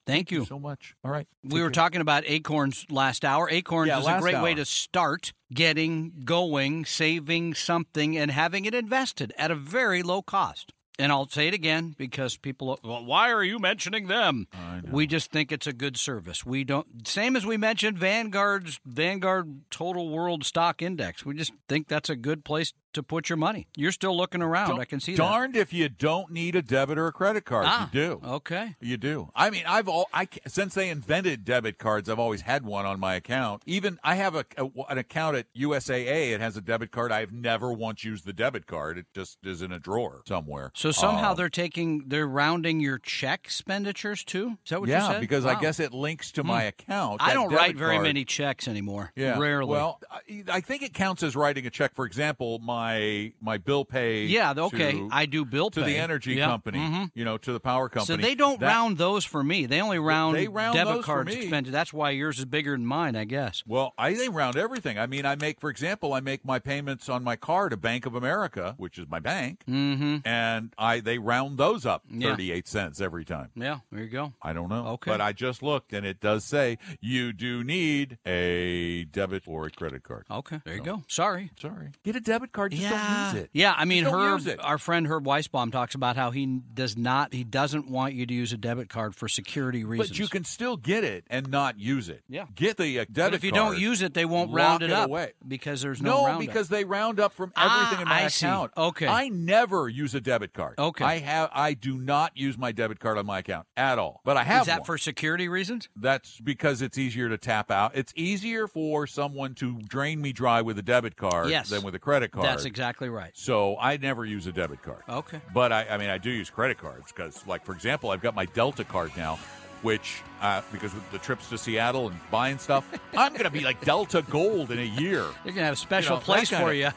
perfect. 0.06 0.30
Thank 0.30 0.32
you. 0.32 0.46
so 0.46 0.60
much. 0.60 0.96
All 1.04 1.12
right. 1.12 1.28
We 1.44 1.62
were 1.62 1.72
talking 1.72 2.02
about 2.02 2.24
Acorns 2.26 2.86
last 2.90 3.26
hour. 3.26 3.50
Acorns 3.50 3.90
Yeah, 3.90 4.00
is 4.00 4.08
a 4.08 4.20
great 4.20 4.42
way 4.42 4.54
to 4.54 4.66
start 4.66 5.34
getting 5.54 6.22
going, 6.24 6.86
saving 6.86 7.54
something, 7.54 8.18
and 8.18 8.32
having 8.32 8.66
it 8.66 8.74
invested 8.74 9.34
at 9.38 9.52
a 9.52 9.56
very 9.56 10.04
low 10.04 10.22
cost. 10.22 10.74
And 10.98 11.12
I'll 11.12 11.28
say 11.28 11.50
it 11.50 11.54
again 11.54 11.94
because 11.98 12.38
people, 12.38 12.80
well, 12.82 13.04
why 13.04 13.30
are 13.30 13.44
you 13.44 13.60
mentioning 13.60 14.08
them? 14.08 14.48
We 14.90 15.08
just 15.08 15.30
think 15.30 15.52
it's 15.52 15.68
a 15.68 15.74
good 15.74 15.98
service. 15.98 16.46
We 16.46 16.64
don't, 16.64 17.06
same 17.06 17.36
as 17.36 17.46
we 17.46 17.58
mentioned 17.58 17.98
Vanguard's 17.98 18.80
Vanguard 18.86 19.70
Total 19.70 20.08
World 20.08 20.46
Stock 20.46 20.82
Index. 20.82 21.26
We 21.26 21.36
just 21.36 21.52
think 21.68 21.90
that's 21.90 22.10
a 22.10 22.16
good 22.16 22.46
place 22.46 22.72
to 22.96 23.04
put 23.04 23.30
your 23.30 23.38
money. 23.38 23.68
You're 23.78 23.92
still 23.94 24.16
looking 24.18 24.42
around. 24.42 24.70
Don't- 24.70 24.80
I 24.82 24.86
can 24.86 25.00
see 25.00 25.14
that. 25.14 25.18
Darned 25.18 25.56
if 25.56 25.72
you 25.72 25.88
don't 25.88 26.32
need 26.32 26.56
a 26.56 26.62
debit 26.62 26.98
or 26.98 27.08
a 27.08 27.12
credit 27.14 27.46
card. 27.46 27.66
Ah, 27.68 27.90
you 27.94 28.00
do. 28.02 28.22
Okay. 28.26 28.76
You 28.82 28.98
do. 28.98 29.30
I 29.36 29.50
mean, 29.50 29.64
I've 29.68 29.88
all 29.88 30.08
I 30.14 30.28
since 30.48 30.74
they 30.74 30.90
invented 30.90 31.46
debit 31.46 31.78
cards, 31.78 32.10
I've 32.10 32.20
always 32.20 32.42
had 32.42 32.66
one 32.66 32.86
on 32.86 33.00
my 33.00 33.16
account. 33.16 33.62
Even 33.66 34.00
I 34.04 34.16
have 34.16 34.36
a, 34.36 34.46
a- 34.58 34.70
an 34.90 34.98
account 34.98 35.38
at 35.38 35.48
USAA. 35.56 36.32
It 36.34 36.42
has 36.42 36.58
a 36.58 36.62
debit 36.62 36.92
card. 36.92 37.12
I've 37.12 37.32
never 37.32 37.72
once 37.72 38.04
used 38.04 38.26
the 38.26 38.34
debit 38.34 38.66
card. 38.68 38.98
It 38.98 39.06
just 39.14 39.38
is 39.44 39.62
in 39.62 39.72
a 39.72 39.80
drawer 39.80 40.22
somewhere. 40.28 40.72
So 40.76 40.92
somehow 40.92 41.32
Um, 41.32 41.38
they're 41.38 41.50
taking, 41.50 42.04
they're 42.08 42.28
rounding 42.28 42.80
your 42.80 42.98
check 43.00 43.42
expenditures 43.46 44.24
too. 44.24 44.58
Is 44.64 44.70
that 44.70 44.80
what 44.80 44.88
you 44.90 44.96
yeah, 44.96 45.08
said? 45.14 45.22
because 45.22 45.46
I 45.46 45.50
Wow. 45.54 45.56
Hmm. 45.56 45.62
guess 45.62 45.80
it 45.80 45.94
links 45.94 46.32
to 46.34 46.44
my 46.44 46.64
account. 46.64 47.22
I 47.22 47.34
don't 47.34 47.52
write 47.54 47.76
very 47.76 47.96
card- 47.96 48.04
many 48.04 48.26
checks 48.26 48.68
anymore. 48.68 49.12
Yeah, 49.16 49.38
rarely. 49.40 49.72
Well, 49.72 50.00
I, 50.12 50.44
I 50.50 50.62
think 50.62 50.82
it 50.84 50.94
counts 50.94 51.24
as 51.24 51.36
writing 51.36 51.66
a 51.66 51.70
check. 51.70 51.94
For 51.96 52.06
example, 52.06 52.60
my 52.60 52.85
my 52.86 53.34
my 53.42 53.58
bill 53.58 53.86
pay. 53.86 54.26
yeah, 54.26 54.54
okay. 54.56 54.92
to- 54.94 55.10
I 55.12 55.26
do 55.26 55.44
bill 55.46 55.70
to 55.72 55.82
pay 55.82 55.94
the 55.94 55.98
energy 55.98 56.34
Yeah, 56.36 56.48
company. 56.48 56.80
mhm. 56.80 57.12
You 57.16 57.26
know, 57.26 57.38
to 57.38 57.54
the 57.54 57.60
power 57.60 57.90
company. 57.90 58.22
So 58.22 58.22
they 58.22 58.36
don't 58.36 58.60
That- 58.60 58.68
round 58.68 58.98
those 58.98 59.26
for 59.26 59.44
me. 59.44 59.66
They 59.66 59.82
only 59.82 60.00
round, 60.00 60.36
They 60.36 60.48
round 60.48 60.76
debit 60.76 61.04
cards 61.04 61.34
expenses. 61.34 61.72
That's 61.72 61.94
why 61.94 62.12
yours 62.12 62.40
is 62.40 62.46
bigger 62.46 62.72
than 62.74 62.86
mine, 62.86 63.16
I 63.16 63.26
guess. 63.26 63.64
Well, 63.66 63.94
I 63.98 64.14
they 64.14 64.30
round 64.30 64.56
everything. 64.58 65.00
I 65.00 65.08
mean, 65.08 65.26
I 65.26 65.36
make, 65.36 65.60
for 65.60 65.70
example, 65.70 66.14
I 66.14 66.20
make 66.20 66.46
my 66.46 66.60
payments 66.60 67.10
on 67.10 67.24
my 67.24 67.36
card 67.36 67.72
to 67.72 67.78
Bank 67.78 68.06
of 68.06 68.16
America, 68.16 68.76
which 68.78 68.98
is 68.98 69.08
my 69.10 69.20
bank, 69.20 69.64
Mm-hmm. 69.68 70.18
and 70.28 70.74
I 70.78 71.00
they 71.00 71.18
round 71.18 71.58
those 71.58 71.86
up 71.86 72.04
thirty 72.22 72.52
eight 72.52 72.68
cents 72.68 73.02
every 73.02 73.26
time. 73.26 73.50
Yeah, 73.56 73.80
there 73.92 74.04
you 74.04 74.10
go. 74.10 74.34
I 74.42 74.54
don't 74.54 74.70
know. 74.70 74.88
Okay. 74.96 75.12
But 75.12 75.22
I 75.22 75.32
just 75.34 75.62
looked, 75.64 75.94
and 75.94 76.06
it 76.06 76.20
does 76.20 76.44
say 76.44 76.78
you 77.02 77.34
do 77.34 77.64
need 77.64 78.18
a 78.26 79.06
debit 79.06 79.44
or 79.48 79.66
a 79.68 79.72
credit 79.72 80.04
card. 80.04 80.26
Okay, 80.30 80.62
there 80.66 80.76
you 80.76 80.82
go. 80.82 81.04
Sorry. 81.08 81.50
Sorry. 81.60 81.90
Get 82.04 82.16
a 82.16 82.20
debit 82.20 82.52
card. 82.52 82.65
Just 82.70 82.82
yeah. 82.82 82.90
don't 83.26 83.36
use 83.36 83.44
it. 83.44 83.50
Yeah, 83.54 83.74
I 83.76 83.86
mean, 83.86 84.06
Herb, 84.06 84.42
our 84.60 84.78
friend 84.78 85.08
Herb 85.08 85.26
Weisbaum 85.26 85.72
talks 85.72 85.96
about 85.96 86.16
how 86.16 86.32
he 86.32 86.46
does 86.74 86.98
not, 86.98 87.34
he 87.34 87.44
doesn't 87.44 87.90
want 87.90 88.14
you 88.14 88.26
to 88.26 88.34
use 88.34 88.54
a 88.54 88.58
debit 88.58 88.90
card 88.90 89.16
for 89.16 89.28
security 89.28 89.84
reasons. 89.84 90.10
But 90.10 90.20
you 90.20 90.28
can 90.28 90.44
still 90.44 90.78
get 90.78 91.04
it 91.04 91.26
and 91.30 91.50
not 91.50 91.80
use 91.80 92.10
it. 92.10 92.24
Yeah. 92.30 92.46
Get 92.56 92.78
the 92.78 93.00
uh, 93.00 93.06
debit 93.12 93.16
But 93.32 93.34
if 93.36 93.44
you 93.44 93.52
card. 93.52 93.74
don't 93.74 93.80
use 93.82 94.02
it, 94.02 94.14
they 94.14 94.26
won't 94.26 94.52
round 94.54 94.84
it, 94.84 94.90
it 94.90 94.94
up 94.94 95.08
away. 95.10 95.34
because 95.48 95.82
there's 95.82 96.02
no, 96.02 96.12
No, 96.22 96.26
roundup. 96.26 96.40
because 96.40 96.70
they 96.70 96.84
round 96.84 97.20
up 97.20 97.34
from 97.34 97.52
everything 97.58 97.98
Ah, 97.98 98.02
in 98.02 98.08
my 98.08 98.24
I 98.24 98.28
see. 98.28 98.46
account. 98.46 98.72
Okay. 98.78 99.08
I 99.08 99.30
never 99.30 99.90
use 99.90 100.16
a 100.16 100.22
debit 100.22 100.54
card. 100.54 100.76
Okay. 100.80 101.04
I 101.06 101.20
have 101.20 101.50
I 101.54 101.74
do 101.74 101.98
not 101.98 102.36
use 102.36 102.58
my 102.58 102.72
debit 102.72 103.00
card 103.00 103.18
on 103.18 103.26
my 103.26 103.40
account 103.40 103.68
at 103.78 104.00
all. 104.00 104.22
But 104.24 104.38
I 104.38 104.44
have 104.44 104.62
is 104.62 104.68
that 104.68 104.80
one. 104.82 104.86
for 104.86 104.98
security 104.98 105.48
reasons? 105.48 105.90
That's 105.96 106.40
because 106.40 106.82
it's 106.82 106.98
easier 106.98 107.30
to 107.30 107.38
tap 107.38 107.72
out. 107.72 107.92
It's 107.96 108.14
easier 108.16 108.68
for 108.68 109.08
someone 109.08 109.54
to 109.56 109.80
drain 109.82 110.22
me 110.22 110.32
dry 110.32 110.62
with 110.62 110.78
a 110.80 110.82
debit 110.82 111.16
card 111.18 111.50
Yes. 111.50 111.70
than 111.70 111.84
with 111.84 111.96
a 111.96 112.00
credit 112.00 112.32
card. 112.32 112.46
That's 112.46 112.55
exactly 112.64 113.10
right. 113.10 113.32
so 113.34 113.76
I 113.78 113.98
never 113.98 114.24
use 114.24 114.48
a 114.48 114.54
debit 114.54 114.82
card. 114.82 115.04
Okay. 115.10 115.42
But 115.54 115.74
I, 115.74 115.88
I 115.90 115.98
mean, 115.98 116.10
I 116.10 116.18
do 116.18 116.30
use 116.30 116.50
credit 116.50 116.78
cards 116.78 117.12
because, 117.12 117.46
like, 117.46 117.66
for 117.66 117.74
example, 117.74 118.12
I've 118.12 118.22
got 118.22 118.36
my 118.36 118.46
Delta 118.46 118.86
card 118.86 119.12
now, 119.18 119.38
which, 119.82 120.22
uh, 120.42 120.62
because 120.72 120.94
with 120.94 121.12
the 121.12 121.18
trips 121.18 121.50
to 121.50 121.58
Seattle 121.58 122.08
and 122.08 122.18
buying 122.32 122.58
stuff, 122.58 122.90
I'm 123.18 123.34
going 123.34 123.44
to 123.44 123.50
be 123.50 123.62
like 123.62 123.84
Delta 123.84 124.24
Gold 124.30 124.72
in 124.72 124.80
a 124.80 124.84
year. 124.84 125.26
They're 125.44 125.54
gonna 125.54 125.66
have 125.66 125.74
a 125.74 125.78
special 125.78 126.18
know, 126.18 126.22
place 126.22 126.50
for 126.50 126.72
you. 126.74 126.90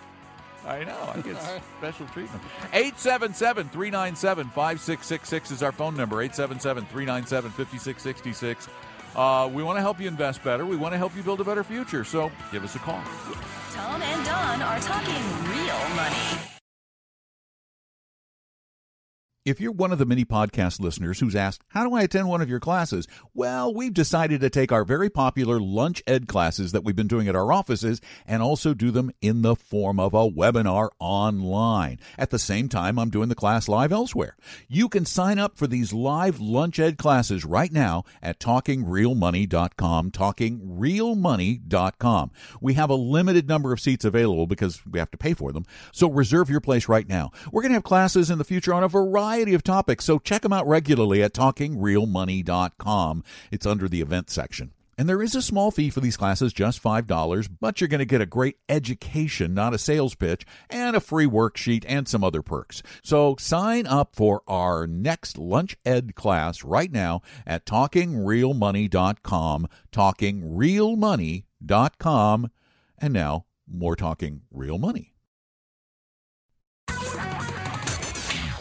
I 0.67 0.85
know. 0.85 1.13
I 1.15 1.21
get 1.21 1.37
special 1.79 2.07
treatment. 2.09 2.43
877 2.73 3.71
397 3.71 4.47
5666 4.49 5.51
is 5.51 5.63
our 5.63 5.73
phone 5.73 5.97
number. 5.97 6.21
877 6.21 6.85
397 6.85 7.51
5666. 7.53 8.69
Uh, 9.17 9.49
We 9.53 9.63
want 9.63 9.77
to 9.77 9.81
help 9.83 10.01
you 10.01 10.09
invest 10.09 10.43
better. 10.45 10.65
We 10.67 10.77
want 10.77 10.93
to 10.95 10.99
help 10.99 11.17
you 11.17 11.23
build 11.23 11.41
a 11.41 11.45
better 11.45 11.65
future. 11.65 12.05
So 12.05 12.31
give 12.53 12.65
us 12.65 12.75
a 12.75 12.79
call. 12.79 13.03
Tom 13.73 14.03
and 14.03 14.25
Don 14.25 14.63
are 14.63 14.81
talking 14.81 15.23
real 15.51 15.97
money. 15.97 16.58
If 19.49 19.61
you're 19.63 19.73
one 19.73 19.93
of 19.93 19.99
the 19.99 20.05
many 20.05 20.27
podcast 20.27 20.79
listeners 20.79 21.21
who's 21.21 21.35
asked, 21.35 21.63
How 21.69 21.89
do 21.89 21.95
I 21.95 22.03
attend 22.03 22.29
one 22.29 22.43
of 22.43 22.51
your 22.51 22.61
classes? 22.61 23.09
Well, 23.33 23.73
we've 23.73 23.95
decided 23.95 24.43
to 24.43 24.51
take 24.51 24.71
our 24.71 24.85
very 24.85 25.09
popular 25.09 25.59
Lunch 25.59 26.03
Ed 26.07 26.29
classes 26.29 26.73
that 26.73 26.85
we've 26.85 26.95
been 26.95 27.09
doing 27.09 27.29
at 27.29 27.35
our 27.35 27.51
offices 27.51 28.03
and 28.27 28.43
also 28.43 28.75
do 28.75 28.91
them 28.91 29.11
in 29.23 29.41
the 29.41 29.57
form 29.57 29.99
of 29.99 30.13
a 30.13 30.31
webinar 30.31 30.91
online. 31.01 31.99
At 32.19 32.29
the 32.29 32.39
same 32.39 32.69
time, 32.69 32.99
I'm 32.99 33.09
doing 33.09 33.31
the 33.31 33.35
class 33.35 33.69
live 33.69 33.91
elsewhere. 33.91 34.37
You 34.69 34.91
can 34.91 35.07
sign 35.07 35.39
up 35.39 35.57
for 35.57 35.67
these 35.67 35.95
live 35.95 36.41
Lunch 36.41 36.79
Ed 36.79 36.99
classes 36.99 37.47
right 37.47 37.73
now 37.73 38.05
at 38.21 38.39
talkingrealmoney.com, 38.39 40.11
talkingrealmoney.com. 40.11 42.31
We 42.61 42.75
have 42.75 42.91
a 42.91 42.95
limited 42.95 43.49
number 43.49 43.73
of 43.73 43.81
seats 43.81 44.05
available 44.05 44.47
because 44.47 44.85
we 44.85 44.99
have 44.99 45.11
to 45.13 45.17
pay 45.17 45.33
for 45.33 45.53
them, 45.53 45.65
so 45.91 46.11
reserve 46.11 46.51
your 46.51 46.61
place 46.61 46.87
right 46.87 47.09
now. 47.09 47.31
We're 47.51 47.63
going 47.63 47.73
to 47.73 47.77
have 47.77 47.85
classes 47.85 48.29
in 48.29 48.37
the 48.37 48.45
future 48.45 48.75
on 48.75 48.85
a 48.85 48.89
variety 48.89 49.38
of 49.55 49.63
topics, 49.63 50.05
so 50.05 50.19
check 50.19 50.43
them 50.43 50.53
out 50.53 50.67
regularly 50.67 51.23
at 51.23 51.33
talkingrealmoney.com. 51.33 53.25
It's 53.51 53.67
under 53.67 53.89
the 53.89 54.01
event 54.01 54.31
section. 54.31 54.73
And 54.99 55.09
there 55.09 55.23
is 55.23 55.35
a 55.37 55.43
small 55.43 55.71
fee 55.71 55.91
for 55.91 56.01
these 56.01 56.17
classes, 56.17 56.53
just 56.53 56.83
$5, 56.83 57.49
but 57.61 57.81
you're 57.81 57.87
going 57.87 58.01
to 58.01 58.05
get 58.05 58.21
a 58.21 58.27
great 58.27 58.57
education, 58.69 59.55
not 59.55 59.73
a 59.73 59.79
sales 59.79 60.17
pitch, 60.17 60.45
and 60.69 60.97
a 60.97 61.01
free 61.01 61.27
worksheet 61.27 61.85
and 61.87 62.09
some 62.09 62.25
other 62.25 62.43
perks. 62.43 62.83
So 63.05 63.37
sign 63.39 63.87
up 63.87 64.17
for 64.17 64.43
our 64.49 64.89
next 64.89 65.39
Lunch 65.39 65.77
Ed 65.87 66.17
class 66.17 66.65
right 66.65 66.91
now 66.91 67.23
at 67.47 67.65
talkingrealmoney.com, 67.65 69.69
talkingrealmoney.com. 69.93 72.51
And 73.01 73.15
now, 73.15 73.45
more 73.71 73.95
talking 73.95 74.41
real 74.51 74.79
money. 74.79 75.13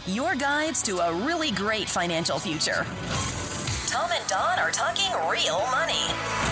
Your 0.08 0.34
guides 0.34 0.82
to 0.84 1.00
a 1.00 1.12
really 1.12 1.50
great 1.50 1.86
financial 1.86 2.38
future. 2.38 2.86
Tom 3.88 4.10
and 4.10 4.26
Don 4.26 4.58
are 4.58 4.70
talking 4.70 5.12
real 5.28 5.58
money. 5.70 6.47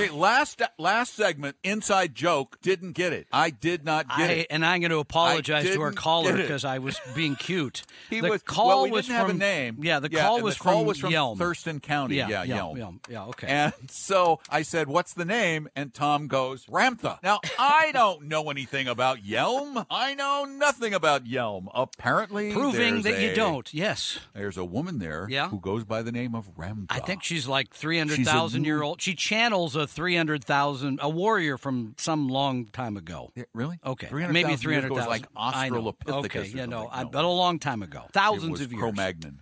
Okay, 0.00 0.10
last 0.10 0.62
last 0.78 1.14
segment, 1.14 1.56
inside 1.62 2.14
joke, 2.14 2.58
didn't 2.62 2.92
get 2.92 3.12
it. 3.12 3.26
I 3.32 3.50
did 3.50 3.84
not 3.84 4.08
get 4.08 4.30
I, 4.30 4.32
it. 4.32 4.46
and 4.50 4.64
I'm 4.64 4.80
going 4.80 4.90
to 4.90 4.98
apologize 4.98 5.64
to 5.64 5.80
our 5.82 5.92
caller 5.92 6.36
because 6.36 6.64
I 6.64 6.78
was 6.78 6.98
being 7.14 7.36
cute. 7.36 7.82
He 8.10 8.20
the 8.20 8.28
was 8.30 8.42
call 8.42 8.66
well, 8.66 8.82
we 8.84 8.90
was 8.90 9.06
didn't 9.06 9.18
have 9.18 9.28
from 9.28 9.36
a 9.36 9.38
name. 9.38 9.76
Yeah, 9.82 10.00
the 10.00 10.10
Yeah, 10.10 10.22
call 10.22 10.40
was 10.40 10.56
the 10.58 10.64
call 10.64 10.78
from 10.80 10.86
was 10.86 10.98
from 10.98 11.12
Yelm. 11.12 11.38
Thurston 11.38 11.78
County. 11.78 12.16
Yeah, 12.16 12.28
Yeah, 12.28 12.44
Yelm, 12.44 12.76
Yelm. 12.76 12.98
Yeah, 13.08 13.26
okay. 13.26 13.46
And 13.46 13.72
so 13.88 14.40
I 14.50 14.62
said, 14.62 14.88
"What's 14.88 15.14
the 15.14 15.24
name?" 15.24 15.68
And 15.76 15.94
Tom 15.94 16.26
goes, 16.26 16.66
"Ramtha." 16.66 17.22
Now 17.22 17.38
I 17.58 17.90
don't 17.94 18.24
know 18.24 18.50
anything 18.50 18.88
about 18.88 19.18
Yelm. 19.24 19.86
I 19.90 20.14
know 20.14 20.44
nothing 20.44 20.92
about 20.92 21.24
Yelm. 21.24 21.68
Apparently, 21.72 22.52
Proving 22.52 23.02
that 23.02 23.20
you 23.20 23.32
don't. 23.34 23.72
Yes. 23.72 24.18
There's 24.34 24.56
a 24.56 24.64
woman 24.64 24.98
there 24.98 25.26
Yeah. 25.30 25.48
who 25.50 25.60
goes 25.60 25.84
by 25.84 26.02
the 26.02 26.10
name 26.12 26.34
of 26.34 26.52
Ramtha. 26.56 26.86
I 26.90 26.98
think 26.98 27.22
she's 27.22 27.46
like 27.46 27.72
300,000 27.72 28.64
year 28.64 28.82
old. 28.82 29.00
She 29.00 29.14
channels 29.14 29.76
a 29.76 29.86
300,000, 29.90 30.98
a 31.02 31.08
warrior 31.08 31.58
from 31.58 31.94
some 31.98 32.28
long 32.28 32.66
time 32.66 32.96
ago. 32.96 33.32
Yeah, 33.34 33.44
really? 33.54 33.78
Okay. 33.84 34.06
300,000 34.08 34.32
Maybe 34.32 34.56
300,000. 34.56 34.94
was 34.96 35.06
like 35.06 35.26
I 35.36 35.68
know. 35.68 35.92
Australopithecus 35.92 36.24
Okay, 36.24 36.52
yeah, 36.54 36.66
no. 36.66 36.88
I, 36.90 37.04
but 37.04 37.24
a 37.24 37.28
long 37.28 37.58
time 37.58 37.82
ago. 37.82 38.04
Thousands 38.12 38.60
of 38.60 38.72
years. 38.72 38.80
Cro-Magnon. 38.80 39.40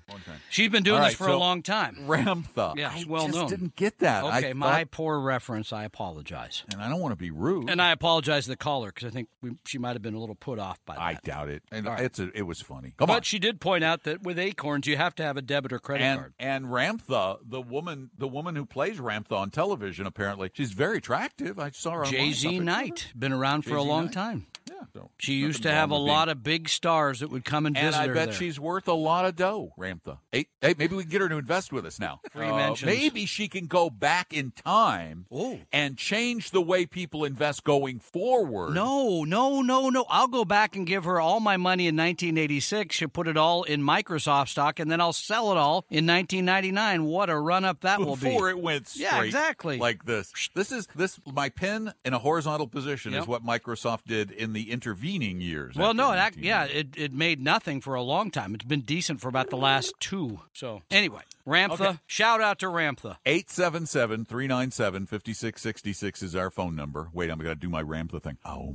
She's 0.50 0.70
been 0.70 0.82
doing 0.82 1.00
All 1.00 1.06
this 1.06 1.14
for 1.14 1.24
so 1.24 1.36
a 1.36 1.38
long 1.38 1.62
time. 1.62 1.96
Ramtha. 2.06 2.76
Yeah, 2.76 2.90
I 2.92 3.04
well 3.08 3.26
just 3.26 3.38
known. 3.38 3.48
didn't 3.48 3.76
get 3.76 3.98
that. 3.98 4.24
I 4.24 4.38
Okay, 4.38 4.52
my 4.52 4.78
thought- 4.84 4.90
poor 4.90 5.20
reference. 5.20 5.72
I 5.72 5.84
apologize. 5.84 6.64
and 6.72 6.80
I 6.82 6.88
don't 6.88 7.00
want 7.00 7.12
to 7.12 7.16
be 7.16 7.30
rude. 7.30 7.68
And 7.70 7.80
I 7.82 7.92
apologize 7.92 8.44
to 8.44 8.50
the 8.50 8.56
caller 8.56 8.88
because 8.94 9.08
I 9.08 9.10
think 9.10 9.28
we, 9.42 9.52
she 9.66 9.78
might 9.78 9.94
have 9.94 10.02
been 10.02 10.14
a 10.14 10.20
little 10.20 10.34
put 10.34 10.58
off 10.58 10.78
by 10.86 10.94
that. 10.94 11.00
I 11.00 11.18
doubt 11.24 11.48
it. 11.48 11.62
And 11.72 11.86
right. 11.86 12.00
it's 12.04 12.18
a, 12.18 12.30
it 12.34 12.42
was 12.42 12.60
funny. 12.60 12.94
Come 12.96 13.06
but 13.08 13.16
on. 13.16 13.22
she 13.22 13.38
did 13.38 13.60
point 13.60 13.84
out 13.84 14.04
that 14.04 14.22
with 14.22 14.38
Acorns, 14.38 14.86
you 14.86 14.96
have 14.96 15.14
to 15.16 15.22
have 15.22 15.36
a 15.36 15.42
debit 15.42 15.72
or 15.72 15.78
credit 15.78 16.04
and 16.04 16.20
card. 16.20 16.34
and 16.38 16.66
Ramtha, 16.66 17.38
the 17.44 17.60
woman, 17.60 18.10
the 18.16 18.28
woman 18.28 18.54
who 18.56 18.64
plays 18.64 18.98
Ramtha 18.98 19.32
on 19.32 19.50
television, 19.50 20.06
apparently 20.06 20.37
she's 20.54 20.72
very 20.72 20.98
attractive. 20.98 21.58
I 21.58 21.70
saw 21.70 21.92
her. 21.92 22.04
JZ 22.04 22.60
Knight, 22.62 23.12
been 23.18 23.32
around 23.32 23.62
for 23.62 23.76
a 23.76 23.82
long 23.82 24.04
Knight. 24.06 24.12
time. 24.14 24.46
Her. 24.68 24.74
Yeah, 24.78 24.86
so 24.94 25.10
She 25.18 25.34
used 25.34 25.62
to 25.64 25.70
have 25.70 25.90
a 25.90 25.94
with 25.94 26.00
being- 26.00 26.08
lot 26.08 26.28
of 26.28 26.42
big 26.42 26.68
stars 26.68 27.20
that 27.20 27.30
would 27.30 27.44
come 27.44 27.66
and 27.66 27.76
And 27.76 27.86
visit 27.88 28.00
I 28.00 28.06
her 28.08 28.14
bet 28.14 28.28
there. 28.30 28.34
she's 28.38 28.58
worth 28.60 28.88
a 28.88 28.92
lot 28.94 29.24
of 29.24 29.36
dough, 29.36 29.72
Ramtha. 29.78 30.18
Hey, 30.32 30.46
hey, 30.60 30.74
maybe 30.78 30.94
we 30.96 31.02
can 31.02 31.10
get 31.10 31.20
her 31.20 31.28
to 31.28 31.36
invest 31.36 31.72
with 31.72 31.84
us 31.86 31.98
now. 31.98 32.20
Free 32.32 32.46
Uh, 32.46 32.56
mentions. 32.56 32.86
maybe 32.86 33.26
she 33.26 33.48
can 33.48 33.66
go 33.66 33.90
back 33.90 34.32
in 34.32 34.50
time 34.52 35.26
Ooh. 35.34 35.60
and 35.72 35.96
change 35.96 36.50
the 36.50 36.60
way 36.62 36.86
people 36.86 37.24
invest 37.24 37.64
going 37.64 37.98
forward. 38.00 38.74
No, 38.74 39.24
no, 39.24 39.62
no, 39.62 39.88
no. 39.90 40.04
I'll 40.08 40.28
go 40.28 40.44
back 40.44 40.76
and 40.76 40.86
give 40.86 41.04
her 41.04 41.20
all 41.20 41.40
my 41.40 41.56
money 41.56 41.86
in 41.86 41.96
1986. 41.96 42.94
She'll 42.96 43.08
put 43.08 43.28
it 43.28 43.36
all 43.36 43.62
in 43.64 43.82
Microsoft 43.82 44.48
stock, 44.48 44.78
and 44.78 44.90
then 44.90 45.00
I'll 45.00 45.12
sell 45.12 45.50
it 45.52 45.56
all 45.58 45.84
in 45.90 46.06
1999. 46.06 47.04
What 47.04 47.30
a 47.30 47.38
run 47.38 47.64
up 47.64 47.80
that 47.80 48.00
will 48.00 48.16
be. 48.16 48.28
before 48.28 48.50
it 48.50 48.58
went 48.58 48.88
straight 48.88 49.02
Yeah, 49.04 49.22
exactly. 49.22 49.78
like 49.78 50.04
this. 50.04 50.32
This 50.54 50.72
is 50.72 50.86
this 50.94 51.18
my 51.26 51.48
pen 51.48 51.92
in 52.04 52.14
a 52.14 52.18
horizontal 52.18 52.66
position 52.66 53.12
Yep. 53.12 53.22
is 53.22 53.28
what 53.28 53.44
Microsoft 53.44 54.04
did 54.06 54.30
in 54.30 54.52
the 54.52 54.57
intervening 54.64 55.40
years. 55.40 55.74
Well, 55.76 55.94
no, 55.94 56.10
that, 56.12 56.36
yeah, 56.38 56.64
it, 56.64 56.88
it 56.96 57.12
made 57.12 57.40
nothing 57.40 57.80
for 57.80 57.94
a 57.94 58.02
long 58.02 58.30
time. 58.30 58.54
It's 58.54 58.64
been 58.64 58.80
decent 58.82 59.20
for 59.20 59.28
about 59.28 59.50
the 59.50 59.56
last 59.56 59.92
two. 60.00 60.40
So, 60.52 60.82
anyway, 60.90 61.22
Ramtha, 61.46 61.72
Okay. 61.80 61.98
shout 62.06 62.40
out 62.40 62.58
to 62.60 62.66
Ramtha. 62.66 63.16
877 63.26 64.24
397 64.24 65.06
5666 65.06 66.22
is 66.22 66.36
our 66.36 66.50
phone 66.50 66.74
number. 66.76 67.08
Wait, 67.12 67.30
I'm 67.30 67.38
going 67.38 67.54
to 67.54 67.60
do 67.60 67.68
my 67.68 67.82
Ramtha 67.82 68.22
thing. 68.22 68.38
Oh. 68.44 68.74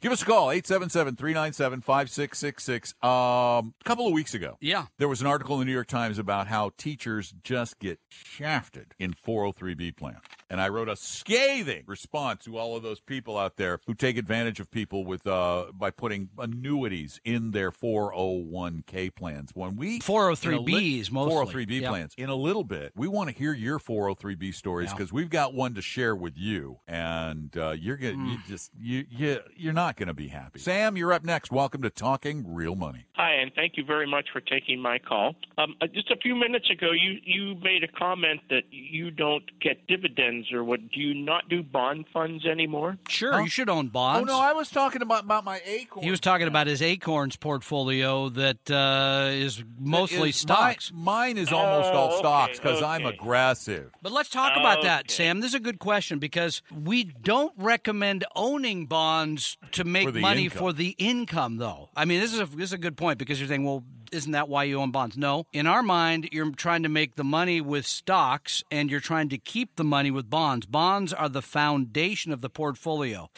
Give 0.00 0.10
us 0.10 0.22
a 0.22 0.24
call, 0.24 0.48
877-397-5666. 0.48 2.94
Um, 3.04 3.74
a 3.80 3.84
couple 3.84 4.08
of 4.08 4.12
weeks 4.12 4.34
ago, 4.34 4.56
Yeah. 4.60 4.86
there 4.98 5.06
was 5.08 5.20
an 5.20 5.28
article 5.28 5.54
in 5.56 5.60
the 5.60 5.64
New 5.66 5.72
York 5.72 5.86
Times 5.86 6.18
about 6.18 6.48
how 6.48 6.72
teachers 6.76 7.32
just 7.44 7.78
get 7.78 8.00
shafted 8.08 8.94
in 8.98 9.12
403b 9.14 9.96
plans. 9.96 10.18
And 10.50 10.62
I 10.62 10.68
wrote 10.70 10.88
a 10.88 10.96
scathing 10.96 11.84
response 11.86 12.44
to 12.44 12.56
all 12.56 12.74
of 12.74 12.82
those 12.82 13.00
people 13.00 13.36
out 13.36 13.56
there 13.56 13.80
who 13.86 13.92
take 13.94 14.16
advantage 14.16 14.60
of 14.60 14.70
people 14.70 15.04
with 15.04 15.26
uh, 15.26 15.66
by 15.74 15.90
putting 15.90 16.30
annuities 16.38 17.20
in 17.24 17.50
their 17.50 17.70
401k 17.70 19.14
plans. 19.14 19.50
When 19.54 19.76
we 19.76 20.00
403b's 20.00 21.10
li- 21.10 21.14
mostly 21.14 21.66
403b 21.66 21.80
Yep. 21.82 21.90
plans. 21.90 22.14
In 22.16 22.30
a 22.30 22.34
little 22.34 22.64
bit, 22.64 22.92
we 22.96 23.08
want 23.08 23.28
to 23.30 23.36
hear 23.36 23.52
your 23.52 23.78
403b 23.78 24.52
stories 24.54 24.88
Yeah. 24.88 24.94
because 24.96 25.12
we've 25.12 25.28
got 25.30 25.52
one 25.54 25.74
to 25.74 25.82
share 25.82 26.16
with 26.16 26.36
you, 26.38 26.78
and 26.88 27.54
uh, 27.56 27.72
you're 27.78 27.96
gonna 27.96 28.14
Hmm. 28.14 28.28
you 28.30 28.38
just 28.48 28.70
you 28.80 29.04
you 29.10 29.40
you're 29.56 29.72
not 29.74 29.96
gonna 29.96 30.14
be 30.14 30.28
happy. 30.28 30.58
Sam, 30.60 30.96
you're 30.96 31.12
up 31.12 31.24
next. 31.24 31.52
Welcome 31.52 31.82
to 31.82 31.90
Talking 31.90 32.44
Real 32.54 32.74
Money. 32.74 33.04
Hi, 33.14 33.32
and 33.34 33.52
thank 33.54 33.76
you 33.76 33.84
very 33.84 34.06
much 34.06 34.28
for 34.32 34.40
taking 34.40 34.80
my 34.80 34.98
call. 34.98 35.36
Um, 35.58 35.74
uh, 35.80 35.86
just 35.88 36.10
a 36.10 36.16
few 36.16 36.34
minutes 36.34 36.70
ago, 36.70 36.90
you, 36.92 37.18
you 37.24 37.54
made 37.62 37.82
a 37.84 37.88
comment 37.88 38.40
that 38.48 38.62
you 38.70 39.10
don't 39.10 39.44
get 39.60 39.86
dividends 39.88 40.37
or 40.52 40.62
what. 40.64 40.80
Do 40.90 41.00
you 41.00 41.14
not 41.14 41.48
do 41.48 41.62
bond 41.62 42.06
funds 42.12 42.46
anymore? 42.46 42.98
Sure, 43.08 43.40
you 43.40 43.48
should 43.48 43.68
own 43.68 43.88
bonds. 43.88 44.30
Oh 44.30 44.34
no, 44.34 44.40
I 44.40 44.52
was 44.52 44.70
talking 44.70 45.02
about 45.02 45.24
about 45.24 45.44
my 45.44 45.60
acorn. 45.66 46.04
he 46.04 46.10
was 46.10 46.20
talking 46.20 46.46
about 46.48 46.66
his 46.66 46.80
Acorns 46.82 47.36
portfolio 47.36 48.28
that 48.30 48.70
uh, 48.70 49.28
is 49.30 49.62
mostly 49.78 50.30
Is- 50.30 50.36
stocks. 50.36 50.92
Mine, 50.92 51.04
mine 51.04 51.38
is 51.38 51.52
almost 51.52 51.90
Oh, 51.92 51.96
all 51.96 52.08
okay, 52.10 52.18
stocks 52.18 52.58
because 52.58 52.82
I'm 52.82 53.04
aggressive. 53.06 53.90
But 54.02 54.12
let's 54.12 54.28
talk 54.30 54.56
about 54.56 54.82
that, 54.82 55.00
Okay. 55.06 55.14
Sam. 55.14 55.40
This 55.40 55.50
is 55.50 55.54
a 55.54 55.60
good 55.60 55.78
question 55.78 56.18
because 56.18 56.62
we 56.72 57.04
don't 57.04 57.52
recommend 57.56 58.24
owning 58.34 58.86
bonds 58.86 59.56
to 59.72 59.84
make 59.84 60.08
For 60.08 60.18
money 60.18 60.44
income. 60.44 60.58
for 60.58 60.72
the 60.72 60.94
income, 60.98 61.56
though. 61.58 61.90
I 61.96 62.04
mean, 62.04 62.20
this 62.20 62.32
is 62.32 62.40
a, 62.40 62.46
this 62.46 62.70
is 62.70 62.72
a 62.72 62.78
good 62.78 62.96
point 62.96 63.18
because 63.18 63.38
you're 63.40 63.48
saying, 63.48 63.64
well, 63.64 63.84
isn't 64.12 64.32
that 64.32 64.48
why 64.48 64.64
you 64.64 64.80
own 64.80 64.90
bonds? 64.90 65.16
No. 65.16 65.46
In 65.52 65.66
our 65.66 65.82
mind, 65.82 66.28
you're 66.32 66.50
trying 66.50 66.82
to 66.82 66.88
make 66.88 67.16
the 67.16 67.24
money 67.24 67.60
with 67.60 67.86
stocks 67.86 68.62
and 68.70 68.90
you're 68.90 69.00
trying 69.00 69.28
to 69.30 69.38
keep 69.38 69.76
the 69.76 69.84
money 69.84 70.10
with 70.10 70.30
bonds. 70.30 70.66
Bonds 70.66 71.12
are 71.12 71.28
the 71.28 71.42
foundation 71.42 72.32
of 72.32 72.40
the 72.40 72.50
portfolio. 72.50 73.30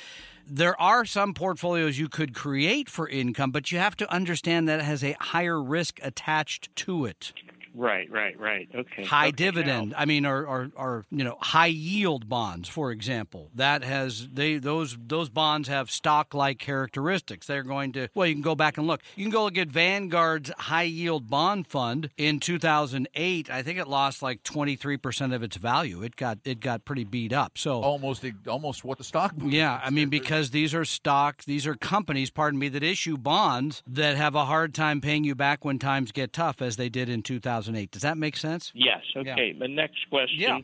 There 0.46 0.80
are 0.80 1.04
some 1.04 1.32
portfolios 1.34 1.98
you 1.98 2.08
could 2.08 2.34
create 2.34 2.88
for 2.88 3.08
income, 3.08 3.52
but 3.52 3.70
you 3.70 3.78
have 3.78 3.96
to 3.98 4.12
understand 4.12 4.68
that 4.68 4.80
it 4.80 4.84
has 4.84 5.04
a 5.04 5.16
higher 5.20 5.62
risk 5.62 6.00
attached 6.02 6.74
to 6.76 7.04
it 7.04 7.32
Right, 7.74 8.10
right, 8.10 8.38
right. 8.38 8.68
Okay. 8.74 9.04
high 9.04 9.28
Okay, 9.28 9.32
dividend 9.36 9.90
now- 9.90 9.96
i 9.98 10.04
mean 10.04 10.26
or, 10.26 10.44
or, 10.46 10.70
or 10.76 11.04
you 11.10 11.24
know 11.24 11.36
high 11.40 11.66
yield 11.66 12.28
bonds 12.28 12.68
for 12.68 12.90
example 12.90 13.50
that 13.54 13.84
has 13.84 14.28
they 14.32 14.58
those 14.58 14.96
those 15.00 15.28
bonds 15.28 15.68
have 15.68 15.90
stock 15.90 16.34
like 16.34 16.58
characteristics 16.58 17.46
they're 17.46 17.62
going 17.62 17.92
to 17.92 18.08
well 18.14 18.26
you 18.26 18.34
can 18.34 18.42
go 18.42 18.54
back 18.54 18.76
and 18.78 18.86
look 18.86 19.00
you 19.16 19.24
can 19.24 19.30
go 19.30 19.44
look 19.44 19.56
at 19.58 19.68
vanguard's 19.68 20.50
high 20.58 20.82
yield 20.82 21.28
bond 21.30 21.66
fund 21.66 22.10
in 22.16 22.40
2008 22.40 23.50
i 23.50 23.62
think 23.62 23.78
it 23.78 23.86
lost 23.88 24.22
like 24.22 24.42
23% 24.42 25.34
of 25.34 25.42
its 25.42 25.56
value 25.56 26.02
it 26.02 26.16
got 26.16 26.38
it 26.44 26.60
got 26.60 26.84
pretty 26.84 27.04
beat 27.04 27.32
up 27.32 27.56
so 27.56 27.80
Almost 27.82 28.24
almost 28.48 28.84
what 28.84 28.98
the 28.98 29.04
stock. 29.04 29.36
market 29.36 29.54
yeah. 29.54 29.80
I 29.82 29.90
mean 29.90 30.08
because 30.08 30.50
these 30.50 30.74
are 30.74 30.84
stocks, 30.84 31.44
these 31.44 31.66
are 31.66 31.74
companies, 31.74 32.30
pardon 32.30 32.58
me, 32.58 32.68
that 32.68 32.82
issue 32.82 33.16
bonds 33.16 33.82
that 33.86 34.16
have 34.16 34.34
a 34.34 34.44
hard 34.44 34.74
time 34.74 35.00
paying 35.00 35.24
you 35.24 35.34
back 35.34 35.64
when 35.64 35.78
times 35.78 36.12
get 36.12 36.32
tough, 36.32 36.60
as 36.62 36.76
they 36.76 36.88
did 36.88 37.08
in 37.08 37.22
2008. 37.60 37.90
Does 37.90 38.02
that 38.02 38.16
make 38.16 38.36
sense? 38.36 38.72
Yes. 38.74 39.02
Okay. 39.16 39.54
The 39.58 39.68
next 39.68 40.08
question. 40.10 40.38
Yeah. 40.38 40.58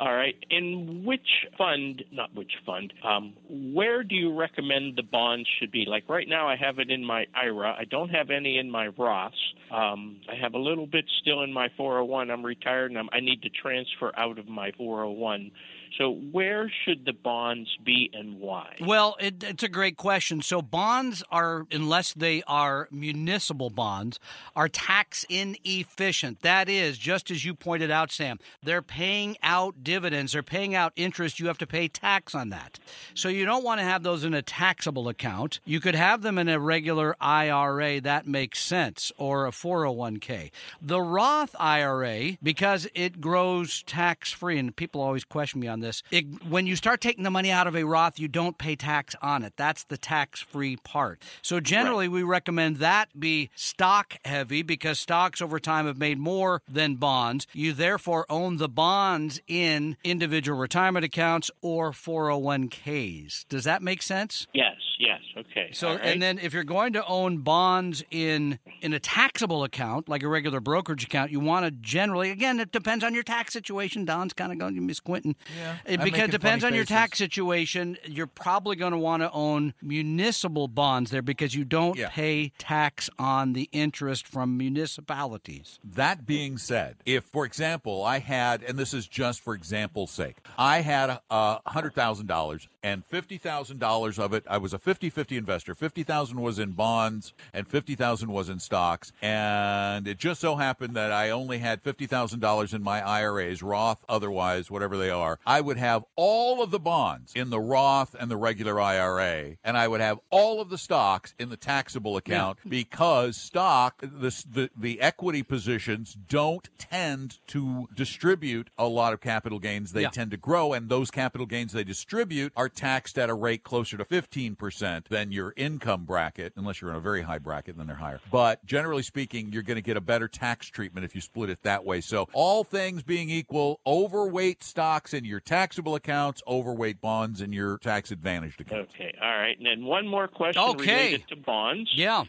All 0.00 0.12
right. 0.12 0.34
In 0.50 1.04
which 1.04 1.46
fund, 1.56 2.02
not 2.10 2.34
which 2.34 2.52
fund, 2.66 2.92
um, 3.04 3.34
where 3.48 4.02
do 4.02 4.16
you 4.16 4.34
recommend 4.34 4.96
the 4.96 5.02
bonds 5.02 5.48
should 5.58 5.70
be? 5.70 5.84
Like 5.86 6.08
right 6.08 6.26
now, 6.28 6.48
I 6.48 6.56
have 6.56 6.78
it 6.78 6.90
in 6.90 7.04
my 7.04 7.26
IRA. 7.34 7.74
I 7.78 7.84
don't 7.84 8.08
have 8.08 8.30
any 8.30 8.58
in 8.58 8.70
my 8.70 8.88
Roths. 8.88 9.30
Um, 9.70 10.20
I 10.30 10.34
have 10.34 10.54
a 10.54 10.58
little 10.58 10.86
bit 10.86 11.04
still 11.20 11.42
in 11.42 11.52
my 11.52 11.68
401. 11.76 12.30
I'm 12.30 12.44
retired 12.44 12.90
and 12.90 12.98
I'm, 12.98 13.10
I 13.12 13.20
need 13.20 13.42
to 13.42 13.48
transfer 13.50 14.12
out 14.16 14.38
of 14.38 14.48
my 14.48 14.72
401. 14.76 15.50
So 15.98 16.12
where 16.12 16.70
should 16.84 17.04
the 17.04 17.12
bonds 17.12 17.76
be 17.84 18.10
and 18.12 18.40
why? 18.40 18.76
Well, 18.80 19.16
it, 19.20 19.42
it's 19.42 19.62
a 19.62 19.68
great 19.68 19.96
question. 19.96 20.40
So 20.42 20.62
bonds 20.62 21.22
are, 21.30 21.66
unless 21.70 22.14
they 22.14 22.42
are 22.46 22.88
municipal 22.90 23.70
bonds, 23.70 24.18
are 24.56 24.68
tax 24.68 25.24
inefficient. 25.28 26.40
That 26.40 26.68
is, 26.68 26.98
just 26.98 27.30
as 27.30 27.44
you 27.44 27.54
pointed 27.54 27.90
out, 27.90 28.10
Sam, 28.10 28.38
they're 28.62 28.82
paying 28.82 29.36
out 29.42 29.84
dividends, 29.84 30.32
they're 30.32 30.42
paying 30.42 30.74
out 30.74 30.92
interest. 30.96 31.38
You 31.38 31.46
have 31.48 31.58
to 31.58 31.66
pay 31.66 31.88
tax 31.88 32.34
on 32.34 32.48
that. 32.50 32.78
So 33.14 33.28
you 33.28 33.44
don't 33.44 33.64
want 33.64 33.80
to 33.80 33.84
have 33.84 34.02
those 34.02 34.24
in 34.24 34.34
a 34.34 34.42
taxable 34.42 35.08
account. 35.08 35.60
You 35.64 35.80
could 35.80 35.94
have 35.94 36.22
them 36.22 36.38
in 36.38 36.48
a 36.48 36.58
regular 36.58 37.16
IRA. 37.20 38.00
That 38.00 38.26
makes 38.26 38.60
sense, 38.60 39.12
or 39.18 39.46
a 39.46 39.50
401k. 39.50 40.50
The 40.80 41.00
Roth 41.00 41.54
IRA, 41.58 42.38
because 42.42 42.88
it 42.94 43.20
grows 43.20 43.82
tax 43.82 44.32
free, 44.32 44.58
and 44.58 44.74
people 44.74 45.00
always 45.00 45.24
question 45.24 45.60
me 45.60 45.68
on 45.68 45.81
this. 45.82 46.02
It, 46.10 46.24
when 46.48 46.66
you 46.66 46.76
start 46.76 47.00
taking 47.00 47.24
the 47.24 47.30
money 47.30 47.50
out 47.50 47.66
of 47.66 47.76
a 47.76 47.84
Roth, 47.84 48.18
you 48.18 48.28
don't 48.28 48.56
pay 48.58 48.76
tax 48.76 49.14
on 49.20 49.42
it. 49.42 49.54
That's 49.56 49.84
the 49.84 49.98
tax 49.98 50.40
free 50.40 50.76
part. 50.76 51.22
So 51.42 51.60
generally, 51.60 52.08
we 52.08 52.22
recommend 52.22 52.76
that 52.78 53.08
be 53.18 53.50
stock 53.54 54.16
heavy 54.24 54.62
because 54.62 54.98
stocks 54.98 55.42
over 55.42 55.58
time 55.58 55.86
have 55.86 55.98
made 55.98 56.18
more 56.18 56.62
than 56.68 56.96
bonds. 56.96 57.46
You 57.52 57.72
therefore 57.72 58.26
own 58.30 58.56
the 58.56 58.68
bonds 58.68 59.40
in 59.46 59.96
individual 60.04 60.58
retirement 60.58 61.04
accounts 61.04 61.50
or 61.60 61.92
401ks. 61.92 63.46
Does 63.48 63.64
that 63.64 63.82
make 63.82 64.02
sense? 64.02 64.46
Yes, 64.54 64.76
yes, 65.02 65.20
okay. 65.36 65.70
So, 65.72 65.88
All 65.88 65.96
right. 65.96 66.04
and 66.06 66.22
then 66.22 66.38
if 66.38 66.52
you're 66.54 66.64
going 66.64 66.92
to 66.94 67.04
own 67.06 67.38
bonds 67.38 68.02
in 68.10 68.58
in 68.80 68.92
a 68.92 68.98
taxable 69.00 69.64
account, 69.64 70.08
like 70.08 70.22
a 70.22 70.28
regular 70.28 70.60
brokerage 70.60 71.04
account, 71.04 71.30
you 71.30 71.40
want 71.40 71.64
to 71.66 71.70
generally, 71.70 72.30
again, 72.30 72.58
it 72.60 72.72
depends 72.72 73.04
on 73.04 73.14
your 73.14 73.22
tax 73.22 73.52
situation. 73.52 74.04
Don's 74.04 74.32
kind 74.32 74.52
of 74.52 74.58
going 74.58 74.74
to 74.74 74.80
Miss 74.80 75.00
Quinton. 75.00 75.36
Yeah, 75.58 75.76
It, 75.84 76.00
because 76.02 76.28
it 76.28 76.30
depends 76.30 76.62
funny 76.64 76.72
on 76.74 76.76
your 76.76 76.84
tax 76.84 77.18
situation. 77.18 77.96
You're 78.06 78.26
probably 78.26 78.76
going 78.76 78.92
to 78.92 78.98
want 78.98 79.22
to 79.22 79.30
own 79.32 79.74
municipal 79.82 80.68
bonds 80.68 81.10
there 81.10 81.22
because 81.22 81.54
you 81.54 81.64
don't 81.64 81.96
Yeah. 81.98 82.08
pay 82.10 82.52
tax 82.58 83.08
on 83.18 83.52
the 83.54 83.68
interest 83.72 84.26
from 84.26 84.56
municipalities. 84.56 85.78
That 85.84 86.26
being 86.26 86.58
said, 86.58 86.96
if, 87.06 87.24
for 87.24 87.44
example, 87.44 88.04
I 88.04 88.18
had, 88.18 88.62
and 88.62 88.78
this 88.78 88.94
is 88.94 89.06
just 89.06 89.40
for 89.40 89.54
example's 89.54 90.10
sake, 90.10 90.36
I 90.58 90.80
had 90.80 91.10
uh, 91.10 91.58
a 91.64 91.70
hundred 91.70 91.94
thousand 91.94 92.26
dollars 92.26 92.68
and 92.82 93.04
fifty 93.04 93.38
thousand 93.38 93.78
dollars 93.78 94.18
of 94.18 94.32
it, 94.32 94.44
I 94.48 94.58
was 94.58 94.72
a 94.72 94.78
50-50 94.92 95.36
investor. 95.36 95.74
Fifty 95.74 96.02
thousand 96.02 96.40
was 96.40 96.58
in 96.58 96.72
bonds 96.72 97.32
and 97.52 97.66
fifty 97.66 97.94
thousand 97.94 98.30
was 98.32 98.48
in 98.48 98.58
stocks, 98.58 99.12
and 99.22 100.06
it 100.06 100.18
just 100.18 100.40
so 100.40 100.56
happened 100.56 100.94
that 100.94 101.12
I 101.12 101.30
only 101.30 101.58
had 101.58 101.82
fifty 101.82 102.06
thousand 102.06 102.40
dollars 102.40 102.74
in 102.74 102.82
my 102.82 103.00
IRAs, 103.06 103.62
Roth, 103.62 104.04
otherwise, 104.08 104.70
whatever 104.70 104.96
they 104.96 105.10
are. 105.10 105.38
I 105.46 105.60
would 105.60 105.76
have 105.78 106.04
all 106.16 106.62
of 106.62 106.70
the 106.70 106.78
bonds 106.78 107.32
in 107.34 107.50
the 107.50 107.60
Roth 107.60 108.14
and 108.18 108.30
the 108.30 108.36
regular 108.36 108.80
IRA, 108.80 109.56
and 109.64 109.76
I 109.76 109.88
would 109.88 110.00
have 110.00 110.18
all 110.30 110.60
of 110.60 110.68
the 110.70 110.78
stocks 110.78 111.34
in 111.38 111.48
the 111.48 111.56
taxable 111.56 112.16
account 112.16 112.58
because 112.68 113.36
stock, 113.36 114.00
the, 114.00 114.44
the 114.50 114.70
the 114.76 115.00
equity 115.00 115.42
positions 115.42 116.14
don't 116.28 116.68
tend 116.78 117.38
to 117.48 117.88
distribute 117.94 118.68
a 118.78 118.86
lot 118.86 119.12
of 119.12 119.20
capital 119.20 119.58
gains. 119.58 119.92
They 119.92 120.02
Yeah. 120.02 120.10
tend 120.10 120.30
to 120.32 120.36
grow, 120.36 120.72
and 120.72 120.88
those 120.88 121.10
capital 121.10 121.46
gains 121.46 121.72
they 121.72 121.84
distribute 121.84 122.52
are 122.56 122.68
taxed 122.68 123.18
at 123.18 123.30
a 123.30 123.34
rate 123.34 123.62
closer 123.62 123.96
to 123.96 124.04
15% 124.04 124.56
than 124.78 125.32
your 125.32 125.52
income 125.56 126.04
bracket, 126.04 126.52
unless 126.56 126.80
you're 126.80 126.90
in 126.90 126.96
a 126.96 127.00
very 127.00 127.22
high 127.22 127.38
bracket, 127.38 127.76
then 127.76 127.86
they're 127.86 127.96
higher. 127.96 128.20
But 128.30 128.64
generally 128.64 129.02
speaking, 129.02 129.52
you're 129.52 129.62
going 129.62 129.76
to 129.76 129.82
get 129.82 129.96
a 129.96 130.00
better 130.00 130.28
tax 130.28 130.66
treatment 130.68 131.04
if 131.04 131.14
you 131.14 131.20
split 131.20 131.50
it 131.50 131.62
that 131.62 131.84
way. 131.84 132.00
So, 132.00 132.28
all 132.32 132.64
things 132.64 133.02
being 133.02 133.30
equal, 133.30 133.80
overweight 133.86 134.62
stocks 134.62 135.14
in 135.14 135.24
your 135.24 135.40
taxable 135.40 135.94
accounts, 135.94 136.42
overweight 136.46 137.00
bonds 137.00 137.40
in 137.40 137.52
your 137.52 137.78
tax 137.78 138.10
advantaged 138.10 138.60
accounts. 138.60 138.92
Okay, 138.94 139.14
all 139.22 139.28
right. 139.36 139.56
And 139.56 139.66
then 139.66 139.84
one 139.84 140.06
more 140.06 140.28
question 140.28 140.62
Okay. 140.62 141.04
related 141.06 141.28
to 141.28 141.36
bonds. 141.36 141.90
Yeah. 141.94 142.24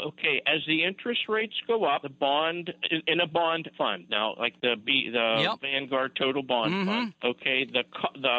Okay, 0.00 0.40
as 0.46 0.60
the 0.66 0.84
interest 0.84 1.22
rates 1.28 1.54
go 1.66 1.84
up, 1.84 2.02
the 2.02 2.08
bond 2.08 2.72
in, 3.06 3.20
a 3.20 3.26
bond 3.26 3.68
fund 3.76 4.06
now, 4.10 4.34
like 4.38 4.54
the 4.60 4.74
B, 4.82 5.10
the 5.12 5.38
Yep. 5.42 5.60
Vanguard 5.60 6.16
Total 6.16 6.42
Bond 6.42 6.72
Mhm. 6.74 6.86
Fund. 6.86 7.14
Okay, 7.24 7.64
the, 7.64 7.84
the 8.14 8.38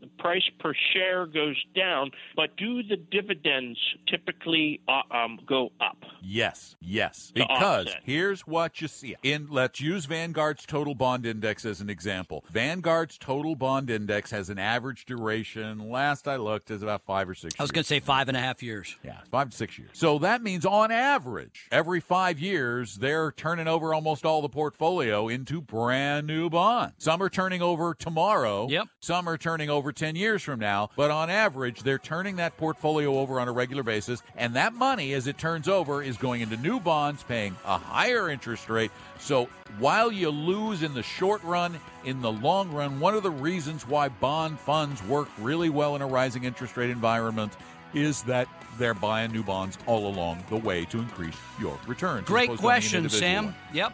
the 0.00 0.06
price 0.18 0.48
per 0.58 0.74
share 0.92 1.26
goes 1.26 1.56
down, 1.74 2.10
but 2.36 2.56
do 2.56 2.82
the 2.82 2.96
dividends 3.10 3.78
typically 4.06 4.80
uh, 4.88 5.02
um, 5.14 5.38
go 5.46 5.70
up? 5.80 5.98
Yes, 6.22 6.76
yes. 6.80 7.32
Because 7.34 7.86
offset. 7.86 8.02
here's 8.04 8.46
what 8.46 8.80
you 8.80 8.88
see. 8.88 9.16
In 9.22 9.48
let's 9.50 9.80
use 9.80 10.06
Vanguard's 10.06 10.66
total 10.66 10.94
bond 10.94 11.26
index 11.26 11.64
as 11.64 11.80
an 11.80 11.88
example. 11.90 12.44
Vanguard's 12.50 13.18
total 13.18 13.54
bond 13.54 13.90
index 13.90 14.30
has 14.30 14.50
an 14.50 14.58
average 14.58 15.06
duration. 15.06 15.90
Last 15.90 16.28
I 16.28 16.36
looked, 16.36 16.70
is 16.70 16.82
about 16.82 17.02
five 17.02 17.28
or 17.28 17.34
six. 17.34 17.54
I 17.58 17.62
was 17.62 17.70
going 17.70 17.84
to 17.84 17.88
say 17.88 18.00
five 18.00 18.28
and 18.28 18.36
a 18.36 18.40
half 18.40 18.62
years. 18.62 18.96
Yeah, 19.02 19.18
five 19.30 19.50
to 19.50 19.56
six 19.56 19.78
years. 19.78 19.90
So 19.94 20.18
that 20.18 20.42
means 20.42 20.66
on 20.66 20.90
average, 20.90 21.68
every 21.70 22.00
five 22.00 22.38
years, 22.38 22.96
they're 22.96 23.32
turning 23.32 23.68
over 23.68 23.94
almost 23.94 24.24
all 24.24 24.42
the 24.42 24.48
portfolio 24.48 25.28
into 25.28 25.60
brand 25.60 26.26
new 26.26 26.50
bonds. 26.50 26.94
Some 26.98 27.22
are 27.22 27.30
turning 27.30 27.62
over 27.62 27.94
tomorrow. 27.94 28.68
Yep. 28.68 28.88
Some 29.00 29.28
are 29.28 29.38
turning 29.38 29.70
over 29.70 29.92
10 29.92 30.16
years 30.16 30.42
from 30.42 30.60
now. 30.60 30.90
But 30.96 31.10
on 31.10 31.30
average, 31.30 31.82
they're 31.82 31.98
turning 31.98 32.36
that 32.36 32.56
portfolio 32.56 32.87
over 32.96 33.40
on 33.40 33.48
a 33.48 33.52
regular 33.52 33.82
basis. 33.82 34.22
And 34.36 34.54
that 34.54 34.72
money, 34.72 35.12
as 35.12 35.26
it 35.26 35.38
turns 35.38 35.68
over, 35.68 36.02
is 36.02 36.16
going 36.16 36.40
into 36.40 36.56
new 36.56 36.80
bonds, 36.80 37.22
paying 37.22 37.56
a 37.64 37.78
higher 37.78 38.30
interest 38.30 38.68
rate. 38.68 38.90
So 39.18 39.48
while 39.78 40.10
you 40.10 40.30
lose 40.30 40.82
in 40.82 40.94
the 40.94 41.02
short 41.02 41.42
run, 41.44 41.78
in 42.04 42.20
the 42.20 42.32
long 42.32 42.70
run, 42.72 43.00
one 43.00 43.14
of 43.14 43.22
the 43.22 43.30
reasons 43.30 43.86
why 43.86 44.08
bond 44.08 44.58
funds 44.58 45.02
work 45.04 45.28
really 45.38 45.70
well 45.70 45.96
in 45.96 46.02
a 46.02 46.06
rising 46.06 46.44
interest 46.44 46.76
rate 46.76 46.90
environment 46.90 47.52
is 47.94 48.22
that 48.24 48.48
they're 48.78 48.94
buying 48.94 49.32
new 49.32 49.42
bonds 49.42 49.78
all 49.86 50.06
along 50.06 50.42
the 50.50 50.56
way 50.56 50.84
to 50.86 50.98
increase 50.98 51.36
your 51.60 51.78
returns. 51.86 52.26
Great 52.26 52.48
opposed 52.48 52.60
to 52.60 52.66
owning 52.66 52.76
an 52.76 52.80
question, 52.80 53.08
Sam. 53.08 53.44
one. 53.46 53.54
Yep. 53.72 53.92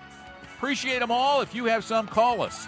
Appreciate 0.57 0.99
them 1.01 1.11
all. 1.11 1.41
If 1.41 1.55
you 1.55 1.65
have 1.67 1.85
some, 1.85 2.07
call 2.07 2.43
us. 2.43 2.67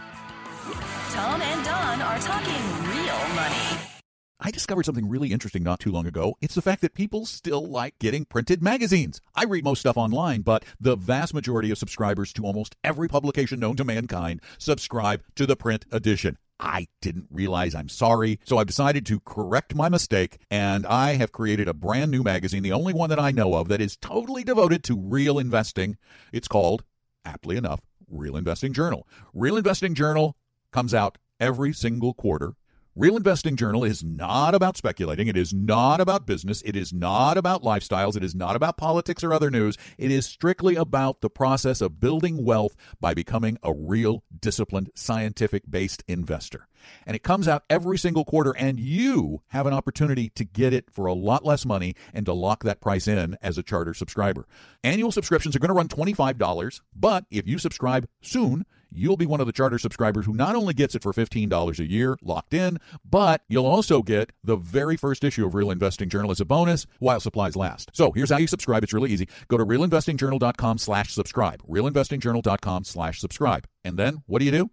Tom 1.10 1.40
and 1.40 1.64
Don 1.64 2.02
are 2.02 2.18
talking 2.18 2.62
real 2.88 3.34
money. 3.34 3.95
I 4.38 4.50
discovered 4.50 4.84
something 4.84 5.08
really 5.08 5.32
interesting 5.32 5.62
not 5.62 5.80
too 5.80 5.90
long 5.90 6.06
ago. 6.06 6.36
It's 6.42 6.54
the 6.54 6.62
fact 6.62 6.82
that 6.82 6.92
people 6.92 7.24
still 7.24 7.66
like 7.66 7.98
getting 7.98 8.26
printed 8.26 8.62
magazines. 8.62 9.18
I 9.34 9.44
read 9.44 9.64
most 9.64 9.80
stuff 9.80 9.96
online, 9.96 10.42
but 10.42 10.62
the 10.78 10.94
vast 10.94 11.32
majority 11.32 11.70
of 11.70 11.78
subscribers 11.78 12.34
to 12.34 12.44
almost 12.44 12.76
every 12.84 13.08
publication 13.08 13.60
known 13.60 13.76
to 13.76 13.84
mankind 13.84 14.42
subscribe 14.58 15.22
to 15.36 15.46
the 15.46 15.56
print 15.56 15.86
edition. 15.90 16.36
I 16.60 16.88
didn't 17.00 17.28
realize 17.30 17.74
I'm 17.74 17.88
sorry, 17.88 18.38
so 18.44 18.58
I've 18.58 18.66
decided 18.66 19.06
to 19.06 19.20
correct 19.20 19.74
my 19.74 19.88
mistake, 19.88 20.38
and 20.50 20.86
I 20.86 21.14
have 21.14 21.32
created 21.32 21.66
a 21.66 21.74
brand 21.74 22.10
new 22.10 22.22
magazine, 22.22 22.62
the 22.62 22.72
only 22.72 22.92
one 22.92 23.08
that 23.10 23.20
I 23.20 23.30
know 23.30 23.54
of 23.54 23.68
that 23.68 23.80
is 23.80 23.96
totally 23.96 24.44
devoted 24.44 24.84
to 24.84 24.98
real 24.98 25.38
investing. 25.38 25.96
It's 26.30 26.48
called, 26.48 26.84
aptly 27.24 27.56
enough, 27.56 27.80
Real 28.06 28.36
Investing 28.36 28.74
Journal. 28.74 29.06
Real 29.32 29.56
Investing 29.56 29.94
Journal 29.94 30.36
comes 30.72 30.92
out 30.92 31.16
every 31.40 31.72
single 31.72 32.12
quarter. 32.12 32.54
Real 32.98 33.18
Investing 33.18 33.56
Journal 33.56 33.84
is 33.84 34.02
not 34.02 34.54
about 34.54 34.78
speculating. 34.78 35.28
It 35.28 35.36
is 35.36 35.52
not 35.52 36.00
about 36.00 36.24
business. 36.24 36.62
It 36.62 36.74
is 36.74 36.94
not 36.94 37.36
about 37.36 37.62
lifestyles. 37.62 38.16
It 38.16 38.24
is 38.24 38.34
not 38.34 38.56
about 38.56 38.78
politics 38.78 39.22
or 39.22 39.34
other 39.34 39.50
news. 39.50 39.76
It 39.98 40.10
is 40.10 40.24
strictly 40.24 40.76
about 40.76 41.20
the 41.20 41.28
process 41.28 41.82
of 41.82 42.00
building 42.00 42.42
wealth 42.42 42.74
by 42.98 43.12
becoming 43.12 43.58
a 43.62 43.74
real, 43.74 44.24
disciplined, 44.40 44.88
scientific 44.94 45.70
based 45.70 46.04
investor. 46.08 46.68
And 47.04 47.14
it 47.14 47.22
comes 47.22 47.46
out 47.46 47.64
every 47.68 47.98
single 47.98 48.24
quarter, 48.24 48.56
and 48.56 48.80
you 48.80 49.42
have 49.48 49.66
an 49.66 49.74
opportunity 49.74 50.30
to 50.30 50.44
get 50.44 50.72
it 50.72 50.90
for 50.90 51.04
a 51.04 51.12
lot 51.12 51.44
less 51.44 51.66
money 51.66 51.94
and 52.14 52.24
to 52.24 52.32
lock 52.32 52.64
that 52.64 52.80
price 52.80 53.06
in 53.06 53.36
as 53.42 53.58
a 53.58 53.62
charter 53.62 53.92
subscriber. 53.92 54.46
Annual 54.82 55.12
subscriptions 55.12 55.54
are 55.54 55.58
going 55.58 55.68
to 55.68 55.74
run 55.74 55.88
$25, 55.88 56.80
but 56.94 57.26
if 57.30 57.46
you 57.46 57.58
subscribe 57.58 58.08
soon, 58.22 58.64
you'll 58.92 59.16
be 59.16 59.26
one 59.26 59.40
of 59.40 59.46
the 59.46 59.52
charter 59.52 59.78
subscribers 59.78 60.26
who 60.26 60.32
not 60.32 60.54
only 60.54 60.74
gets 60.74 60.94
it 60.94 61.02
for 61.02 61.12
$15 61.12 61.78
a 61.78 61.90
year 61.90 62.16
locked 62.22 62.54
in, 62.54 62.78
but 63.04 63.42
you'll 63.48 63.66
also 63.66 64.02
get 64.02 64.30
the 64.44 64.56
very 64.56 64.96
first 64.96 65.24
issue 65.24 65.46
of 65.46 65.54
Real 65.54 65.70
Investing 65.70 66.08
Journal 66.08 66.30
as 66.30 66.40
a 66.40 66.44
bonus 66.44 66.86
while 66.98 67.20
supplies 67.20 67.56
last. 67.56 67.90
So 67.92 68.12
here's 68.12 68.30
how 68.30 68.38
you 68.38 68.46
subscribe. 68.46 68.82
It's 68.82 68.92
really 68.92 69.10
easy. 69.10 69.28
Go 69.48 69.58
to 69.58 69.64
realinvestingjournal.com 69.64 70.78
slash 70.78 71.12
subscribe. 71.12 71.62
Realinvestingjournal.com 71.62 72.84
slash 72.84 73.20
subscribe. 73.20 73.66
And 73.84 73.98
then 73.98 74.22
what 74.26 74.40
do 74.40 74.44
you 74.44 74.52
do? 74.52 74.70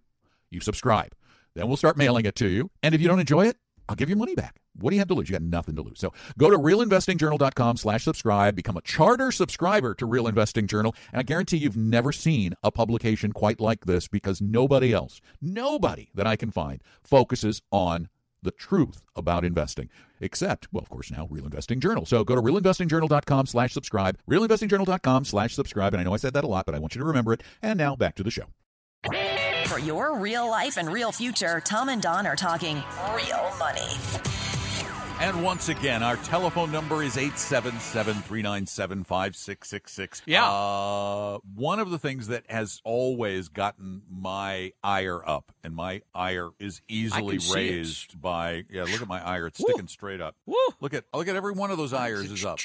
You 0.50 0.60
subscribe. 0.60 1.14
Then 1.54 1.68
we'll 1.68 1.76
start 1.76 1.96
mailing 1.96 2.26
it 2.26 2.34
to 2.36 2.48
you. 2.48 2.70
And 2.82 2.94
if 2.94 3.00
you 3.00 3.08
don't 3.08 3.20
enjoy 3.20 3.46
it, 3.46 3.56
I'll 3.88 3.96
give 3.96 4.08
your 4.08 4.18
money 4.18 4.34
back. 4.34 4.60
What 4.76 4.90
do 4.90 4.96
you 4.96 5.00
have 5.00 5.08
to 5.08 5.14
lose? 5.14 5.28
You 5.28 5.34
got 5.34 5.42
nothing 5.42 5.76
to 5.76 5.82
lose. 5.82 6.00
So 6.00 6.12
go 6.36 6.50
to 6.50 6.58
realinvestingjournal.com 6.58 7.76
slash 7.76 8.04
subscribe, 8.04 8.56
become 8.56 8.76
a 8.76 8.82
charter 8.82 9.30
subscriber 9.30 9.94
to 9.94 10.06
Real 10.06 10.26
Investing 10.26 10.66
Journal, 10.66 10.94
and 11.12 11.20
I 11.20 11.22
guarantee 11.22 11.58
you've 11.58 11.76
never 11.76 12.12
seen 12.12 12.54
a 12.62 12.70
publication 12.70 13.32
quite 13.32 13.60
like 13.60 13.86
this 13.86 14.08
because 14.08 14.40
nobody 14.40 14.92
else, 14.92 15.20
nobody 15.40 16.10
that 16.14 16.26
I 16.26 16.36
can 16.36 16.50
find 16.50 16.82
focuses 17.02 17.62
on 17.70 18.08
the 18.42 18.50
truth 18.50 19.02
about 19.16 19.44
investing, 19.44 19.88
except, 20.20 20.68
well, 20.72 20.82
of 20.82 20.90
course, 20.90 21.10
now 21.10 21.26
Real 21.30 21.44
Investing 21.44 21.80
Journal. 21.80 22.04
So 22.04 22.24
go 22.24 22.34
to 22.34 22.42
realinvestingjournal.com 22.42 23.46
slash 23.46 23.72
subscribe, 23.72 24.18
realinvestingjournal.com 24.28 25.24
slash 25.24 25.54
subscribe, 25.54 25.94
and 25.94 26.00
I 26.00 26.04
know 26.04 26.14
I 26.14 26.18
said 26.18 26.34
that 26.34 26.44
a 26.44 26.48
lot, 26.48 26.66
but 26.66 26.74
I 26.74 26.78
want 26.78 26.94
you 26.94 27.00
to 27.00 27.06
remember 27.06 27.32
it. 27.32 27.42
And 27.62 27.78
now 27.78 27.96
back 27.96 28.14
to 28.16 28.22
the 28.22 28.30
show. 28.30 29.43
For 29.66 29.78
your 29.78 30.16
real 30.18 30.48
life 30.48 30.76
and 30.76 30.92
real 30.92 31.10
future, 31.10 31.60
Tom 31.60 31.88
and 31.88 32.02
Don 32.02 32.26
are 32.26 32.36
talking 32.36 32.82
real 33.14 33.50
money. 33.58 33.98
And 35.20 35.42
once 35.42 35.68
again, 35.70 36.02
our 36.02 36.16
telephone 36.16 36.70
number 36.70 37.02
is 37.02 37.16
877 37.16 38.14
397 38.14 39.04
5666. 39.04 40.22
Yeah. 40.26 40.44
Uh, 40.44 41.38
one 41.54 41.78
of 41.78 41.90
the 41.90 41.98
things 41.98 42.26
that 42.26 42.44
has 42.50 42.82
always 42.84 43.48
gotten 43.48 44.02
my 44.10 44.72
ire 44.82 45.26
up, 45.26 45.52
and 45.62 45.74
my 45.74 46.02
ire 46.14 46.50
is 46.58 46.82
easily 46.88 47.34
can 47.36 47.40
see 47.40 47.52
it. 47.52 47.72
raised 47.72 48.20
by, 48.20 48.64
yeah, 48.70 48.82
look 48.82 49.00
at 49.00 49.08
my 49.08 49.24
ire. 49.24 49.46
It's 49.46 49.60
sticking 49.60 49.86
straight 49.86 50.20
up. 50.20 50.34
Woo. 50.46 50.56
Look 50.80 50.92
at 50.92 51.04
look 51.14 51.28
at 51.28 51.36
every 51.36 51.52
one 51.52 51.70
of 51.70 51.78
those 51.78 51.94
ires 51.94 52.30
is 52.30 52.44
up. 52.44 52.58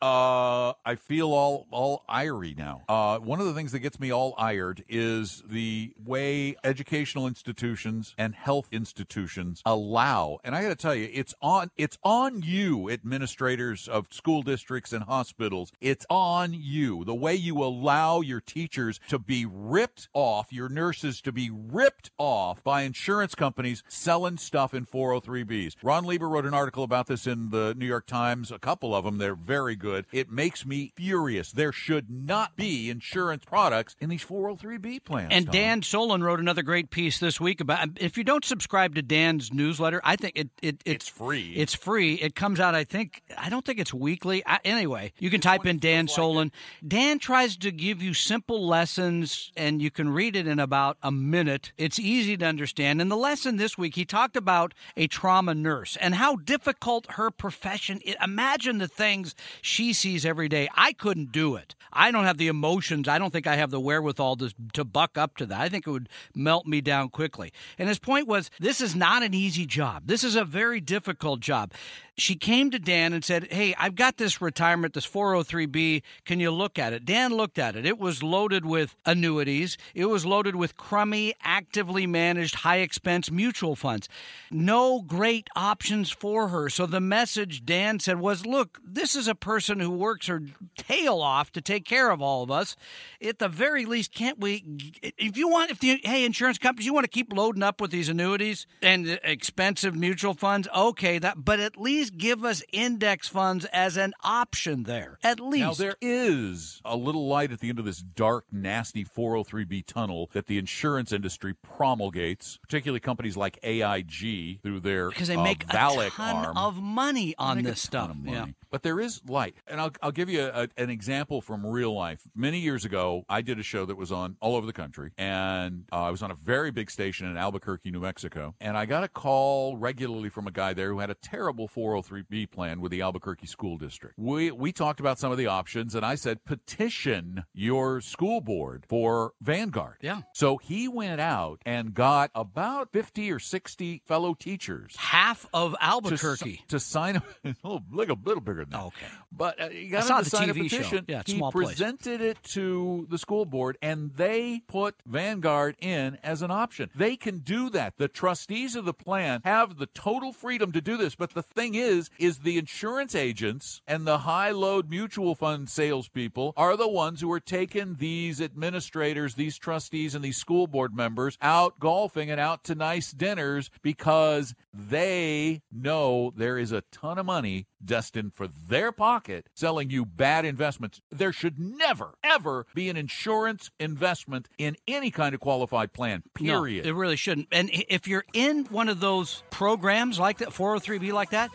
Uh, 0.00 0.74
I 0.84 0.94
feel 0.96 1.32
all 1.32 1.66
all 1.72 2.04
iry 2.08 2.54
now. 2.56 2.82
Uh, 2.88 3.18
one 3.18 3.40
of 3.40 3.46
the 3.46 3.54
things 3.54 3.72
that 3.72 3.80
gets 3.80 3.98
me 3.98 4.12
all 4.12 4.34
ired 4.38 4.84
is 4.88 5.42
the 5.48 5.94
way 6.04 6.54
educational 6.62 7.26
institutions 7.26 8.14
and 8.18 8.34
health 8.34 8.68
institutions 8.70 9.62
allow. 9.66 10.38
And 10.44 10.54
I 10.54 10.62
got 10.62 10.68
to 10.68 10.76
tell 10.76 10.94
you, 10.94 11.08
it's 11.12 11.34
on 11.40 11.70
it's 11.78 11.96
on 12.02 12.42
you, 12.42 12.90
administrators 12.90 13.86
of 13.86 14.08
school 14.10 14.42
districts 14.42 14.92
and 14.92 15.04
hospitals. 15.04 15.72
It's 15.80 16.04
on 16.10 16.52
you. 16.52 17.04
The 17.04 17.14
way 17.14 17.36
you 17.36 17.62
allow 17.62 18.20
your 18.20 18.40
teachers 18.40 18.98
to 19.08 19.18
be 19.18 19.46
ripped 19.48 20.08
off, 20.12 20.52
your 20.52 20.68
nurses 20.68 21.20
to 21.22 21.32
be 21.32 21.50
ripped 21.50 22.10
off 22.18 22.64
by 22.64 22.82
insurance 22.82 23.36
companies 23.36 23.84
selling 23.86 24.38
stuff 24.38 24.74
in 24.74 24.86
403bs. 24.86 25.76
Ron 25.82 26.04
Lieber 26.04 26.28
wrote 26.28 26.46
an 26.46 26.54
article 26.54 26.82
about 26.82 27.06
this 27.06 27.28
in 27.28 27.50
the 27.50 27.74
New 27.76 27.86
York 27.86 28.06
Times, 28.06 28.50
a 28.50 28.58
couple 28.58 28.94
of 28.94 29.04
them. 29.04 29.18
They're 29.18 29.36
very 29.36 29.76
good. 29.76 30.06
It 30.10 30.30
makes 30.30 30.66
me 30.66 30.92
furious. 30.96 31.52
There 31.52 31.72
should 31.72 32.10
not 32.10 32.56
be 32.56 32.90
insurance 32.90 33.44
products 33.44 33.94
in 34.00 34.08
these 34.08 34.24
403b 34.24 35.04
plans. 35.04 35.28
And 35.30 35.46
Tom. 35.46 35.52
Dan 35.52 35.80
Solin 35.82 36.24
wrote 36.24 36.40
another 36.40 36.62
great 36.62 36.90
piece 36.90 37.20
this 37.20 37.40
week 37.40 37.60
about 37.60 37.90
if 38.00 38.18
you 38.18 38.24
don't 38.24 38.44
subscribe 38.44 38.96
to 38.96 39.02
Dan's 39.02 39.52
newsletter, 39.52 40.00
I 40.02 40.16
think 40.16 40.36
it, 40.36 40.50
it, 40.60 40.82
it 40.84 40.96
It's 40.96 41.08
free. 41.08 41.52
It's 41.54 41.67
free. 41.74 42.14
It 42.14 42.34
comes 42.34 42.60
out. 42.60 42.74
I 42.74 42.84
think 42.84 43.22
I 43.36 43.48
don't 43.48 43.64
think 43.64 43.78
it's 43.78 43.94
weekly. 43.94 44.42
I, 44.46 44.58
anyway, 44.64 45.12
you 45.18 45.30
can 45.30 45.40
type 45.40 45.66
in 45.66 45.78
Dan 45.78 46.06
Solin. 46.06 46.50
Dan 46.86 47.18
tries 47.18 47.56
to 47.58 47.70
give 47.70 48.02
you 48.02 48.14
simple 48.14 48.66
lessons, 48.66 49.52
and 49.56 49.80
you 49.82 49.90
can 49.90 50.10
read 50.10 50.36
it 50.36 50.46
in 50.46 50.58
about 50.58 50.96
a 51.02 51.10
minute. 51.10 51.72
It's 51.76 51.98
easy 51.98 52.36
to 52.36 52.46
understand. 52.46 53.00
And 53.00 53.10
the 53.10 53.16
lesson 53.16 53.56
this 53.56 53.76
week, 53.76 53.94
he 53.94 54.04
talked 54.04 54.36
about 54.36 54.74
a 54.96 55.06
trauma 55.06 55.54
nurse 55.54 55.96
and 56.00 56.14
how 56.14 56.36
difficult 56.36 57.06
her 57.12 57.30
profession. 57.30 58.00
is. 58.04 58.14
Imagine 58.22 58.78
the 58.78 58.88
things 58.88 59.34
she 59.60 59.92
sees 59.92 60.24
every 60.24 60.48
day. 60.48 60.68
I 60.74 60.92
couldn't 60.92 61.32
do 61.32 61.56
it. 61.56 61.74
I 61.92 62.10
don't 62.10 62.24
have 62.24 62.38
the 62.38 62.48
emotions. 62.48 63.08
I 63.08 63.18
don't 63.18 63.32
think 63.32 63.46
I 63.46 63.56
have 63.56 63.70
the 63.70 63.80
wherewithal 63.80 64.36
to, 64.36 64.54
to 64.74 64.84
buck 64.84 65.16
up 65.16 65.36
to 65.38 65.46
that. 65.46 65.60
I 65.60 65.68
think 65.68 65.86
it 65.86 65.90
would 65.90 66.08
melt 66.34 66.66
me 66.66 66.80
down 66.80 67.08
quickly. 67.08 67.52
And 67.78 67.88
his 67.88 67.98
point 67.98 68.26
was 68.26 68.50
this 68.58 68.80
is 68.80 68.94
not 68.94 69.22
an 69.22 69.34
easy 69.34 69.66
job. 69.66 70.02
This 70.06 70.24
is 70.24 70.36
a 70.36 70.44
very 70.44 70.80
difficult 70.80 71.40
job 71.40 71.57
job. 71.58 71.72
She 72.18 72.34
came 72.34 72.72
to 72.72 72.80
Dan 72.80 73.12
and 73.12 73.24
said, 73.24 73.52
Hey, 73.52 73.76
I've 73.78 73.94
got 73.94 74.16
this 74.16 74.42
retirement, 74.42 74.94
this 74.94 75.06
403B. 75.06 76.02
Can 76.24 76.40
you 76.40 76.50
look 76.50 76.76
at 76.76 76.92
it? 76.92 77.04
Dan 77.04 77.32
looked 77.32 77.58
at 77.60 77.76
it. 77.76 77.86
It 77.86 77.98
was 77.98 78.24
loaded 78.24 78.66
with 78.66 78.96
annuities, 79.06 79.78
it 79.94 80.06
was 80.06 80.26
loaded 80.26 80.56
with 80.56 80.76
crummy, 80.76 81.34
actively 81.42 82.08
managed, 82.08 82.56
high 82.56 82.78
expense 82.78 83.30
mutual 83.30 83.76
funds. 83.76 84.08
No 84.50 85.00
great 85.00 85.48
options 85.54 86.10
for 86.10 86.48
her. 86.48 86.68
So 86.68 86.86
the 86.86 87.00
message 87.00 87.64
Dan 87.64 88.00
said 88.00 88.18
was, 88.18 88.44
Look, 88.44 88.80
this 88.84 89.14
is 89.14 89.28
a 89.28 89.36
person 89.36 89.78
who 89.78 89.90
works 89.90 90.26
her 90.26 90.42
tail 90.76 91.20
off 91.20 91.52
to 91.52 91.60
take 91.60 91.84
care 91.84 92.10
of 92.10 92.20
all 92.20 92.42
of 92.42 92.50
us. 92.50 92.74
At 93.22 93.38
the 93.38 93.48
very 93.48 93.84
least, 93.84 94.12
can't 94.12 94.40
we? 94.40 94.64
If 95.02 95.36
you 95.36 95.48
want, 95.48 95.70
if 95.70 95.78
the, 95.78 96.00
hey, 96.02 96.24
insurance 96.24 96.58
companies, 96.58 96.86
you 96.86 96.94
want 96.94 97.04
to 97.04 97.10
keep 97.10 97.32
loading 97.32 97.62
up 97.62 97.80
with 97.80 97.92
these 97.92 98.08
annuities 98.08 98.66
and 98.82 99.20
expensive 99.22 99.94
mutual 99.94 100.34
funds, 100.34 100.66
okay, 100.74 101.20
that, 101.20 101.44
but 101.44 101.60
at 101.60 101.76
least 101.76 102.07
give 102.16 102.44
us 102.44 102.62
index 102.72 103.28
funds 103.28 103.64
as 103.66 103.96
an 103.96 104.14
option 104.22 104.84
there. 104.84 105.18
At 105.22 105.40
least. 105.40 105.60
Now 105.60 105.74
there 105.74 105.96
is 106.00 106.80
a 106.84 106.96
little 106.96 107.26
light 107.26 107.52
at 107.52 107.60
the 107.60 107.68
end 107.68 107.78
of 107.78 107.84
this 107.84 107.98
dark, 107.98 108.44
nasty 108.50 109.04
403b 109.04 109.86
tunnel 109.86 110.30
that 110.32 110.46
the 110.46 110.58
insurance 110.58 111.12
industry 111.12 111.54
promulgates, 111.54 112.58
particularly 112.62 113.00
companies 113.00 113.36
like 113.36 113.58
AIG 113.62 114.60
through 114.62 114.80
their 114.80 115.08
because 115.10 115.28
they 115.28 115.36
uh, 115.36 115.42
make 115.42 115.64
a 115.64 116.10
ton 116.10 116.46
arm. 116.46 116.56
of 116.56 116.76
money 116.76 117.34
on 117.38 117.62
this 117.62 117.80
stuff. 117.80 118.16
Yeah. 118.24 118.46
But 118.70 118.82
there 118.82 119.00
is 119.00 119.20
light. 119.26 119.56
And 119.66 119.80
I'll, 119.80 119.92
I'll 120.02 120.12
give 120.12 120.28
you 120.28 120.42
a, 120.42 120.68
an 120.76 120.90
example 120.90 121.40
from 121.40 121.66
real 121.66 121.94
life. 121.94 122.20
Many 122.34 122.58
years 122.58 122.84
ago, 122.84 123.24
I 123.28 123.42
did 123.42 123.58
a 123.58 123.62
show 123.62 123.84
that 123.86 123.96
was 123.96 124.12
on 124.12 124.36
all 124.40 124.56
over 124.56 124.66
the 124.66 124.72
country, 124.72 125.12
and 125.18 125.84
uh, 125.92 126.02
I 126.02 126.10
was 126.10 126.22
on 126.22 126.30
a 126.30 126.34
very 126.34 126.70
big 126.70 126.90
station 126.90 127.26
in 127.28 127.36
Albuquerque, 127.36 127.90
New 127.90 128.00
Mexico. 128.00 128.54
And 128.60 128.76
I 128.76 128.86
got 128.86 129.04
a 129.04 129.08
call 129.08 129.76
regularly 129.76 130.28
from 130.28 130.46
a 130.46 130.50
guy 130.50 130.72
there 130.74 130.90
who 130.90 130.98
had 131.00 131.10
a 131.10 131.14
terrible 131.14 131.68
403b 131.68 132.50
plan 132.50 132.80
with 132.80 132.92
the 132.92 133.02
Albuquerque 133.02 133.46
School 133.46 133.76
District. 133.78 134.14
We, 134.18 134.50
we 134.50 134.72
talked 134.72 135.00
about 135.00 135.18
some 135.18 135.32
of 135.32 135.38
the 135.38 135.46
options, 135.46 135.94
and 135.94 136.04
I 136.04 136.14
said, 136.14 136.44
petition 136.44 137.44
your 137.54 138.00
school 138.00 138.40
board 138.40 138.84
for 138.88 139.32
Vanguard. 139.40 139.96
Yeah. 140.00 140.22
So 140.34 140.58
he 140.58 140.88
went 140.88 141.20
out 141.20 141.60
and 141.66 141.94
got 141.94 142.30
about 142.34 142.92
50 142.92 143.30
or 143.32 143.38
60 143.38 144.02
fellow 144.06 144.34
teachers 144.34 144.96
Half 144.96 145.46
of 145.52 145.72
to, 145.72 145.82
Albuquerque. 145.84 146.62
to 146.68 146.80
sign 146.80 147.16
a 147.16 147.22
little, 147.44 147.82
like 147.92 148.08
a 148.08 148.16
little 148.24 148.40
bigger 148.40 148.57
than 148.60 148.70
that. 148.70 148.80
Oh, 148.80 148.86
okay. 148.86 149.06
But 149.30 149.60
uh, 149.60 149.68
you 149.68 149.90
got 149.90 150.08
him 150.08 150.18
to 150.18 150.24
the 150.24 150.30
sign 150.30 150.50
a 150.50 150.54
TV 150.54 150.70
show. 150.70 150.76
petition. 150.76 151.04
Yeah, 151.08 151.20
it's 151.20 151.30
he 151.30 151.38
small 151.38 151.52
place. 151.52 151.68
presented 151.68 152.20
it 152.20 152.42
to 152.44 153.06
the 153.10 153.18
school 153.18 153.44
board, 153.44 153.78
and 153.82 154.12
they 154.14 154.62
put 154.66 154.96
Vanguard 155.06 155.76
in 155.80 156.18
as 156.22 156.42
an 156.42 156.50
option. 156.50 156.90
They 156.94 157.16
can 157.16 157.38
do 157.38 157.70
that. 157.70 157.94
The 157.98 158.08
trustees 158.08 158.74
of 158.74 158.84
the 158.84 158.94
plan 158.94 159.42
have 159.44 159.78
the 159.78 159.86
total 159.86 160.32
freedom 160.32 160.72
to 160.72 160.80
do 160.80 160.96
this. 160.96 161.14
But 161.14 161.34
the 161.34 161.42
thing 161.42 161.74
is, 161.74 162.10
is 162.18 162.38
the 162.38 162.58
insurance 162.58 163.14
agents 163.14 163.82
and 163.86 164.06
the 164.06 164.18
high 164.18 164.50
load 164.50 164.90
mutual 164.90 165.34
fund 165.34 165.68
salespeople 165.68 166.52
are 166.56 166.76
the 166.76 166.88
ones 166.88 167.20
who 167.20 167.30
are 167.32 167.40
taking 167.40 167.96
these 167.96 168.40
administrators, 168.40 169.34
these 169.34 169.58
trustees, 169.58 170.14
and 170.14 170.24
these 170.24 170.36
school 170.36 170.66
board 170.66 170.94
members 170.94 171.36
out 171.40 171.78
golfing 171.78 172.30
and 172.30 172.40
out 172.40 172.64
to 172.64 172.74
nice 172.74 173.12
dinners 173.12 173.70
because 173.82 174.54
they 174.72 175.62
know 175.70 176.32
there 176.36 176.58
is 176.58 176.72
a 176.72 176.82
ton 176.90 177.18
of 177.18 177.26
money 177.26 177.66
destined 177.84 178.34
for 178.34 178.46
their 178.68 178.92
pocket 178.92 179.46
selling 179.54 179.90
you 179.90 180.04
bad 180.04 180.44
investments. 180.44 181.00
There 181.10 181.32
should 181.32 181.58
never, 181.58 182.14
ever 182.22 182.66
be 182.74 182.88
an 182.88 182.96
insurance 182.96 183.70
investment 183.78 184.48
in 184.58 184.76
any 184.86 185.10
kind 185.10 185.34
of 185.34 185.40
qualified 185.40 185.92
plan, 185.92 186.22
period. 186.34 186.84
No, 186.84 186.90
it 186.90 186.94
really 186.94 187.16
shouldn't. 187.16 187.48
And 187.52 187.70
if 187.72 188.06
you're 188.06 188.24
in 188.32 188.64
one 188.66 188.88
of 188.88 189.00
those 189.00 189.42
programs 189.50 190.18
like 190.18 190.38
that, 190.38 190.48
403b 190.50 191.12
like 191.12 191.30
that, 191.30 191.50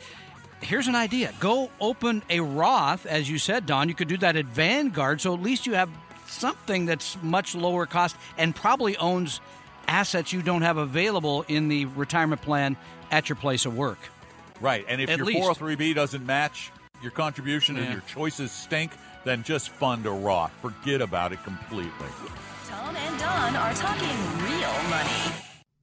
here's 0.62 0.88
an 0.88 0.96
idea. 0.96 1.34
Go 1.40 1.70
open 1.80 2.24
a 2.30 2.40
Roth, 2.40 3.06
as 3.06 3.30
you 3.30 3.38
said, 3.38 3.66
Don. 3.66 3.90
You 3.90 3.96
could 3.96 4.08
do 4.08 4.18
that 4.18 4.36
at 4.36 4.46
Vanguard, 4.46 5.22
so 5.22 5.34
at 5.34 5.42
least 5.42 5.66
you 5.66 5.74
have 5.74 5.90
something 6.28 6.86
that's 6.86 7.18
much 7.22 7.54
lower 7.54 7.86
cost 7.86 8.16
and 8.38 8.56
probably 8.56 8.98
owns 8.98 9.40
assets 9.88 10.32
you 10.34 10.42
don't 10.42 10.62
have 10.62 10.78
available 10.78 11.46
in 11.48 11.68
the 11.68 11.86
retirement 11.86 12.42
plan 12.42 12.78
at 13.12 13.30
your 13.30 13.36
place 13.36 13.66
of 13.66 13.78
work. 13.78 14.00
right. 14.62 14.86
And 14.88 15.02
if 15.02 15.10
At 15.10 15.18
your 15.18 15.28
least. 15.28 15.60
403b 15.60 15.94
doesn't 15.94 16.26
match 16.26 16.72
your 17.04 17.12
contribution 17.12 17.78
and 17.78 17.92
your 17.92 18.02
choices 18.02 18.52
stink, 18.52 18.92
then 19.24 19.44
just 19.44 19.70
fund 19.70 20.06
a 20.06 20.12
Roth. 20.12 20.52
Forget 20.62 21.02
about 21.02 21.34
it 21.34 21.44
completely. 21.44 22.08
Tom 22.68 22.96
and 22.96 23.20
Don 23.20 23.56
are 23.56 23.74
talking 23.74 24.08
real 24.44 24.90
money. 24.90 25.36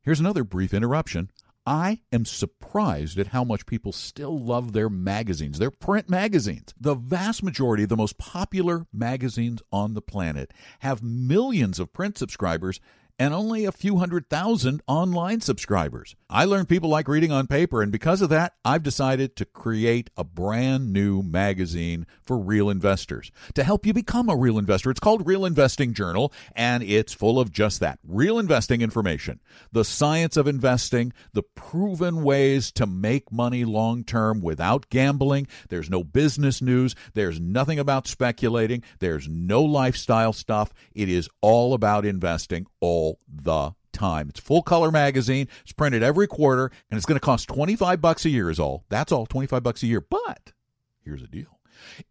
Here's 0.02 0.20
another 0.20 0.44
brief 0.44 0.72
interruption. 0.72 1.30
I 1.66 2.00
am 2.10 2.24
surprised 2.24 3.18
at 3.18 3.28
how 3.28 3.44
much 3.44 3.66
people 3.66 3.92
still 3.92 4.36
love 4.42 4.72
their 4.72 4.88
magazines, 4.88 5.58
their 5.58 5.70
print 5.70 6.08
magazines. 6.08 6.74
The 6.80 6.94
vast 6.94 7.42
majority 7.42 7.82
of 7.82 7.90
the 7.90 7.96
most 7.96 8.16
popular 8.16 8.86
magazines 8.92 9.60
on 9.70 9.92
the 9.92 10.00
planet 10.00 10.52
have 10.80 11.02
millions 11.02 11.78
of 11.78 11.92
print 11.92 12.16
subscribers 12.16 12.80
and 13.20 13.34
only 13.34 13.66
a 13.66 13.70
few 13.70 13.98
hundred 13.98 14.30
thousand 14.30 14.80
online 14.86 15.42
subscribers. 15.42 16.16
I 16.30 16.46
learned 16.46 16.70
people 16.70 16.88
like 16.88 17.06
reading 17.06 17.30
on 17.30 17.46
paper, 17.46 17.82
and 17.82 17.92
because 17.92 18.22
of 18.22 18.30
that, 18.30 18.54
I've 18.64 18.82
decided 18.82 19.36
to 19.36 19.44
create 19.44 20.08
a 20.16 20.24
brand 20.24 20.90
new 20.90 21.22
magazine 21.22 22.06
for 22.22 22.38
real 22.38 22.70
investors 22.70 23.30
to 23.54 23.62
help 23.62 23.84
you 23.84 23.92
become 23.92 24.30
a 24.30 24.36
real 24.36 24.56
investor. 24.56 24.90
It's 24.90 25.00
called 25.00 25.26
Real 25.26 25.44
Investing 25.44 25.92
Journal, 25.92 26.32
and 26.56 26.82
it's 26.82 27.12
full 27.12 27.38
of 27.38 27.52
just 27.52 27.78
that 27.80 27.98
real 28.08 28.38
investing 28.38 28.80
information, 28.80 29.40
the 29.70 29.84
science 29.84 30.38
of 30.38 30.48
investing, 30.48 31.12
the 31.34 31.42
proven 31.42 32.22
ways 32.22 32.72
to 32.72 32.86
make 32.86 33.30
money 33.30 33.66
long 33.66 34.02
term 34.02 34.40
without 34.40 34.88
gambling. 34.88 35.46
There's 35.68 35.90
no 35.90 36.02
business 36.02 36.62
news, 36.62 36.94
there's 37.12 37.38
nothing 37.38 37.78
about 37.78 38.06
speculating, 38.06 38.82
there's 38.98 39.28
no 39.28 39.62
lifestyle 39.62 40.32
stuff. 40.32 40.72
It 40.94 41.10
is 41.10 41.28
all 41.42 41.74
about 41.74 42.06
investing 42.06 42.66
all 42.80 43.09
the 43.28 43.72
time. 43.92 44.28
It's 44.28 44.40
full 44.40 44.62
color 44.62 44.90
magazine. 44.90 45.48
It's 45.62 45.72
printed 45.72 46.02
every 46.02 46.26
quarter 46.26 46.70
and 46.90 46.96
it's 46.96 47.06
going 47.06 47.18
to 47.18 47.24
cost 47.24 47.48
25 47.48 48.00
bucks 48.00 48.24
a 48.24 48.30
year 48.30 48.50
is 48.50 48.60
all. 48.60 48.84
That's 48.88 49.12
all, 49.12 49.26
25 49.26 49.62
bucks 49.62 49.82
a 49.82 49.86
year. 49.86 50.00
But 50.00 50.52
here's 51.02 51.22
the 51.22 51.28
deal. 51.28 51.58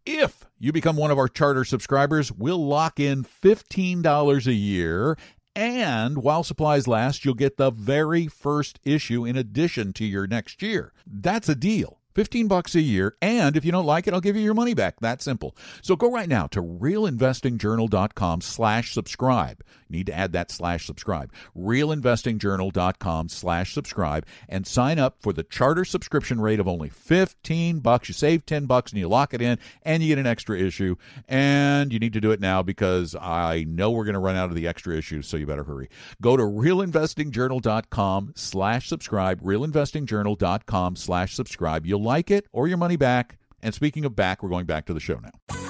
If 0.04 0.46
you 0.58 0.72
become 0.72 0.96
one 0.96 1.10
of 1.10 1.18
our 1.18 1.28
charter 1.28 1.64
subscribers, 1.64 2.32
we'll 2.32 2.64
lock 2.64 2.98
in 2.98 3.24
$15 3.24 4.46
a 4.46 4.52
year 4.52 5.16
and 5.56 6.18
while 6.18 6.44
supplies 6.44 6.86
last, 6.86 7.24
you'll 7.24 7.34
get 7.34 7.56
the 7.56 7.70
very 7.70 8.28
first 8.28 8.78
issue 8.84 9.24
in 9.24 9.36
addition 9.36 9.92
to 9.94 10.04
your 10.04 10.26
next 10.26 10.62
year. 10.62 10.92
That's 11.06 11.48
a 11.48 11.54
deal. 11.54 11.98
15 12.14 12.48
bucks 12.48 12.74
a 12.74 12.80
year 12.80 13.14
and 13.22 13.56
if 13.56 13.64
you 13.64 13.70
don't 13.70 13.86
like 13.86 14.08
it 14.08 14.12
i'll 14.12 14.20
give 14.20 14.34
you 14.34 14.42
your 14.42 14.52
money 14.52 14.74
back 14.74 14.98
that 14.98 15.22
simple 15.22 15.56
so 15.80 15.94
go 15.94 16.10
right 16.10 16.28
now 16.28 16.48
to 16.48 16.60
realinvestingjournal.com 16.60 18.40
slash 18.40 18.92
subscribe 18.92 19.62
need 19.90 20.06
to 20.06 20.14
add 20.14 20.32
that 20.32 20.50
slash 20.50 20.86
subscribe. 20.86 21.32
Realinvestingjournal.com 21.56 23.28
slash 23.28 23.74
subscribe 23.74 24.26
and 24.48 24.66
sign 24.66 24.98
up 24.98 25.16
for 25.20 25.32
the 25.32 25.42
charter 25.42 25.84
subscription 25.84 26.40
rate 26.40 26.60
of 26.60 26.68
only 26.68 26.88
15 26.88 27.80
bucks. 27.80 28.08
You 28.08 28.14
save 28.14 28.46
10 28.46 28.66
bucks 28.66 28.92
and 28.92 29.00
you 29.00 29.08
lock 29.08 29.34
it 29.34 29.42
in 29.42 29.58
and 29.82 30.02
you 30.02 30.08
get 30.08 30.18
an 30.18 30.26
extra 30.26 30.58
issue. 30.58 30.96
And 31.28 31.92
you 31.92 31.98
need 31.98 32.12
to 32.14 32.20
do 32.20 32.30
it 32.30 32.40
now 32.40 32.62
because 32.62 33.14
i 33.20 33.64
know 33.68 33.90
we're 33.90 34.04
going 34.04 34.14
to 34.14 34.20
run 34.20 34.36
out 34.36 34.48
of 34.48 34.54
the 34.54 34.66
extra 34.66 34.96
issues 34.96 35.26
so 35.26 35.36
you 35.36 35.46
better 35.46 35.64
hurry. 35.64 35.88
Go 36.20 36.36
to 36.36 36.42
realinvestingjournal.com 36.42 38.32
slash 38.36 38.88
subscribe 38.88 39.40
realinvestingjournal.com 39.42 40.96
slash 40.96 41.34
subscribe. 41.34 41.86
You'll 41.86 42.02
like 42.02 42.30
it 42.30 42.46
or 42.52 42.68
your 42.68 42.78
money 42.78 42.96
back. 42.96 43.38
And 43.62 43.74
speaking 43.74 44.04
of 44.04 44.16
back 44.16 44.42
we're 44.42 44.48
going 44.48 44.66
back 44.66 44.86
to 44.86 44.94
the 44.94 45.00
show 45.00 45.18
now 45.18 45.69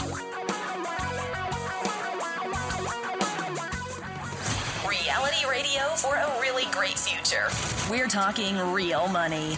We're 7.91 8.07
talking 8.07 8.57
real 8.73 9.09
money. 9.09 9.57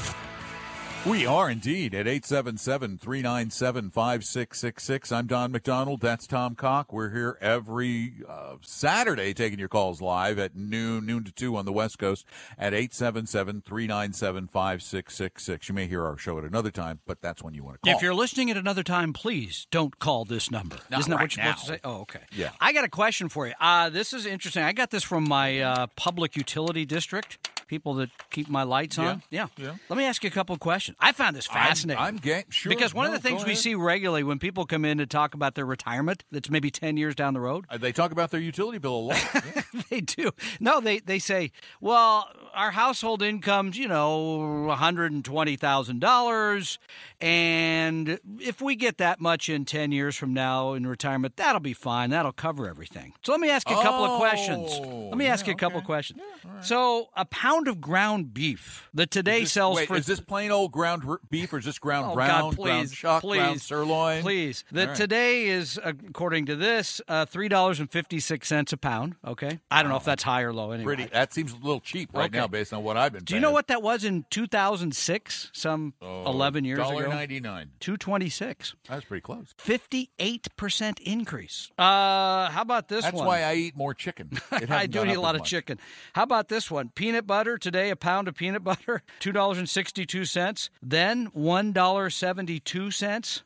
We 1.04 1.26
are 1.26 1.50
indeed 1.50 1.96
at 1.96 2.06
877 2.06 2.96
397 2.96 3.90
5666. 3.90 5.10
I'm 5.10 5.26
Don 5.26 5.50
McDonald. 5.50 6.00
That's 6.00 6.28
Tom 6.28 6.54
Cock. 6.54 6.92
We're 6.92 7.10
here 7.10 7.36
every 7.40 8.12
uh, 8.28 8.54
Saturday 8.60 9.34
taking 9.34 9.58
your 9.58 9.68
calls 9.68 10.00
live 10.00 10.38
at 10.38 10.54
noon, 10.54 11.04
noon 11.04 11.24
to 11.24 11.32
2 11.32 11.56
on 11.56 11.64
the 11.64 11.72
West 11.72 11.98
Coast 11.98 12.24
at 12.56 12.72
877 12.72 13.62
397 13.62 14.46
5666. 14.46 15.68
You 15.68 15.74
may 15.74 15.88
hear 15.88 16.04
our 16.06 16.16
show 16.16 16.38
at 16.38 16.44
another 16.44 16.70
time, 16.70 17.00
but 17.04 17.20
that's 17.20 17.42
when 17.42 17.54
you 17.54 17.64
want 17.64 17.82
to 17.82 17.90
call. 17.90 17.96
If 17.96 18.00
you're 18.00 18.14
listening 18.14 18.52
at 18.52 18.56
another 18.56 18.84
time, 18.84 19.12
please 19.12 19.66
don't 19.72 19.98
call 19.98 20.24
this 20.24 20.52
number. 20.52 20.76
Not 20.88 21.00
Isn't 21.00 21.10
that 21.10 21.16
right 21.16 21.22
what 21.24 21.36
you're 21.36 21.46
supposed 21.46 21.66
to 21.66 21.72
say? 21.72 21.80
Oh, 21.82 22.02
okay. 22.02 22.20
Yeah. 22.30 22.50
I 22.60 22.72
got 22.72 22.84
a 22.84 22.88
question 22.88 23.28
for 23.28 23.48
you. 23.48 23.54
Uh, 23.60 23.90
this 23.90 24.12
is 24.12 24.24
interesting. 24.24 24.62
I 24.62 24.72
got 24.72 24.92
this 24.92 25.02
from 25.02 25.28
my 25.28 25.58
uh, 25.58 25.86
public 25.96 26.36
utility 26.36 26.86
district, 26.86 27.50
people 27.66 27.94
that 27.94 28.10
keep 28.30 28.48
my 28.48 28.62
lights 28.62 29.00
on. 29.00 29.24
Yeah, 29.30 29.48
yeah. 29.56 29.74
Let 29.88 29.96
me 29.96 30.04
ask 30.04 30.22
you 30.22 30.28
a 30.28 30.32
couple 30.32 30.52
of 30.52 30.60
questions. 30.94 31.18
I 31.18 31.24
found 31.24 31.36
this 31.36 31.46
fascinating. 31.46 32.00
I'm, 32.00 32.14
I'm 32.14 32.16
ga- 32.18 32.44
sure. 32.50 32.70
because 32.70 32.94
one 32.94 33.08
No, 33.10 33.16
of 33.16 33.22
the 33.22 33.28
things 33.28 33.44
we 33.44 33.54
see 33.54 33.74
regularly 33.74 34.22
when 34.24 34.38
people 34.38 34.66
come 34.66 34.84
in 34.84 34.98
to 34.98 35.06
talk 35.06 35.34
about 35.34 35.54
their 35.54 35.66
retirement 35.66 36.24
that's 36.30 36.50
maybe 36.50 36.70
10 36.70 36.96
years 36.96 37.14
down 37.14 37.34
the 37.34 37.40
road, 37.40 37.66
Uh, 37.70 37.78
They 37.78 37.92
talk 37.92 38.12
about 38.12 38.30
their 38.30 38.40
utility 38.40 38.78
bill 38.78 38.96
a 38.96 39.04
lot. 39.12 39.18
Yeah. 39.34 39.62
they 39.90 40.00
do. 40.00 40.30
No, 40.60 40.80
they, 40.80 40.98
they 41.00 41.18
say, 41.18 41.50
well, 41.80 42.28
our 42.54 42.70
household 42.72 43.22
income's, 43.22 43.76
you 43.78 43.88
know, 43.88 44.66
$120,000. 44.70 46.78
And 47.20 48.18
if 48.40 48.60
we 48.60 48.74
get 48.76 48.98
that 48.98 49.20
much 49.20 49.48
in 49.48 49.64
10 49.64 49.92
years 49.92 50.16
from 50.16 50.34
now 50.34 50.72
in 50.74 50.86
retirement, 50.86 51.36
that'll 51.36 51.60
be 51.60 51.72
fine. 51.72 52.10
That'll 52.10 52.32
cover 52.32 52.68
everything. 52.68 53.12
So 53.22 53.32
let 53.32 53.40
me 53.40 53.48
ask 53.50 53.68
you 53.70 53.78
a 53.78 53.82
couple 53.82 54.04
of 54.04 54.18
questions. 54.18 54.70
Oh, 54.74 55.08
Let 55.08 55.16
me 55.16 55.26
ask 55.26 55.46
you 55.46 55.52
a 55.52 55.56
couple 55.56 55.78
of 55.78 55.84
questions. 55.84 56.20
So 56.62 57.08
a 57.16 57.24
pound 57.24 57.68
of 57.68 57.80
ground 57.80 58.34
beef 58.34 58.88
that 58.94 59.10
today 59.10 59.40
this- 59.40 59.52
sells 59.52 59.76
wait, 59.76 59.88
for. 59.88 59.96
is 59.96 60.06
this 60.06 60.20
plain 60.20 60.50
old 60.50 60.72
ground 60.72 60.81
r- 60.86 61.20
beef 61.30 61.52
or 61.52 61.58
just 61.58 61.66
this 61.72 61.78
ground 61.78 62.06
Oh, 62.12 62.14
round, 62.14 62.56
God, 62.56 62.62
ground 62.62 62.86
please, 62.88 62.92
chuck, 62.92 63.20
please, 63.22 63.38
ground 63.38 63.60
sirloin? 63.62 64.22
Please. 64.22 64.64
All 64.76 64.84
right. 64.86 64.94
today 64.96 65.46
is, 65.46 65.80
according 65.82 66.46
to 66.46 66.56
this, 66.56 67.00
uh, 67.08 67.24
$3.56 67.26 68.72
a 68.72 68.76
pound. 68.76 69.14
Okay. 69.26 69.58
I 69.70 69.82
don't 69.82 69.90
know 69.90 69.96
if 69.96 70.04
that's 70.04 70.22
high 70.22 70.42
or 70.42 70.52
low 70.52 70.72
anyway. 70.72 70.84
Pretty. 70.96 71.06
That 71.12 71.32
seems 71.32 71.52
a 71.52 71.56
little 71.56 71.80
cheap 71.80 72.10
right 72.12 72.26
Okay. 72.26 72.38
now, 72.38 72.46
based 72.46 72.72
on 72.72 72.82
what 72.84 72.96
I've 72.96 73.12
been. 73.12 73.24
Do 73.24 73.34
you 73.34 73.40
know 73.40 73.50
what 73.52 73.68
that 73.68 73.82
was 73.82 74.04
in 74.04 74.24
2006, 74.30 75.50
some 75.52 75.94
Oh, 76.02 76.24
11 76.30 76.64
years 76.64 76.78
ago? 76.78 76.98
ninety 77.08 77.40
nine. 77.40 77.70
226. 77.80 78.74
That's 78.88 79.04
pretty 79.04 79.22
close. 79.22 79.54
58% 79.58 80.98
increase. 81.00 81.70
Uh, 81.78 82.50
how 82.50 82.62
about 82.62 82.88
this 82.88 83.04
That's 83.04 83.16
one? 83.16 83.26
why 83.26 83.42
I 83.42 83.54
eat 83.54 83.76
more 83.76 83.94
chicken. 83.94 84.30
I 84.50 84.86
do 84.86 85.04
eat 85.04 85.14
a 85.14 85.20
lot 85.20 85.34
of 85.34 85.40
much. 85.42 85.50
chicken. 85.50 85.78
How 86.14 86.22
about 86.24 86.48
this 86.48 86.70
one? 86.70 86.90
Peanut 86.94 87.26
butter 87.26 87.56
today, 87.58 87.90
a 87.90 87.96
pound 87.96 88.28
of 88.28 88.34
peanut 88.34 88.62
butter, 88.64 89.02
$2.62. 89.20 90.68
Then 90.80 91.28
$1.72. 91.30 93.42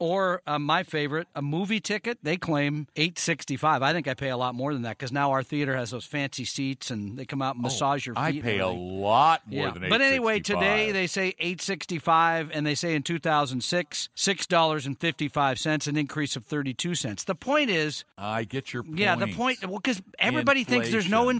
Or 0.00 0.42
uh, 0.46 0.60
my 0.60 0.84
favorite, 0.84 1.26
a 1.34 1.42
movie 1.42 1.80
ticket. 1.80 2.18
They 2.22 2.36
claim 2.36 2.86
eight 2.94 3.18
sixty 3.18 3.56
five. 3.56 3.82
I 3.82 3.92
think 3.92 4.06
I 4.06 4.14
pay 4.14 4.28
a 4.28 4.36
lot 4.36 4.54
more 4.54 4.72
than 4.72 4.82
that 4.82 4.96
because 4.96 5.10
now 5.10 5.32
our 5.32 5.42
theater 5.42 5.74
has 5.76 5.90
those 5.90 6.04
fancy 6.04 6.44
seats 6.44 6.90
and 6.92 7.18
they 7.18 7.24
come 7.24 7.42
out 7.42 7.56
and 7.56 7.62
massage 7.62 8.06
your 8.06 8.14
feet. 8.14 8.20
Oh, 8.20 8.24
I 8.24 8.28
and 8.30 8.42
pay 8.42 8.58
a 8.60 8.68
lot 8.68 9.42
more 9.50 9.66
Yeah. 9.66 9.70
than 9.72 9.88
But 9.88 10.00
anyway, 10.00 10.38
today 10.38 10.92
they 10.92 11.08
say 11.08 11.34
865 11.40 12.50
and 12.54 12.64
they 12.64 12.76
say 12.76 12.94
in 12.94 13.02
2006 13.02 14.08
$6.55 14.16 15.86
an 15.88 15.96
increase 15.96 16.36
of 16.36 16.44
32 16.44 16.94
cents. 16.94 17.24
The 17.24 17.34
point 17.34 17.70
is 17.70 18.04
I 18.16 18.44
get 18.44 18.72
your 18.72 18.82
point. 18.84 18.98
yeah, 18.98 19.16
the 19.16 19.32
point 19.34 19.66
well 19.66 19.80
cuz 19.80 20.00
everybody 20.18 20.62
thinks 20.64 20.90
there's 20.90 21.08
no 21.08 21.28
Inflation. 21.28 21.38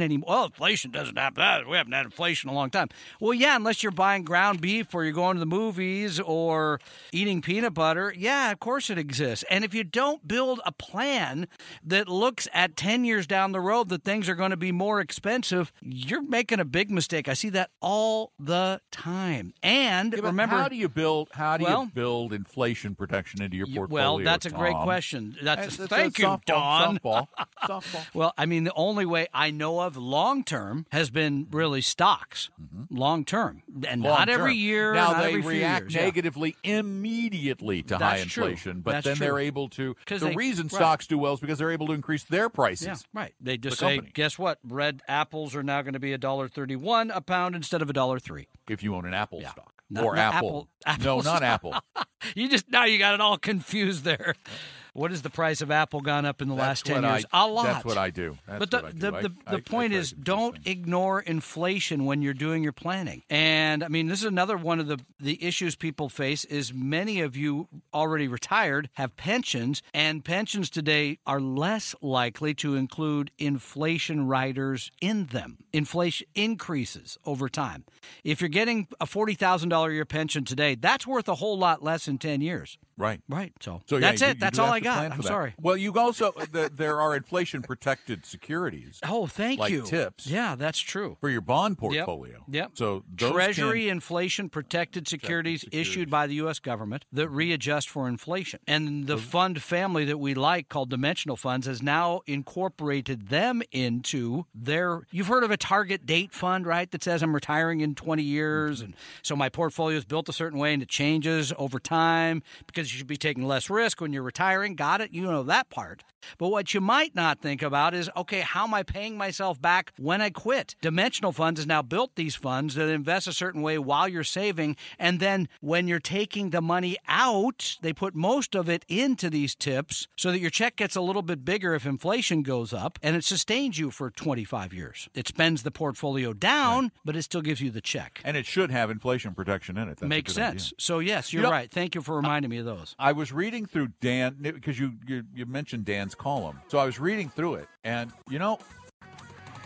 inflation 0.00 0.02
anymore. 0.02 0.28
Well, 0.30 0.44
inflation 0.46 0.90
doesn't 0.90 1.18
happen. 1.18 1.42
Ah, 1.42 1.60
We 1.68 1.76
haven't 1.76 1.92
had 1.92 2.06
inflation 2.06 2.48
in 2.48 2.54
a 2.54 2.56
long 2.56 2.70
time. 2.70 2.88
Well, 3.20 3.34
yeah, 3.34 3.56
unless 3.56 3.82
you're 3.82 3.92
buying 3.92 4.22
ground 4.24 4.60
beef 4.60 4.94
or 4.94 5.04
you're 5.04 5.12
going 5.12 5.34
to 5.36 5.40
the 5.40 5.46
movies 5.46 6.18
or 6.20 6.80
eating 7.12 7.42
peanut 7.42 7.74
butter. 7.74 7.89
Yeah, 8.16 8.50
of 8.52 8.60
course 8.60 8.90
it 8.90 8.98
exists. 8.98 9.44
And 9.50 9.64
if 9.64 9.74
you 9.74 9.84
don't 9.84 10.26
build 10.26 10.60
a 10.64 10.72
plan 10.72 11.48
that 11.84 12.08
looks 12.08 12.48
at 12.52 12.76
10 12.76 13.04
years 13.04 13.26
down 13.26 13.52
the 13.52 13.60
road 13.60 13.88
that 13.88 14.04
things 14.04 14.28
are 14.28 14.34
going 14.34 14.50
to 14.50 14.56
be 14.56 14.72
more 14.72 15.00
expensive, 15.00 15.72
you're 15.82 16.22
making 16.22 16.60
a 16.60 16.64
big 16.64 16.90
mistake. 16.90 17.28
I 17.28 17.34
see 17.34 17.50
that 17.50 17.70
all 17.80 18.32
the 18.38 18.80
time. 18.90 19.54
And 19.62 20.12
Yeah, 20.12 20.20
remember 20.20 20.56
how 20.56 20.68
do 20.68 20.76
you 20.76 20.88
build 20.88 21.28
how 21.32 21.56
do 21.56 21.64
Well- 21.64 21.84
you 21.84 21.90
build 21.90 22.32
inflation 22.32 22.94
protection 22.94 23.42
into 23.42 23.56
your 23.56 23.66
portfolio? 23.66 23.88
well, 23.90 24.18
that's 24.18 24.46
a 24.46 24.50
great 24.50 24.76
question. 24.76 25.36
That's, 25.42 25.78
a 25.78 25.88
thank 25.88 26.18
you, 26.18 26.26
softball, 26.26 26.44
Don. 26.44 26.98
Softball. 26.98 27.26
softball. 27.64 28.06
Well, 28.14 28.32
I 28.36 28.46
mean, 28.46 28.64
the 28.64 28.74
only 28.74 29.06
way 29.06 29.26
I 29.32 29.50
know 29.50 29.80
of 29.80 29.96
long 29.96 30.44
term 30.44 30.86
has 30.92 31.10
been 31.10 31.46
mm-hmm. 31.46 31.56
really 31.56 31.80
stocks, 31.80 32.50
mm-hmm. 32.60 32.96
long 32.96 33.24
term, 33.24 33.62
and 33.86 34.02
Long 34.02 34.18
not 34.18 34.28
every 34.28 34.54
year. 34.54 34.94
Now 34.94 35.12
not 35.12 35.22
they 35.22 35.28
every 35.28 35.42
few 35.42 35.50
react 35.50 35.82
years, 35.84 35.94
yeah. 35.94 36.04
negatively 36.04 36.56
immediately 36.62 37.79
to 37.88 37.98
high 37.98 38.18
That's 38.18 38.30
true. 38.32 38.44
inflation, 38.44 38.80
but 38.80 38.92
That's 38.92 39.06
then 39.06 39.18
they're 39.18 39.38
able 39.38 39.68
to. 39.70 39.94
The 40.06 40.18
they- 40.18 40.34
reason 40.34 40.66
right. 40.66 40.72
stocks 40.72 41.06
do 41.06 41.18
well 41.18 41.34
is 41.34 41.40
because 41.40 41.58
they're 41.58 41.70
able 41.72 41.86
to 41.88 41.92
increase 41.92 42.24
their 42.24 42.48
prices. 42.48 42.86
Yeah, 42.86 42.96
right. 43.20 43.34
They 43.40 43.56
just 43.56 43.78
The 43.80 43.86
say, 43.86 43.96
company. 43.96 44.12
guess 44.14 44.38
what? 44.38 44.58
Red 44.64 45.02
apples 45.08 45.54
are 45.54 45.62
now 45.62 45.82
going 45.82 45.94
to 45.94 46.00
be 46.00 46.12
a 46.12 46.18
dollar 46.18 46.48
thirty-one 46.48 47.10
a 47.10 47.20
pound 47.20 47.54
instead 47.56 47.82
of 47.82 47.90
a 47.90 47.92
dollar 47.92 48.18
three. 48.18 48.48
If 48.68 48.82
you 48.82 48.94
own 48.94 49.06
an 49.06 49.14
Apple 49.14 49.40
Yeah. 49.42 49.50
stock 49.52 49.72
Not- 49.90 50.04
or 50.04 50.14
not 50.16 50.34
Apple. 50.34 50.68
Apple- 50.86 51.04
no, 51.04 51.20
not. 51.32 51.42
Apple. 51.42 51.74
You 52.36 52.50
just 52.50 52.68
now 52.68 52.84
you 52.84 52.98
got 52.98 53.14
it 53.14 53.20
all 53.22 53.38
confused 53.38 54.04
there. 54.04 54.34
What 54.92 55.10
has 55.10 55.22
the 55.22 55.30
price 55.30 55.60
of 55.60 55.70
Apple 55.70 56.00
gone 56.00 56.24
up 56.24 56.42
in 56.42 56.48
the 56.48 56.54
last 56.54 56.84
ten 56.84 57.02
years? 57.02 57.24
I- 57.32 57.44
a 57.44 57.48
lot. 57.48 57.64
That's 57.64 57.84
what 57.84 57.98
I 57.98 58.10
do. 58.10 58.36
That's 58.46 58.58
but 58.58 58.70
the 58.70 58.80
do. 58.92 58.98
the, 58.98 59.10
the, 59.10 59.16
I- 59.46 59.50
the 59.52 59.56
I 59.56 59.60
point 59.60 59.92
is, 59.92 60.10
don't 60.12 60.58
ignore 60.66 61.20
inflation 61.20 62.04
when 62.04 62.22
you're 62.22 62.34
doing 62.34 62.62
your 62.62 62.72
planning. 62.72 63.22
And 63.30 63.82
I 63.84 63.88
mean, 63.88 64.08
this 64.08 64.20
is 64.20 64.24
another 64.26 64.56
one 64.56 64.80
of 64.80 64.86
the 64.88 64.98
the 65.18 65.42
issues 65.44 65.76
people 65.76 66.08
face. 66.08 66.44
Is 66.44 66.72
many 66.74 67.20
of 67.20 67.36
you 67.36 67.68
already 67.94 68.28
retired 68.28 68.88
have 68.94 69.16
pensions, 69.16 69.82
and 69.94 70.24
pensions 70.24 70.70
today 70.70 71.18
are 71.26 71.40
less 71.40 71.94
likely 72.00 72.54
to 72.54 72.74
include 72.74 73.30
inflation 73.38 74.26
riders 74.26 74.90
in 75.00 75.26
them. 75.26 75.58
Inflation 75.72 76.26
increases 76.34 77.18
over 77.24 77.48
time. 77.48 77.84
If 78.24 78.40
you're 78.40 78.48
getting 78.48 78.88
a 79.00 79.06
forty 79.06 79.34
thousand 79.34 79.68
dollar 79.68 79.90
a 79.90 79.94
year 79.94 80.04
pension 80.04 80.44
today, 80.44 80.74
that's 80.74 81.06
worth 81.06 81.28
a 81.28 81.36
whole 81.36 81.58
lot 81.58 81.82
less 81.82 82.08
in 82.08 82.18
ten 82.18 82.40
years. 82.40 82.78
Right. 83.00 83.20
Right. 83.28 83.52
So, 83.60 83.82
So 83.86 83.96
yeah, 83.96 84.00
that's 84.10 84.20
you- 84.20 84.26
it. 84.28 84.34
you 84.36 84.40
that's 84.40 84.58
all 84.58 84.70
I 84.72 84.80
got. 84.80 85.10
I'm 85.10 85.16
that. 85.18 85.26
sorry. 85.26 85.54
Well, 85.60 85.76
you 85.76 85.92
also 85.94 86.32
the, 86.52 86.70
there 86.72 87.00
are 87.00 87.16
inflation 87.16 87.62
protected 87.62 88.26
securities 88.26 89.00
Oh, 89.04 89.26
thank 89.26 89.58
like 89.58 89.72
you. 89.72 89.82
tips. 89.82 90.26
Yeah, 90.26 90.54
that's 90.56 90.78
true. 90.78 91.16
for 91.20 91.28
your 91.30 91.40
bond 91.40 91.78
portfolio. 91.78 92.44
Yep. 92.48 92.72
So 92.74 93.04
those 93.14 93.32
Treasury 93.32 93.82
can- 93.84 93.92
inflation 93.96 94.48
protected 94.48 95.08
securities 95.08 95.62
securities. 95.62 95.88
issued 95.88 96.10
by 96.10 96.26
the 96.26 96.34
U.S. 96.34 96.58
government 96.58 97.04
that 97.12 97.28
readjust 97.28 97.88
for 97.88 98.06
inflation. 98.08 98.60
And 98.66 99.06
the 99.06 99.16
fund 99.18 99.62
family 99.62 100.04
that 100.04 100.18
we 100.18 100.34
like, 100.34 100.68
called 100.68 100.90
Dimensional 100.90 101.36
Funds, 101.36 101.66
has 101.66 101.82
now 101.82 102.20
incorporated 102.26 103.28
them 103.28 103.62
into 103.72 104.44
their. 104.54 105.02
You've 105.10 105.28
heard 105.28 105.44
of 105.44 105.50
a 105.50 105.56
target 105.56 106.04
date 106.06 106.32
fund, 106.32 106.66
right? 106.66 106.90
That 106.90 107.02
says 107.02 107.22
I'm 107.22 107.34
retiring 107.34 107.80
in 107.80 107.94
20 107.94 108.22
years. 108.22 108.78
Mm-hmm. 108.78 108.84
And 108.86 108.94
so 109.22 109.34
my 109.36 109.48
portfolio 109.48 109.96
is 109.96 110.04
built 110.04 110.28
a 110.28 110.32
certain 110.32 110.58
way 110.58 110.74
and 110.74 110.82
it 110.82 110.88
changes 110.88 111.52
over 111.56 111.78
time 111.78 112.42
because 112.66 112.89
you 112.92 112.98
should 112.98 113.06
be 113.06 113.16
taking 113.16 113.46
less 113.46 113.68
risk 113.70 114.00
when 114.00 114.12
you're 114.12 114.22
retiring. 114.22 114.74
Got 114.74 115.00
it? 115.00 115.12
You 115.12 115.22
know 115.22 115.42
that 115.44 115.70
part. 115.70 116.02
But 116.36 116.48
what 116.48 116.74
you 116.74 116.82
might 116.82 117.14
not 117.14 117.40
think 117.40 117.62
about 117.62 117.94
is 117.94 118.10
okay, 118.16 118.40
how 118.40 118.64
am 118.64 118.74
I 118.74 118.82
paying 118.82 119.16
myself 119.16 119.60
back 119.60 119.92
when 119.98 120.20
I 120.20 120.28
quit? 120.30 120.74
Dimensional 120.82 121.32
Funds 121.32 121.58
has 121.60 121.66
now 121.66 121.80
built 121.80 122.14
these 122.14 122.34
funds 122.34 122.74
that 122.74 122.88
invest 122.88 123.26
a 123.26 123.32
certain 123.32 123.62
way 123.62 123.78
while 123.78 124.06
you're 124.06 124.22
saving. 124.24 124.76
And 124.98 125.18
then 125.18 125.48
when 125.60 125.88
you're 125.88 125.98
taking 125.98 126.50
the 126.50 126.60
money 126.60 126.98
out, 127.08 127.78
they 127.80 127.92
put 127.94 128.14
most 128.14 128.54
of 128.54 128.68
it 128.68 128.84
into 128.88 129.30
these 129.30 129.54
tips 129.54 130.08
so 130.16 130.30
that 130.30 130.40
your 130.40 130.50
check 130.50 130.76
gets 130.76 130.94
a 130.94 131.00
little 131.00 131.22
bit 131.22 131.44
bigger 131.44 131.74
if 131.74 131.86
inflation 131.86 132.42
goes 132.42 132.72
up 132.74 132.98
and 133.02 133.16
it 133.16 133.24
sustains 133.24 133.78
you 133.78 133.90
for 133.90 134.10
25 134.10 134.74
years. 134.74 135.08
It 135.14 135.26
spends 135.28 135.62
the 135.62 135.70
portfolio 135.70 136.32
down, 136.34 136.92
but 137.04 137.16
it 137.16 137.22
still 137.22 137.42
gives 137.42 137.60
you 137.60 137.70
the 137.70 137.80
check. 137.80 138.20
and 138.24 138.36
it 138.36 138.44
should 138.46 138.70
have 138.70 138.90
inflation 138.90 139.34
protection 139.34 139.76
in 139.78 139.84
it. 139.88 139.96
That's 139.98 140.08
Makes 140.08 140.34
good 140.34 140.42
idea. 140.42 140.60
sense. 140.60 140.72
So, 140.78 140.98
yes, 140.98 141.32
you're 141.32 141.40
You 141.42 141.44
know- 141.48 141.50
right. 141.52 141.70
Thank 141.70 141.94
you 141.94 142.02
for 142.02 142.14
reminding 142.16 142.50
me 142.50 142.58
of 142.58 142.66
those. 142.66 142.79
I 142.98 143.12
was 143.12 143.32
reading 143.32 143.66
through 143.66 143.88
Dan 144.00 144.36
because 144.40 144.78
you, 144.78 144.92
you 145.06 145.24
you 145.34 145.46
mentioned 145.46 145.84
Dan's 145.84 146.14
column, 146.14 146.60
so 146.68 146.78
I 146.78 146.86
was 146.86 146.98
reading 146.98 147.28
through 147.28 147.56
it, 147.56 147.68
and 147.84 148.12
you 148.28 148.38
know. 148.38 148.58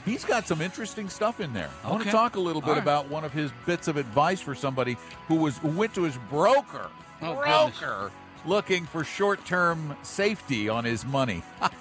He's 0.05 0.23
got 0.23 0.47
some 0.47 0.61
interesting 0.61 1.09
stuff 1.09 1.41
in 1.41 1.55
there. 1.55 1.71
I 1.83 1.91
want 1.91 2.03
to 2.03 2.11
talk 2.11 2.37
a 2.37 2.41
little 2.41 2.61
bit 2.61 2.73
right. 2.73 2.79
about 2.79 3.09
one 3.09 3.25
of 3.25 3.33
his 3.33 3.51
bits 3.65 3.89
of 3.89 3.97
advice 3.97 4.39
for 4.39 4.55
somebody 4.55 4.99
who 5.29 5.37
was 5.37 5.57
who 5.59 5.69
went 5.69 5.95
to 5.95 6.03
his 6.03 6.19
broker, 6.29 6.91
Oh, 7.23 7.37
broker, 7.37 8.13
looking 8.45 8.85
for 8.85 9.03
short-term 9.03 9.97
safety 10.03 10.69
on 10.69 10.85
his 10.85 11.07
money. 11.07 11.43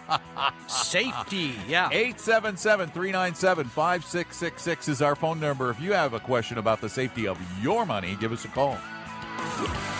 Safety. 0.68 1.54
Yeah. 1.68 1.90
877-397-5666 1.92 4.90
is 4.90 5.02
our 5.02 5.16
phone 5.16 5.40
number. 5.40 5.70
If 5.70 5.80
you 5.82 5.94
have 5.94 6.14
a 6.14 6.20
question 6.20 6.58
about 6.58 6.82
the 6.82 6.90
safety 6.90 7.28
of 7.28 7.38
your 7.62 7.86
money, 7.86 8.18
give 8.20 8.32
us 8.32 8.46
a 8.46 8.50
call. 8.50 8.78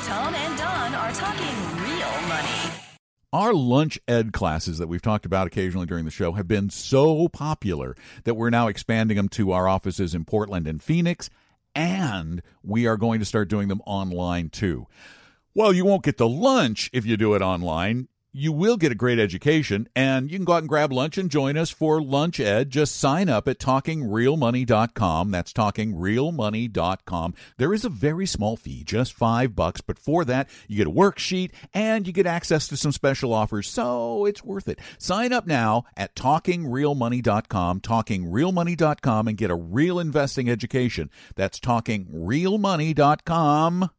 Tom 0.06 0.36
and 0.36 0.58
Don 0.58 0.94
are 0.94 1.12
talking 1.12 1.56
real 1.84 2.28
money. 2.28 2.74
Our 3.32 3.54
lunch 3.54 4.00
ed 4.08 4.32
classes 4.32 4.78
that 4.78 4.88
we've 4.88 5.02
talked 5.02 5.26
about 5.26 5.48
occasionally 5.48 5.88
during 5.88 6.06
the 6.06 6.12
show 6.12 6.34
have 6.34 6.48
been 6.48 6.70
so 6.70 7.28
popular 7.28 7.96
that 8.26 8.36
we're 8.36 8.52
now 8.52 8.68
expanding 8.68 9.18
them 9.18 9.30
to 9.30 9.52
our 9.52 9.68
offices 9.68 10.14
in 10.14 10.24
Portland 10.24 10.68
and 10.68 10.84
Phoenix, 10.84 11.32
and 11.74 12.44
we 12.62 12.86
are 12.86 12.98
going 12.98 13.20
to 13.20 13.26
start 13.26 13.50
doing 13.50 13.70
them 13.70 13.82
online 13.88 14.50
too. 14.50 14.86
Well, 15.56 15.74
you 15.74 15.84
won't 15.84 16.04
get 16.04 16.18
the 16.18 16.28
lunch 16.28 16.92
if 16.94 17.06
you 17.06 17.18
do 17.18 17.34
it 17.34 17.42
online. 17.42 18.08
You 18.36 18.52
will 18.52 18.78
get 18.78 18.92
a 18.92 18.96
great 18.96 19.20
education, 19.20 19.88
and 19.96 20.32
you 20.32 20.40
can 20.40 20.46
go 20.46 20.54
out 20.54 20.64
and 20.64 20.68
grab 20.68 20.92
lunch 20.92 21.20
and 21.20 21.30
join 21.30 21.56
us 21.56 21.70
for 21.70 22.02
Lunch 22.02 22.40
Ed. 22.40 22.72
Just 22.72 22.98
sign 22.98 23.30
up 23.30 23.48
at 23.48 23.60
talkingrealmoney.com. 23.60 25.30
That's 25.30 25.54
talkingrealmoney.com. 25.54 27.36
There 27.58 27.76
is 27.76 27.86
a 27.86 27.90
very 27.90 28.26
small 28.26 28.58
fee, 28.58 28.84
just 28.84 29.14
five 29.14 29.56
bucks, 29.56 29.82
but 29.82 30.00
for 30.00 30.26
that, 30.26 30.50
you 30.68 30.78
get 30.78 30.88
a 30.88 30.92
worksheet 30.92 31.52
and 31.76 32.08
you 32.08 32.14
get 32.14 32.26
access 32.26 32.68
to 32.70 32.76
some 32.76 32.92
special 32.92 33.34
offers, 33.34 33.70
so 33.70 34.26
it's 34.26 34.44
worth 34.44 34.68
it. 34.68 34.80
Sign 34.98 35.32
up 35.32 35.46
now 35.46 35.84
at 35.96 36.16
talkingrealmoney.com, 36.16 37.82
talkingrealmoney.com, 37.82 39.28
and 39.28 39.38
get 39.38 39.52
a 39.52 39.56
real 39.56 40.00
investing 40.00 40.50
education. 40.50 41.12
That's 41.36 41.60
talkingrealmoney.com. 41.60 43.90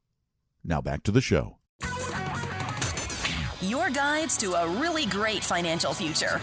Now 0.65 0.81
back 0.81 1.05
to 1.05 1.13
the 1.13 1.21
show. 1.21 1.59
Your 3.69 3.89
guides 3.89 4.37
to 4.39 4.53
a 4.53 4.69
really 4.69 5.07
great 5.07 5.43
financial 5.43 5.95
future. 5.95 6.39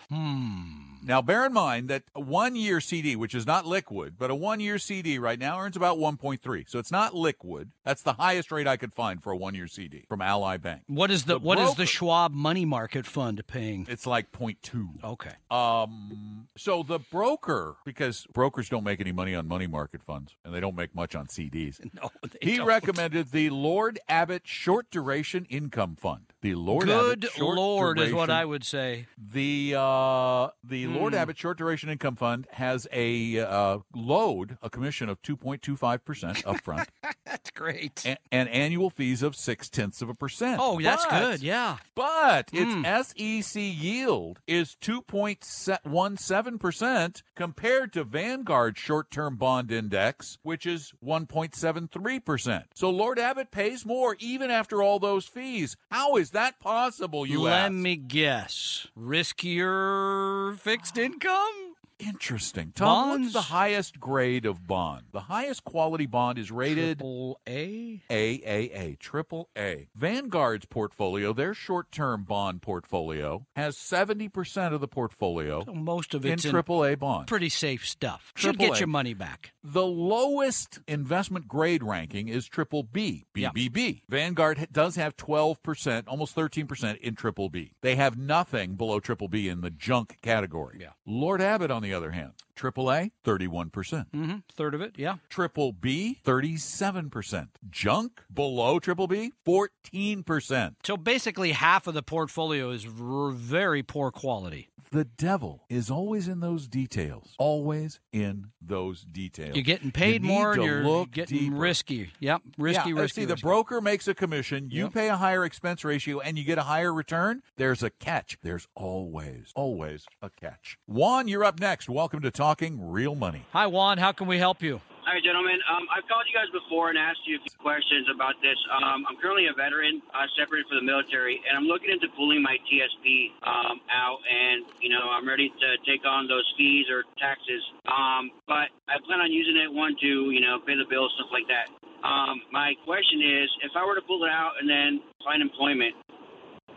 Hmm. 0.08 0.89
Now, 1.03 1.22
bear 1.22 1.46
in 1.46 1.53
mind 1.53 1.88
that 1.88 2.03
a 2.14 2.20
one 2.20 2.57
year 2.57 2.80
CD, 2.80 3.16
which 3.16 3.34
is 3.34 3.46
not 3.46 3.66
liquid, 3.66 4.14
but 4.18 4.30
a 4.30 4.34
one 4.34 4.61
year 4.61 4.78
CD 4.78 5.18
right 5.18 5.38
now 5.38 5.59
earns 5.59 5.76
about 5.76 5.98
1.3. 5.98 6.68
So 6.68 6.78
it's 6.78 6.90
not 6.90 7.14
liquid. 7.14 7.70
That's 7.84 8.03
the 8.03 8.12
highest 8.14 8.53
rate 8.53 8.66
I 8.66 8.76
could 8.76 8.92
find 8.92 9.22
for 9.22 9.32
a 9.32 9.36
one 9.36 9.55
year 9.55 9.66
CD 9.66 10.05
from 10.09 10.20
Ally 10.20 10.57
Bank. 10.59 10.82
What 10.86 11.11
is 11.11 11.24
the, 11.24 11.34
The 11.34 11.40
what 11.40 11.59
is 11.59 11.74
the 11.74 11.86
Schwab 11.86 12.32
money 12.32 12.64
market 12.64 13.07
fund 13.07 13.46
paying? 13.46 13.86
It's 13.88 14.07
like 14.07 14.30
0.2. 14.32 15.03
Okay. 15.05 15.32
Um, 15.51 16.48
so 16.57 16.82
the 16.82 16.98
broker, 16.98 17.76
because 17.84 18.26
brokers 18.32 18.68
don't 18.68 18.84
make 18.84 19.01
any 19.01 19.12
money 19.12 19.34
on 19.34 19.48
money 19.48 19.66
market 19.66 20.03
funds 20.03 20.36
and 20.44 20.55
they 20.55 20.61
don't 20.61 20.76
make 20.76 20.94
much 20.94 21.14
on 21.14 21.26
CDs. 21.26 21.78
No, 21.92 22.11
they 22.22 22.51
He 22.53 22.57
don't. 22.59 22.66
recommended 22.66 23.32
the 23.32 23.51
Lord 23.51 23.98
Abbett 24.09 24.42
Short 24.44 24.90
Duration 24.90 25.44
Income 25.51 25.96
Fund. 25.96 26.32
The 26.40 26.55
Lord 26.55 26.86
Good 26.86 27.22
Abbett 27.22 27.32
Short 27.32 27.57
lord 27.57 27.98
is 27.98 28.12
what 28.12 28.30
I 28.30 28.44
would 28.44 28.64
say. 28.64 29.07
The 29.32 29.74
uh, 29.76 30.48
the 30.64 30.86
Lord 30.95 31.14
Hmm. 31.14 31.20
Abbett 31.20 31.36
Short 31.38 31.59
Duration 31.59 31.88
Income 31.88 32.16
Fund 32.16 32.47
has 32.53 32.86
a 32.93 33.41
uh, 33.41 33.78
load, 33.95 34.59
a 34.62 34.70
commission 34.70 35.09
of 35.09 35.20
two 35.22 35.36
point 35.36 35.62
two 35.62 35.76
five 35.76 36.05
percent 36.05 36.38
upfront, 36.45 36.86
That's 37.26 37.51
great. 37.51 38.03
and, 38.05 38.18
and 38.32 38.49
annual 38.49 38.91
fees 38.91 39.22
of 39.22 39.36
six 39.36 39.68
tenths 39.68 40.03
of 40.03 40.09
a 40.09 40.14
percent. 40.14 40.61
oh, 40.62 40.80
that's 40.80 41.05
But- 41.07 41.20
good. 41.20 41.43
Yeah. 41.43 41.76
But 41.95 42.51
Hmm. 42.53 42.84
its 42.84 43.14
SEC 43.14 43.61
yield 43.62 44.41
is 44.47 44.76
2.17% 44.80 47.22
compared 47.36 47.93
to 47.93 48.05
Vanguard 48.05 48.78
short 48.78 49.11
term 49.11 49.36
bond 49.36 49.70
index, 49.70 50.38
which 50.43 50.64
is 50.66 50.93
1.73%. 51.05 52.64
So 52.74 52.88
Lord 52.91 53.18
Abbett 53.18 53.51
pays 53.51 53.84
more 53.84 54.16
even 54.18 54.51
after 54.51 54.82
all 54.82 54.99
those 54.99 55.26
fees. 55.26 55.76
How 55.91 56.16
is 56.16 56.30
that 56.30 56.59
possible, 56.61 57.26
you 57.26 57.43
Let 57.43 57.64
ask? 57.66 57.72
me 57.72 57.97
guess. 57.97 58.86
Riskier 58.99 60.59
fixed 60.59 60.80
income? 60.97 61.69
Interesting. 62.01 62.72
Tom, 62.74 63.09
what's 63.11 63.18
Bonds? 63.20 63.32
the 63.34 63.40
highest 63.42 64.01
grade 64.01 64.46
of 64.46 64.66
bond? 64.66 65.05
The 65.12 65.20
highest 65.20 65.64
quality 65.64 66.07
bond 66.07 66.38
is 66.38 66.51
rated 66.51 66.98
Triple 66.98 67.40
A? 67.48 68.03
AAA, 68.11 68.98
triple 68.98 69.48
A. 69.57 69.88
Vanguard's 69.94 70.66
portfolio, 70.66 71.32
their 71.32 71.55
short 71.55 71.92
term 71.92 72.24
bond 72.24 72.62
portfolio, 72.62 73.46
has 73.57 73.76
70% 73.76 74.72
of 74.72 74.80
the 74.80 74.88
portfolio 74.88 75.64
So 75.64 75.74
most 75.74 76.14
of 76.14 76.24
in 76.24 76.32
it's 76.32 76.44
in 76.44 76.51
triple 76.51 76.84
A 76.84 76.96
bonds. 76.96 77.28
pretty 77.28 77.48
safe 77.48 77.86
stuff. 77.86 78.32
Should 78.36 78.59
get 78.59 78.78
your 78.80 78.86
money 78.88 79.14
back. 79.14 79.53
The 79.62 79.86
lowest 79.86 80.78
investment 80.88 81.46
grade 81.48 81.82
ranking 81.82 82.28
is 82.28 82.46
triple 82.46 82.82
B, 82.82 83.26
Yeah. 83.34 83.51
BBB. 83.55 84.03
Vanguard 84.09 84.68
does 84.72 84.96
have 84.96 85.16
12%, 85.16 86.05
almost 86.09 86.34
13% 86.34 86.96
in 86.98 87.14
triple 87.14 87.48
B. 87.51 87.72
They 87.82 87.96
have 87.96 88.16
nothing 88.16 88.74
below 88.76 89.01
triple 89.01 89.28
B 89.28 89.48
in 89.48 89.61
the 89.61 89.70
junk 89.70 90.18
category. 90.22 90.78
Yeah. 90.80 90.90
Lord 91.07 91.40
Abbett, 91.40 91.70
on 91.70 91.82
the 91.82 91.89
other 91.95 92.11
hand, 92.11 92.32
triple 92.55 92.90
A, 92.92 93.11
31%. 93.24 94.07
hmm 94.12 94.34
Third 94.55 94.74
of 94.74 94.80
it, 94.80 94.94
yeah. 94.96 95.16
Triple 95.28 95.72
B, 95.72 96.18
37%. 96.24 97.48
Junk 97.70 98.22
below 98.32 98.78
triple 98.78 99.07
B, 99.07 99.32
14%. 99.46 100.74
So 100.84 100.96
basically, 100.96 101.53
half 101.53 101.86
of 101.86 101.94
the 101.94 102.03
portfolio 102.03 102.70
is 102.70 102.86
r- 102.86 103.30
very 103.30 103.82
poor 103.82 104.11
quality. 104.11 104.68
The 104.92 105.05
devil 105.05 105.62
is 105.68 105.88
always 105.88 106.26
in 106.26 106.40
those 106.40 106.66
details. 106.66 107.36
Always 107.38 108.01
in 108.12 108.46
those 108.61 109.03
details. 109.03 109.55
You're 109.55 109.62
getting 109.62 109.92
paid 109.92 110.22
You 110.24 110.28
more, 110.28 110.53
and 110.55 110.64
you're 110.64 111.07
getting 111.07 111.38
deeper. 111.38 111.55
risky. 111.57 112.11
Yep, 112.18 112.42
risky, 112.59 112.90
yeah, 112.90 112.96
risky. 112.96 113.20
See, 113.20 113.24
the 113.24 113.36
broker 113.36 113.80
makes 113.80 114.09
a 114.09 114.14
commission. 114.14 114.68
You 114.72 114.84
Yep. 114.84 114.92
pay 114.94 115.09
a 115.09 115.16
higher 115.16 115.44
expense 115.44 115.84
ratio, 115.84 116.18
and 116.18 116.36
you 116.36 116.42
get 116.42 116.59
a 116.59 116.64
higher 116.64 116.92
return. 116.92 117.42
There's 117.57 117.84
a 117.84 117.90
catch. 117.90 118.36
There's 118.42 118.66
always, 118.74 119.53
always 119.55 120.07
a 120.22 120.28
catch. 120.30 120.76
Juan, 120.86 121.28
you're 121.28 121.44
up 121.44 121.61
next. 121.61 121.88
Welcome 121.88 122.20
to 122.22 122.32
Talking 122.41 122.88
Real 122.88 123.12
Money. 123.12 123.45
Hi, 123.53 123.68
Juan. 123.68 124.01
How 124.01 124.16
can 124.16 124.24
we 124.24 124.41
help 124.41 124.64
you? 124.64 124.80
Hi, 125.05 125.20
gentlemen. 125.20 125.61
Um, 125.68 125.84
I've 125.93 126.09
called 126.09 126.24
you 126.24 126.32
guys 126.32 126.49
before 126.57 126.88
and 126.88 126.97
asked 126.97 127.20
you 127.28 127.36
a 127.36 127.43
few 127.45 127.53
questions 127.61 128.09
about 128.09 128.32
this. 128.41 128.57
Um, 128.72 129.05
I'm 129.05 129.20
currently 129.20 129.45
a 129.45 129.53
veteran, 129.53 130.01
uh, 130.16 130.24
separated 130.41 130.64
from 130.72 130.80
the 130.80 130.88
military, 130.88 131.36
and 131.45 131.53
I'm 131.53 131.68
looking 131.68 131.93
into 131.93 132.09
pulling 132.16 132.41
my 132.41 132.57
TSP 132.64 133.36
um, 133.45 133.84
out, 133.93 134.24
and 134.24 134.64
you 134.80 134.88
know 134.88 135.05
I'm 135.12 135.28
ready 135.28 135.53
to 135.53 135.68
take 135.84 136.09
on 136.09 136.32
those 136.32 136.49
fees 136.57 136.88
or 136.88 137.05
taxes. 137.20 137.61
Um, 137.84 138.32
but 138.49 138.72
I 138.88 138.97
plan 139.05 139.20
on 139.20 139.28
using 139.28 139.61
it 139.61 139.68
one 139.68 139.93
to 140.01 140.32
you 140.32 140.41
know 140.41 140.64
pay 140.64 140.80
the 140.80 140.88
bills, 140.88 141.12
stuff 141.20 141.28
like 141.36 141.45
that. 141.53 141.68
Um, 142.01 142.41
my 142.57 142.72
question 142.88 143.20
is, 143.20 143.53
if 143.68 143.76
I 143.76 143.84
were 143.84 144.01
to 144.01 144.07
pull 144.09 144.24
it 144.24 144.32
out 144.32 144.57
and 144.57 144.64
then 144.64 145.05
find 145.20 145.45
employment, 145.45 145.93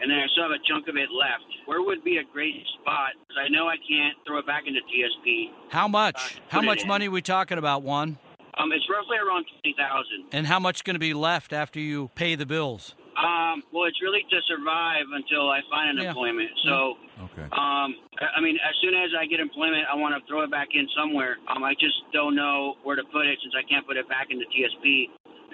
and 0.04 0.12
then 0.12 0.20
I 0.20 0.28
still 0.36 0.44
have 0.44 0.52
a 0.52 0.60
chunk 0.68 0.90
of 0.92 0.98
it 1.00 1.08
left, 1.16 1.48
where 1.66 1.82
would 1.82 2.04
be 2.04 2.18
a 2.18 2.28
great 2.36 2.60
spot? 2.82 3.16
Because 3.24 3.40
I 3.40 3.48
know 3.48 3.72
I 3.72 3.80
can't 3.88 4.20
throw 4.28 4.38
it 4.40 4.46
back 4.46 4.68
into 4.68 4.82
TSP. 4.92 5.48
How 5.72 5.88
much? 5.88 6.16
Uh, 6.20 6.28
how 6.50 6.60
put 6.60 6.66
it 6.66 6.68
much 6.68 6.82
in. 6.84 6.88
money 6.90 7.08
we 7.08 7.22
talking 7.22 7.58
about, 7.58 7.84
Juan? 7.84 8.20
Um, 8.60 8.72
it's 8.76 8.84
roughly 8.92 9.16
around 9.18 9.46
twenty 9.48 9.74
thousand. 9.80 10.28
And 10.36 10.46
how 10.46 10.60
much 10.60 10.84
going 10.84 10.96
to 10.96 11.00
be 11.00 11.14
left 11.16 11.54
after 11.54 11.80
you 11.80 12.12
pay 12.16 12.36
the 12.36 12.46
bills? 12.46 12.96
Um, 13.16 13.64
well, 13.72 13.86
it's 13.86 14.02
really 14.02 14.26
to 14.30 14.40
survive 14.46 15.06
until 15.14 15.50
I 15.50 15.62
find 15.72 15.98
an 15.98 16.04
Yeah. 16.04 16.10
employment. 16.10 16.50
So, 16.66 16.98
Okay. 17.32 17.48
um, 17.54 17.96
I 18.20 18.38
I 18.38 18.42
mean, 18.42 18.58
as 18.60 18.76
soon 18.82 18.94
as 18.94 19.12
I 19.18 19.26
get 19.26 19.40
employment, 19.40 19.88
I 19.90 19.96
want 19.96 20.20
to 20.20 20.28
throw 20.28 20.42
it 20.42 20.52
back 20.52 20.70
in 20.74 20.88
somewhere. 20.98 21.38
Um, 21.48 21.64
I 21.64 21.74
just 21.80 21.96
don't 22.12 22.36
know 22.36 22.76
where 22.84 22.96
to 22.98 23.04
put 23.06 23.26
it 23.26 23.40
since 23.42 23.54
I 23.56 23.64
can't 23.64 23.88
put 23.88 23.96
it 23.98 24.10
back 24.10 24.28
into 24.32 24.46
TSP. 24.52 25.10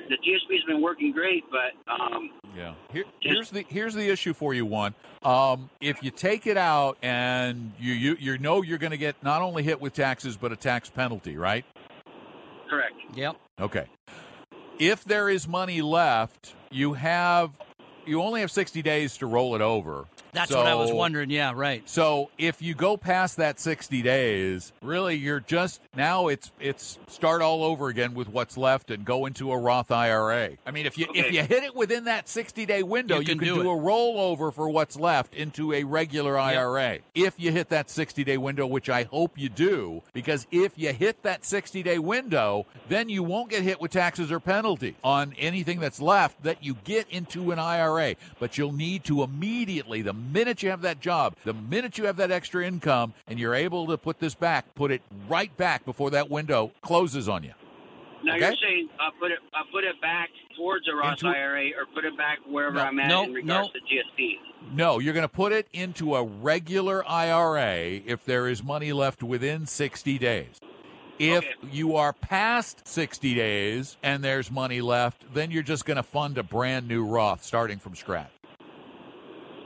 The 0.09 0.17
TSP 0.17 0.55
has 0.55 0.63
been 0.65 0.81
working 0.81 1.11
great, 1.11 1.43
but 1.51 1.75
um, 1.91 2.31
Yeah. 2.55 2.73
Here, 2.91 3.05
here's 3.19 3.49
the 3.49 3.65
here's 3.69 3.93
the 3.93 4.09
issue 4.09 4.33
for 4.33 4.53
you, 4.53 4.65
Juan, 4.65 4.95
Um, 5.23 5.69
if 5.81 6.01
you 6.03 6.11
take 6.11 6.47
it 6.47 6.57
out 6.57 6.97
and 7.01 7.71
you 7.79 7.93
you, 7.93 8.17
you 8.19 8.37
know 8.37 8.61
you're 8.61 8.77
going 8.77 8.91
to 8.91 8.97
get 8.97 9.21
not 9.23 9.41
only 9.41 9.63
hit 9.63 9.79
with 9.79 9.93
taxes 9.93 10.35
but 10.37 10.51
a 10.51 10.55
tax 10.55 10.89
penalty, 10.89 11.37
right? 11.37 11.65
correct. 12.69 12.93
Yep. 13.15 13.35
Okay. 13.59 13.85
If 14.77 15.03
there 15.03 15.27
is 15.29 15.47
money 15.47 15.81
left, 15.81 16.53
you 16.71 16.93
have 16.93 17.51
you 18.05 18.21
only 18.21 18.41
have 18.41 18.51
60 18.51 18.81
days 18.81 19.17
to 19.17 19.25
roll 19.25 19.55
it 19.55 19.61
over. 19.61 20.05
That's 20.31 20.51
what 20.51 20.67
I 20.67 20.75
was 20.75 20.91
wondering. 20.91 21.29
Yeah, 21.29 21.53
right. 21.55 21.87
So 21.89 22.29
if 22.37 22.61
you 22.61 22.73
go 22.75 22.97
past 22.97 23.37
that 23.37 23.59
60 23.59 24.01
days, 24.01 24.73
really 24.81 25.15
you're 25.15 25.39
just 25.39 25.81
now 25.95 26.27
it's 26.27 26.51
it's 26.59 26.99
start 27.07 27.41
all 27.41 27.63
over 27.63 27.87
again 27.87 28.13
with 28.13 28.29
what's 28.29 28.57
left 28.57 28.91
and 28.91 29.05
go 29.05 29.25
into 29.25 29.51
a 29.51 29.57
Roth 29.57 29.91
IRA. 29.91 30.51
I 30.65 30.71
mean 30.71 30.85
if 30.85 30.97
you 30.97 31.07
if 31.13 31.31
you 31.31 31.41
hit 31.43 31.63
it 31.63 31.75
within 31.75 32.05
that 32.05 32.29
60 32.29 32.65
day 32.65 32.83
window, 32.83 33.15
You 33.15 33.21
you 33.21 33.25
can 33.27 33.39
can, 33.39 33.47
do 33.47 33.63
do, 33.63 33.69
a 33.69 33.75
rollover 33.75 34.53
for 34.53 34.69
what's 34.69 34.97
left 34.97 35.33
into 35.33 35.73
a 35.73 35.83
regular 35.83 36.37
IRA. 36.37 36.99
If 37.15 37.39
you 37.39 37.51
hit 37.51 37.69
that 37.69 37.89
60 37.89 38.23
day 38.23 38.37
window, 38.37 38.67
which 38.67 38.89
I 38.89 39.03
hope 39.03 39.37
you 39.37 39.49
do, 39.49 40.03
because 40.13 40.47
if 40.51 40.73
you 40.75 40.93
hit 40.93 41.23
that 41.23 41.45
60 41.45 41.83
day 41.83 41.99
window, 41.99 42.65
then 42.87 43.09
you 43.09 43.23
won't 43.23 43.49
get 43.49 43.63
hit 43.63 43.81
with 43.81 43.91
taxes 43.91 44.31
or 44.31 44.39
penalty 44.39 44.95
on 45.03 45.33
anything 45.37 45.79
that's 45.79 46.01
left 46.01 46.43
that 46.43 46.63
you 46.63 46.75
get 46.83 47.09
into 47.09 47.51
an 47.51 47.59
IRA. 47.59 48.15
But 48.39 48.57
you'll 48.57 48.71
need 48.71 49.03
to 49.05 49.23
immediately, 49.23 50.01
the 50.01 50.13
minute 50.19 50.61
you 50.63 50.69
have 50.69 50.81
that 50.81 50.99
job, 50.99 51.35
the 51.45 51.53
minute 51.53 51.97
you 51.97 52.05
have 52.05 52.17
that 52.17 52.31
extra 52.31 52.65
income, 52.65 53.13
and 53.27 53.39
you're 53.39 53.55
able 53.55 53.87
to 53.87 53.97
put 53.97 54.19
this 54.19 54.35
back, 54.35 54.73
put 54.75 54.91
it 54.91 55.01
right 55.27 55.55
back 55.57 55.85
before 55.85 56.11
that 56.11 56.29
window 56.29 56.71
closes 56.81 57.27
on 57.29 57.43
you. 57.43 57.53
Now 58.23 58.35
Okay. 58.35 58.47
you're 58.47 58.55
saying 58.61 58.89
I 58.99 59.09
put 59.19 59.31
it 59.31 59.39
uh, 59.53 59.63
put 59.71 59.85
it 59.85 59.99
back 60.01 60.29
towards 60.57 60.87
a 60.89 60.93
Roth 60.93 61.13
Into- 61.23 61.27
IRA 61.27 61.67
or 61.69 61.85
put 61.93 62.03
it 62.03 62.17
back 62.17 62.39
wherever 62.45 62.75
No, 62.75 62.81
I'm 62.83 62.99
at 62.99 63.07
no, 63.07 63.23
in 63.23 63.33
regards 63.33 63.69
no. 63.73 63.79
to 63.79 63.85
TSP. 63.85 64.33
No, 64.73 64.99
you're 64.99 65.13
going 65.13 65.23
to 65.23 65.33
put 65.33 65.53
it 65.53 65.67
into 65.71 66.15
a 66.15 66.23
regular 66.23 67.07
IRA 67.09 68.01
if 68.05 68.25
there 68.25 68.47
is 68.49 68.61
money 68.61 68.91
left 68.91 69.23
within 69.23 69.65
60 69.65 70.17
days. 70.17 70.59
If 71.17 71.39
Okay. 71.45 71.53
you 71.71 71.95
are 71.95 72.11
past 72.13 72.85
60 72.87 73.35
days 73.35 73.95
and 74.03 74.21
there's 74.23 74.51
money 74.51 74.81
left, 74.81 75.33
then 75.33 75.49
you're 75.51 75.63
just 75.63 75.85
going 75.85 75.97
to 75.97 76.03
fund 76.03 76.37
a 76.37 76.43
brand 76.43 76.87
new 76.89 77.05
Roth 77.05 77.43
starting 77.43 77.77
from 77.79 77.95
scratch. 77.95 78.31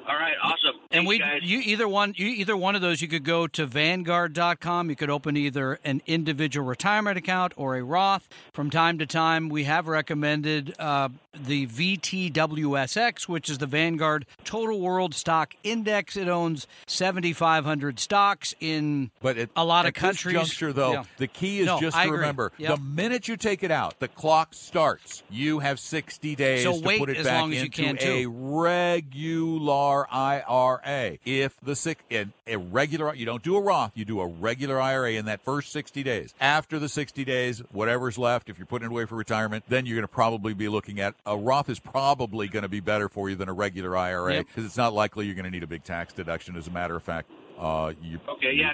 All 0.07 0.15
right, 0.15 0.35
awesome. 0.43 0.82
And 0.93 1.07
we, 1.07 1.17
guys. 1.19 1.41
you 1.43 1.59
either 1.59 1.87
one, 1.87 2.13
you 2.15 2.27
either 2.27 2.55
one 2.55 2.75
of 2.75 2.81
those, 2.81 3.01
you 3.01 3.07
could 3.07 3.23
go 3.23 3.47
to 3.47 3.65
Vanguard.com. 3.65 4.89
You 4.89 4.95
could 4.95 5.09
open 5.09 5.35
either 5.35 5.79
an 5.83 6.01
individual 6.05 6.65
retirement 6.67 7.17
account 7.17 7.53
or 7.55 7.75
a 7.75 7.83
Roth. 7.83 8.29
From 8.53 8.69
time 8.69 8.99
to 8.99 9.05
time, 9.05 9.49
we 9.49 9.63
have 9.63 9.87
recommended 9.87 10.75
uh, 10.79 11.09
the 11.33 11.65
VTWSX, 11.67 13.27
which 13.27 13.49
is 13.49 13.57
the 13.57 13.65
Vanguard 13.65 14.25
Total 14.43 14.79
World 14.79 15.15
Stock 15.15 15.55
Index. 15.63 16.15
It 16.15 16.27
owns 16.27 16.67
7,500 16.87 17.99
stocks 17.99 18.53
in 18.59 19.09
But 19.21 19.37
at, 19.37 19.49
a 19.55 19.65
lot 19.65 19.85
of 19.85 19.89
at 19.89 19.93
this 19.95 20.01
countries. 20.01 20.33
juncture, 20.35 20.73
though, 20.73 20.93
Yeah. 20.93 21.03
the 21.17 21.27
key 21.27 21.59
is 21.61 21.65
No, 21.65 21.79
just 21.79 21.97
I 21.97 22.03
to 22.03 22.09
agree. 22.09 22.19
remember 22.19 22.51
Yep. 22.57 22.75
the 22.77 22.81
minute 22.83 23.27
you 23.27 23.35
take 23.37 23.63
it 23.63 23.71
out, 23.71 23.99
the 23.99 24.07
clock 24.07 24.53
starts. 24.53 25.23
You 25.31 25.59
have 25.59 25.79
60 25.79 26.35
days 26.35 26.63
So 26.63 26.79
to 26.79 26.85
wait 26.85 26.99
put 26.99 27.09
it 27.09 27.17
as 27.17 27.25
back 27.25 27.39
long 27.41 27.51
as 27.51 27.57
you 27.57 27.63
into 27.65 27.81
can, 27.83 27.97
a 28.01 28.25
regular 28.27 30.05
IRA. 30.11 30.82
IRA. 30.85 31.17
If 31.25 31.59
the 31.61 31.75
sick 31.75 31.99
in 32.09 32.33
a 32.47 32.57
regular, 32.57 33.13
you 33.15 33.25
don't 33.25 33.43
do 33.43 33.55
a 33.55 33.61
Roth, 33.61 33.91
you 33.95 34.05
do 34.05 34.19
a 34.19 34.27
regular 34.27 34.79
IRA 34.79 35.13
in 35.13 35.25
that 35.25 35.41
first 35.43 35.71
60 35.71 36.03
days. 36.03 36.33
After 36.39 36.79
the 36.79 36.89
60 36.89 37.23
days, 37.25 37.59
whatever's 37.71 38.17
left, 38.17 38.49
if 38.49 38.57
you're 38.57 38.65
putting 38.65 38.87
it 38.87 38.91
away 38.91 39.05
for 39.05 39.15
retirement, 39.15 39.63
then 39.67 39.85
you're 39.85 39.95
going 39.95 40.03
to 40.03 40.07
probably 40.07 40.53
be 40.53 40.67
looking 40.69 40.99
at 40.99 41.15
a 41.25 41.37
Roth 41.37 41.69
is 41.69 41.79
probably 41.79 42.47
going 42.47 42.63
to 42.63 42.69
be 42.69 42.79
better 42.79 43.09
for 43.09 43.29
you 43.29 43.35
than 43.35 43.49
a 43.49 43.53
regular 43.53 43.95
IRA 43.97 44.33
Yep. 44.35 44.47
because 44.47 44.65
it's 44.65 44.77
not 44.77 44.93
likely 44.93 45.25
you're 45.25 45.35
going 45.35 45.45
to 45.45 45.51
need 45.51 45.63
a 45.63 45.67
big 45.67 45.83
tax 45.83 46.13
deduction. 46.13 46.55
As 46.55 46.67
a 46.67 46.71
matter 46.71 46.95
of 46.95 47.03
fact, 47.03 47.29
uh, 47.59 47.93
you 48.01 48.19
Okay, 48.29 48.53
yeah, 48.53 48.71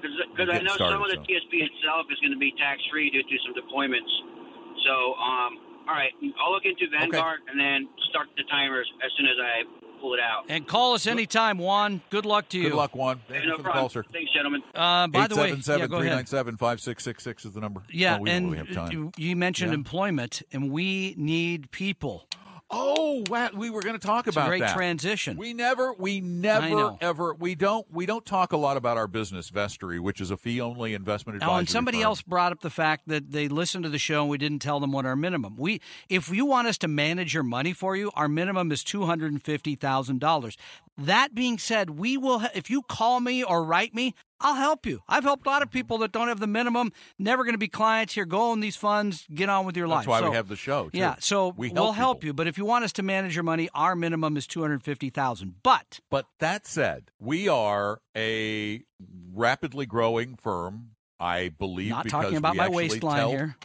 because 0.00 0.48
I 0.52 0.60
know 0.60 0.74
started, 0.74 0.94
some 0.94 1.02
of 1.02 1.08
the 1.08 1.16
so. 1.16 1.22
TSP 1.24 1.64
itself 1.64 2.06
is 2.12 2.18
going 2.20 2.32
to 2.32 2.38
be 2.38 2.52
tax 2.58 2.80
free 2.90 3.10
due 3.10 3.22
to 3.22 3.36
some 3.44 3.54
deployments. 3.56 4.10
So, 4.84 5.14
um, 5.16 5.58
all 5.88 5.96
right, 5.96 6.12
I'll 6.40 6.52
look 6.52 6.64
into 6.64 6.88
Vanguard 6.92 7.40
and 7.48 7.58
then 7.58 7.88
start 8.10 8.28
the 8.36 8.44
timers 8.50 8.84
as 9.04 9.10
soon 9.16 9.26
as 9.26 9.36
I 9.40 9.64
pull 10.04 10.14
it 10.14 10.20
out. 10.20 10.44
And 10.50 10.66
call 10.66 10.92
us 10.94 11.06
anytime, 11.06 11.56
Juan. 11.58 12.02
Good 12.10 12.26
luck 12.26 12.48
to 12.50 12.58
you. 12.58 12.64
Good 12.70 12.76
luck, 12.76 12.94
Juan. 12.94 13.20
Thank 13.28 13.44
you 13.44 13.48
no 13.50 13.56
for 13.56 13.58
the 13.58 13.62
problem. 13.64 13.82
call, 13.82 13.88
sir. 13.88 14.04
Thanks, 14.12 14.30
gentlemen. 14.32 14.62
Uh, 14.74 15.06
by 15.08 15.26
the 15.26 15.34
way, 15.36 15.48
yeah, 15.48 15.54
877 15.54 15.88
go 15.90 15.96
ahead. 15.96 16.26
397 16.26 16.56
5666 16.58 17.44
is 17.46 17.52
the 17.52 17.60
number. 17.60 17.82
Yeah, 17.90 18.18
Oh, 18.18 18.22
we 18.22 18.30
and 18.30 18.52
really 18.52 18.58
have 18.66 18.74
time. 18.74 19.12
you 19.16 19.34
mentioned 19.36 19.70
Yeah. 19.70 19.76
employment, 19.76 20.42
and 20.52 20.70
we 20.70 21.14
need 21.16 21.70
people. 21.70 22.26
Oh, 22.76 23.22
wow, 23.28 23.50
we 23.54 23.70
were 23.70 23.82
going 23.82 23.98
to 23.98 24.04
talk 24.04 24.26
It's 24.26 24.36
a 24.36 24.40
about 24.40 24.48
great 24.48 24.60
that. 24.60 24.74
transition. 24.74 25.36
We 25.36 25.54
never, 25.54 25.92
we 25.94 26.20
never, 26.20 26.96
ever, 27.00 27.32
we 27.34 27.54
don't, 27.54 27.86
we 27.92 28.04
don't 28.04 28.24
talk 28.26 28.52
a 28.52 28.56
lot 28.56 28.76
about 28.76 28.96
our 28.96 29.06
business, 29.06 29.50
Vestory, 29.50 30.00
which 30.00 30.20
is 30.20 30.30
a 30.32 30.36
fee-only 30.36 30.92
investment 30.94 31.36
advisory. 31.36 31.54
Oh, 31.54 31.58
and 31.58 31.68
somebody 31.68 31.98
firm. 31.98 32.06
else 32.06 32.22
brought 32.22 32.50
up 32.52 32.60
the 32.60 32.70
fact 32.70 33.06
that 33.06 33.30
they 33.30 33.46
listened 33.48 33.84
to 33.84 33.90
the 33.90 33.98
show 33.98 34.22
and 34.22 34.30
we 34.30 34.38
didn't 34.38 34.58
tell 34.58 34.80
them 34.80 34.90
what 34.90 35.06
our 35.06 35.14
minimum. 35.16 35.56
We, 35.56 35.80
if 36.08 36.28
you 36.30 36.46
want 36.46 36.66
us 36.66 36.76
to 36.78 36.88
manage 36.88 37.32
your 37.32 37.44
money 37.44 37.72
for 37.72 37.94
you, 37.96 38.10
our 38.14 38.28
minimum 38.28 38.72
is 38.72 38.82
two 38.82 39.04
hundred 39.04 39.30
and 39.32 39.42
fifty 39.42 39.76
thousand 39.76 40.18
dollars. 40.20 40.56
That 40.98 41.34
being 41.34 41.58
said, 41.58 41.90
we 41.90 42.16
will. 42.16 42.40
ha- 42.40 42.50
If 42.54 42.70
you 42.70 42.82
call 42.82 43.20
me 43.20 43.42
or 43.44 43.64
write 43.64 43.94
me, 43.94 44.14
I'll 44.44 44.54
help 44.54 44.84
you. 44.84 45.00
I've 45.08 45.24
helped 45.24 45.46
a 45.46 45.50
lot 45.50 45.62
of 45.62 45.70
people 45.70 45.98
that 45.98 46.12
don't 46.12 46.28
have 46.28 46.38
the 46.38 46.46
minimum. 46.46 46.92
Never 47.18 47.44
going 47.44 47.54
to 47.54 47.58
be 47.58 47.66
clients 47.66 48.12
here. 48.14 48.26
Go 48.26 48.50
own 48.50 48.60
these 48.60 48.76
funds. 48.76 49.26
Get 49.34 49.48
on 49.48 49.64
with 49.64 49.76
your 49.76 49.88
That's 49.88 50.06
life. 50.06 50.06
That's 50.06 50.22
why 50.22 50.28
we 50.28 50.36
have 50.36 50.48
the 50.48 50.56
show. 50.56 50.90
too. 50.90 50.98
Yeah, 50.98 51.16
so 51.18 51.54
we 51.56 51.70
will 51.70 51.92
help 51.92 51.96
help 51.96 52.24
you. 52.24 52.34
But 52.34 52.46
if 52.46 52.58
you 52.58 52.66
want 52.66 52.84
us 52.84 52.92
to 52.92 53.02
manage 53.02 53.34
your 53.34 53.42
money, 53.42 53.70
our 53.74 53.96
minimum 53.96 54.36
is 54.36 54.46
two 54.46 54.60
hundred 54.60 54.82
fifty 54.84 55.08
thousand. 55.08 55.54
But 55.62 56.00
But 56.10 56.26
that 56.40 56.66
said, 56.66 57.10
we 57.18 57.48
are 57.48 58.00
a 58.14 58.82
rapidly 59.32 59.86
growing 59.86 60.36
firm. 60.36 60.90
I 61.18 61.48
believe 61.48 61.90
not 61.90 62.04
because 62.04 62.22
talking 62.24 62.36
about 62.36 62.52
we 62.52 62.58
my 62.58 62.68
waistline 62.68 63.16
tell- 63.16 63.30
here. 63.30 63.56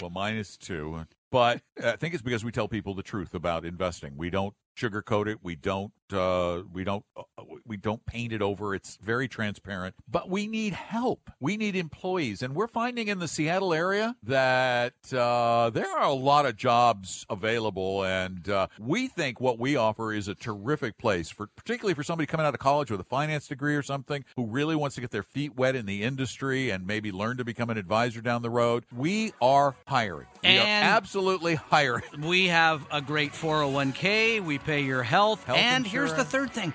Well, 0.00 0.10
mine 0.10 0.34
is 0.34 0.56
too. 0.56 1.06
But 1.30 1.62
uh, 1.82 1.90
I 1.90 1.96
think 1.96 2.14
it's 2.14 2.22
because 2.22 2.44
we 2.44 2.50
tell 2.50 2.66
people 2.66 2.94
the 2.94 3.02
truth 3.04 3.34
about 3.34 3.64
investing. 3.64 4.16
We 4.16 4.30
don't 4.30 4.54
sugarcoat 4.76 5.28
it. 5.28 5.38
We 5.42 5.54
don't. 5.54 5.92
Uh, 6.14 6.62
we 6.72 6.84
don't. 6.84 7.04
Uh, 7.16 7.22
we 7.66 7.76
don't 7.76 8.04
paint 8.06 8.32
it 8.32 8.42
over. 8.42 8.74
It's 8.74 8.96
very 9.02 9.28
transparent. 9.28 9.94
But 10.10 10.28
we 10.28 10.46
need 10.46 10.72
help. 10.74 11.30
We 11.40 11.56
need 11.56 11.76
employees, 11.76 12.42
and 12.42 12.54
we're 12.54 12.66
finding 12.68 13.08
in 13.08 13.18
the 13.18 13.28
Seattle 13.28 13.72
area 13.74 14.16
that 14.22 14.94
uh, 15.12 15.70
there 15.70 15.88
are 15.90 16.04
a 16.04 16.12
lot 16.12 16.46
of 16.46 16.56
jobs 16.56 17.24
available, 17.30 18.04
and 18.04 18.48
uh, 18.48 18.66
we 18.78 19.08
think 19.08 19.40
what 19.40 19.58
we 19.58 19.76
offer 19.76 20.12
is 20.12 20.28
a 20.28 20.34
terrific 20.34 20.98
place 20.98 21.30
for, 21.30 21.48
particularly 21.56 21.94
for 21.94 22.02
somebody 22.02 22.26
coming 22.26 22.46
out 22.46 22.54
of 22.54 22.60
college 22.60 22.90
with 22.90 23.00
a 23.00 23.04
finance 23.04 23.48
degree 23.48 23.74
or 23.76 23.82
something 23.82 24.24
who 24.36 24.46
really 24.46 24.76
wants 24.76 24.94
to 24.96 25.00
get 25.00 25.10
their 25.10 25.22
feet 25.22 25.56
wet 25.56 25.74
in 25.76 25.86
the 25.86 26.02
industry 26.02 26.70
and 26.70 26.86
maybe 26.86 27.10
learn 27.12 27.36
to 27.36 27.44
become 27.44 27.70
an 27.70 27.78
advisor 27.78 28.20
down 28.20 28.42
the 28.42 28.50
road. 28.50 28.84
We 28.94 29.32
are 29.40 29.74
hiring. 29.86 30.26
We 30.42 30.50
And- 30.50 30.60
are 30.60 30.96
absolutely 30.96 31.54
hiring. 31.70 32.02
We 32.22 32.48
have 32.48 32.86
a 32.90 33.00
great 33.00 33.32
401k. 33.32 34.40
We 34.40 34.58
pay 34.58 34.82
your 34.82 35.02
health. 35.02 35.44
Health 35.44 35.58
and 35.58 35.86
here's 35.86 36.03
the 36.12 36.24
third 36.24 36.50
thing 36.52 36.72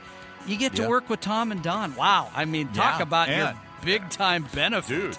you 0.48 0.58
get 0.58 0.76
to 0.76 0.84
Yeah. 0.84 0.88
work 0.88 1.10
with 1.10 1.22
Tom 1.22 1.52
and 1.52 1.62
Don. 1.62 1.96
Wow. 1.96 2.30
I 2.36 2.46
mean, 2.46 2.70
talk 2.70 2.98
Yeah, 2.98 3.04
about 3.04 3.30
your 3.30 3.54
big 3.84 4.10
time 4.10 4.48
benefit. 4.54 4.88
Dude. 4.90 5.18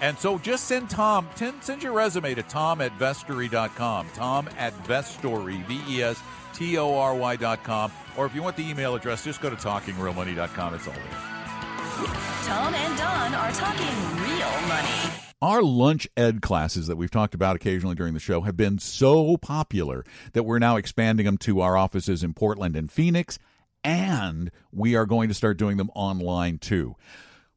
And 0.00 0.18
so 0.18 0.38
just 0.38 0.64
send 0.64 0.90
Tom, 0.90 1.28
ten, 1.36 1.60
send 1.62 1.82
your 1.82 1.92
resume 1.92 2.34
to 2.34 2.42
tom 2.42 2.80
at 2.80 2.98
vestory.com. 2.98 4.08
Tom 4.14 4.48
at 4.58 4.72
vestory, 4.84 5.64
V 5.66 5.80
E 5.88 6.02
S 6.02 6.20
T 6.52 6.76
O 6.78 6.96
R 6.98 7.14
Y.com. 7.14 7.92
Or 8.16 8.26
if 8.26 8.34
you 8.34 8.42
want 8.42 8.56
the 8.56 8.68
email 8.68 8.94
address, 8.94 9.24
just 9.24 9.40
go 9.40 9.50
to 9.50 9.56
talkingrealmoney.com. 9.56 10.74
It's 10.74 10.86
all 10.88 10.94
there. 10.94 12.06
Tom 12.44 12.74
and 12.74 12.98
Don 12.98 13.34
are 13.34 13.52
talking 13.52 14.20
real 14.20 14.68
money. 14.68 15.23
Our 15.44 15.62
lunch 15.62 16.08
ed 16.16 16.40
classes 16.40 16.86
that 16.86 16.96
we've 16.96 17.10
talked 17.10 17.34
about 17.34 17.54
occasionally 17.54 17.94
during 17.94 18.14
the 18.14 18.18
show 18.18 18.40
have 18.40 18.56
been 18.56 18.78
so 18.78 19.36
popular 19.36 20.02
that 20.32 20.44
we're 20.44 20.58
now 20.58 20.76
expanding 20.76 21.26
them 21.26 21.36
to 21.36 21.60
our 21.60 21.76
offices 21.76 22.24
in 22.24 22.32
Portland 22.32 22.76
and 22.76 22.90
Phoenix, 22.90 23.38
and 23.84 24.50
we 24.72 24.96
are 24.96 25.04
going 25.04 25.28
to 25.28 25.34
start 25.34 25.58
doing 25.58 25.76
them 25.76 25.90
online 25.94 26.56
too. 26.56 26.96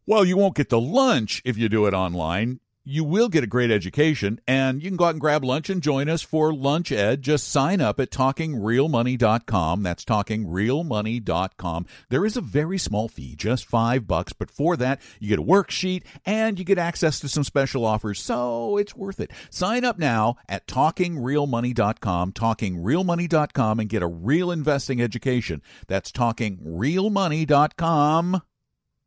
Well, 0.06 0.26
you 0.26 0.36
won't 0.36 0.56
get 0.56 0.68
the 0.68 0.82
lunch 0.82 1.42
if 1.46 1.58
you 1.58 1.70
do 1.70 1.86
it 1.86 1.94
online. 1.94 2.60
You 2.90 3.04
will 3.04 3.28
get 3.28 3.44
a 3.44 3.48
great 3.48 3.70
education, 3.70 4.40
and 4.48 4.82
you 4.82 4.90
can 4.90 4.96
go 4.96 5.04
out 5.04 5.10
and 5.10 5.20
grab 5.20 5.44
lunch 5.44 5.70
and 5.70 5.84
join 5.84 6.08
us 6.08 6.22
for 6.22 6.54
Lunch 6.54 6.90
Ed. 6.90 7.22
Just 7.22 7.50
sign 7.50 7.82
up 7.82 8.00
at 8.00 8.12
talkingrealmoney.com. 8.12 9.84
That's 9.84 10.06
talkingrealmoney.com. 10.06 11.86
There 12.08 12.26
is 12.26 12.38
a 12.38 12.42
very 12.42 12.78
small 12.78 13.10
fee, 13.10 13.36
just 13.36 13.66
five 13.66 14.08
bucks, 14.08 14.32
but 14.32 14.50
for 14.50 14.78
that, 14.78 15.02
you 15.20 15.28
get 15.28 15.40
a 15.40 15.44
worksheet 15.44 16.04
and 16.26 16.58
you 16.58 16.64
get 16.64 16.78
access 16.78 17.20
to 17.20 17.28
some 17.28 17.44
special 17.44 17.84
offers, 17.84 18.22
so 18.22 18.78
it's 18.78 18.96
worth 18.96 19.20
it. 19.20 19.32
Sign 19.50 19.84
up 19.84 20.00
now 20.00 20.38
at 20.48 20.66
talkingrealmoney.com, 20.66 22.32
talkingrealmoney.com, 22.32 23.80
and 23.82 23.90
get 23.90 24.02
a 24.02 24.08
real 24.08 24.50
investing 24.50 25.02
education. 25.02 25.62
That's 25.88 26.10
talkingrealmoney.com. 26.14 28.42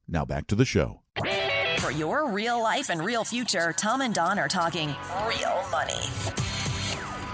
Now 0.06 0.24
back 0.26 0.46
to 0.48 0.54
the 0.54 0.66
show. 0.66 1.00
For 1.78 1.90
your 1.90 2.28
real 2.28 2.62
life 2.62 2.90
and 2.90 3.02
real 3.02 3.24
future, 3.24 3.72
Tom 3.72 4.00
and 4.00 4.14
Don 4.14 4.38
are 4.38 4.48
talking 4.48 4.94
real 5.26 5.64
money. 5.70 6.02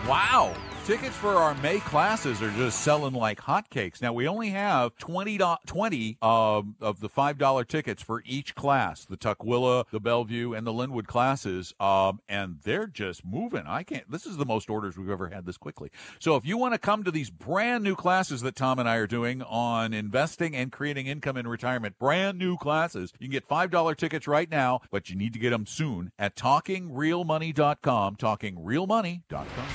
Wow. 0.07 0.55
Tickets 0.87 1.17
for 1.17 1.31
our 1.31 1.53
May 1.57 1.81
classes 1.81 2.41
are 2.41 2.51
just 2.53 2.83
selling 2.83 3.13
like 3.13 3.41
hotcakes. 3.41 4.01
Now, 4.01 4.13
we 4.13 4.29
only 4.29 4.51
have 4.51 4.97
20, 4.99 5.37
do- 5.37 5.57
20 5.67 6.17
um, 6.23 6.77
of 6.81 7.01
the 7.01 7.09
$5 7.09 7.67
tickets 7.67 8.05
for 8.05 8.23
each 8.25 8.55
class 8.55 9.05
the 9.05 9.17
Tukwila, 9.17 9.87
the 9.91 9.99
Bellevue, 9.99 10.53
and 10.53 10.65
the 10.65 10.73
Lynnwood 10.73 11.09
classes. 11.09 11.75
Um, 11.81 12.21
and 12.29 12.59
they're 12.63 12.87
just 12.87 13.27
moving. 13.27 13.65
I 13.67 13.83
can't, 13.83 14.09
this 14.09 14.27
is 14.27 14.37
the 14.37 14.45
most 14.45 14.71
orders 14.71 14.97
we've 14.97 15.11
ever 15.11 15.29
had 15.29 15.45
this 15.45 15.57
quickly. 15.57 15.91
So, 16.21 16.37
if 16.37 16.47
you 16.47 16.57
want 16.57 16.75
to 16.75 16.79
come 16.79 17.03
to 17.03 17.11
these 17.11 17.31
brand 17.31 17.83
new 17.83 17.97
classes 17.97 18.43
that 18.43 18.55
Tom 18.55 18.79
and 18.79 18.89
I 18.89 18.95
are 18.95 19.09
doing 19.09 19.43
on 19.43 19.93
investing 19.93 20.55
and 20.55 20.71
creating 20.71 21.09
income 21.09 21.37
in 21.37 21.49
retirement, 21.49 21.99
brand 21.99 22.39
new 22.39 22.57
classes, 22.57 23.13
you 23.19 23.27
can 23.27 23.33
get 23.33 23.49
$5 23.49 23.97
tickets 23.97 24.29
right 24.29 24.49
now, 24.49 24.83
but 24.93 25.11
you 25.11 25.17
need 25.17 25.33
to 25.33 25.41
get 25.41 25.51
them 25.51 25.67
soon 25.67 26.13
at 26.17 26.37
talkingrealmoney.com. 26.37 28.15
Talkingrealmoney.com. 28.15 29.67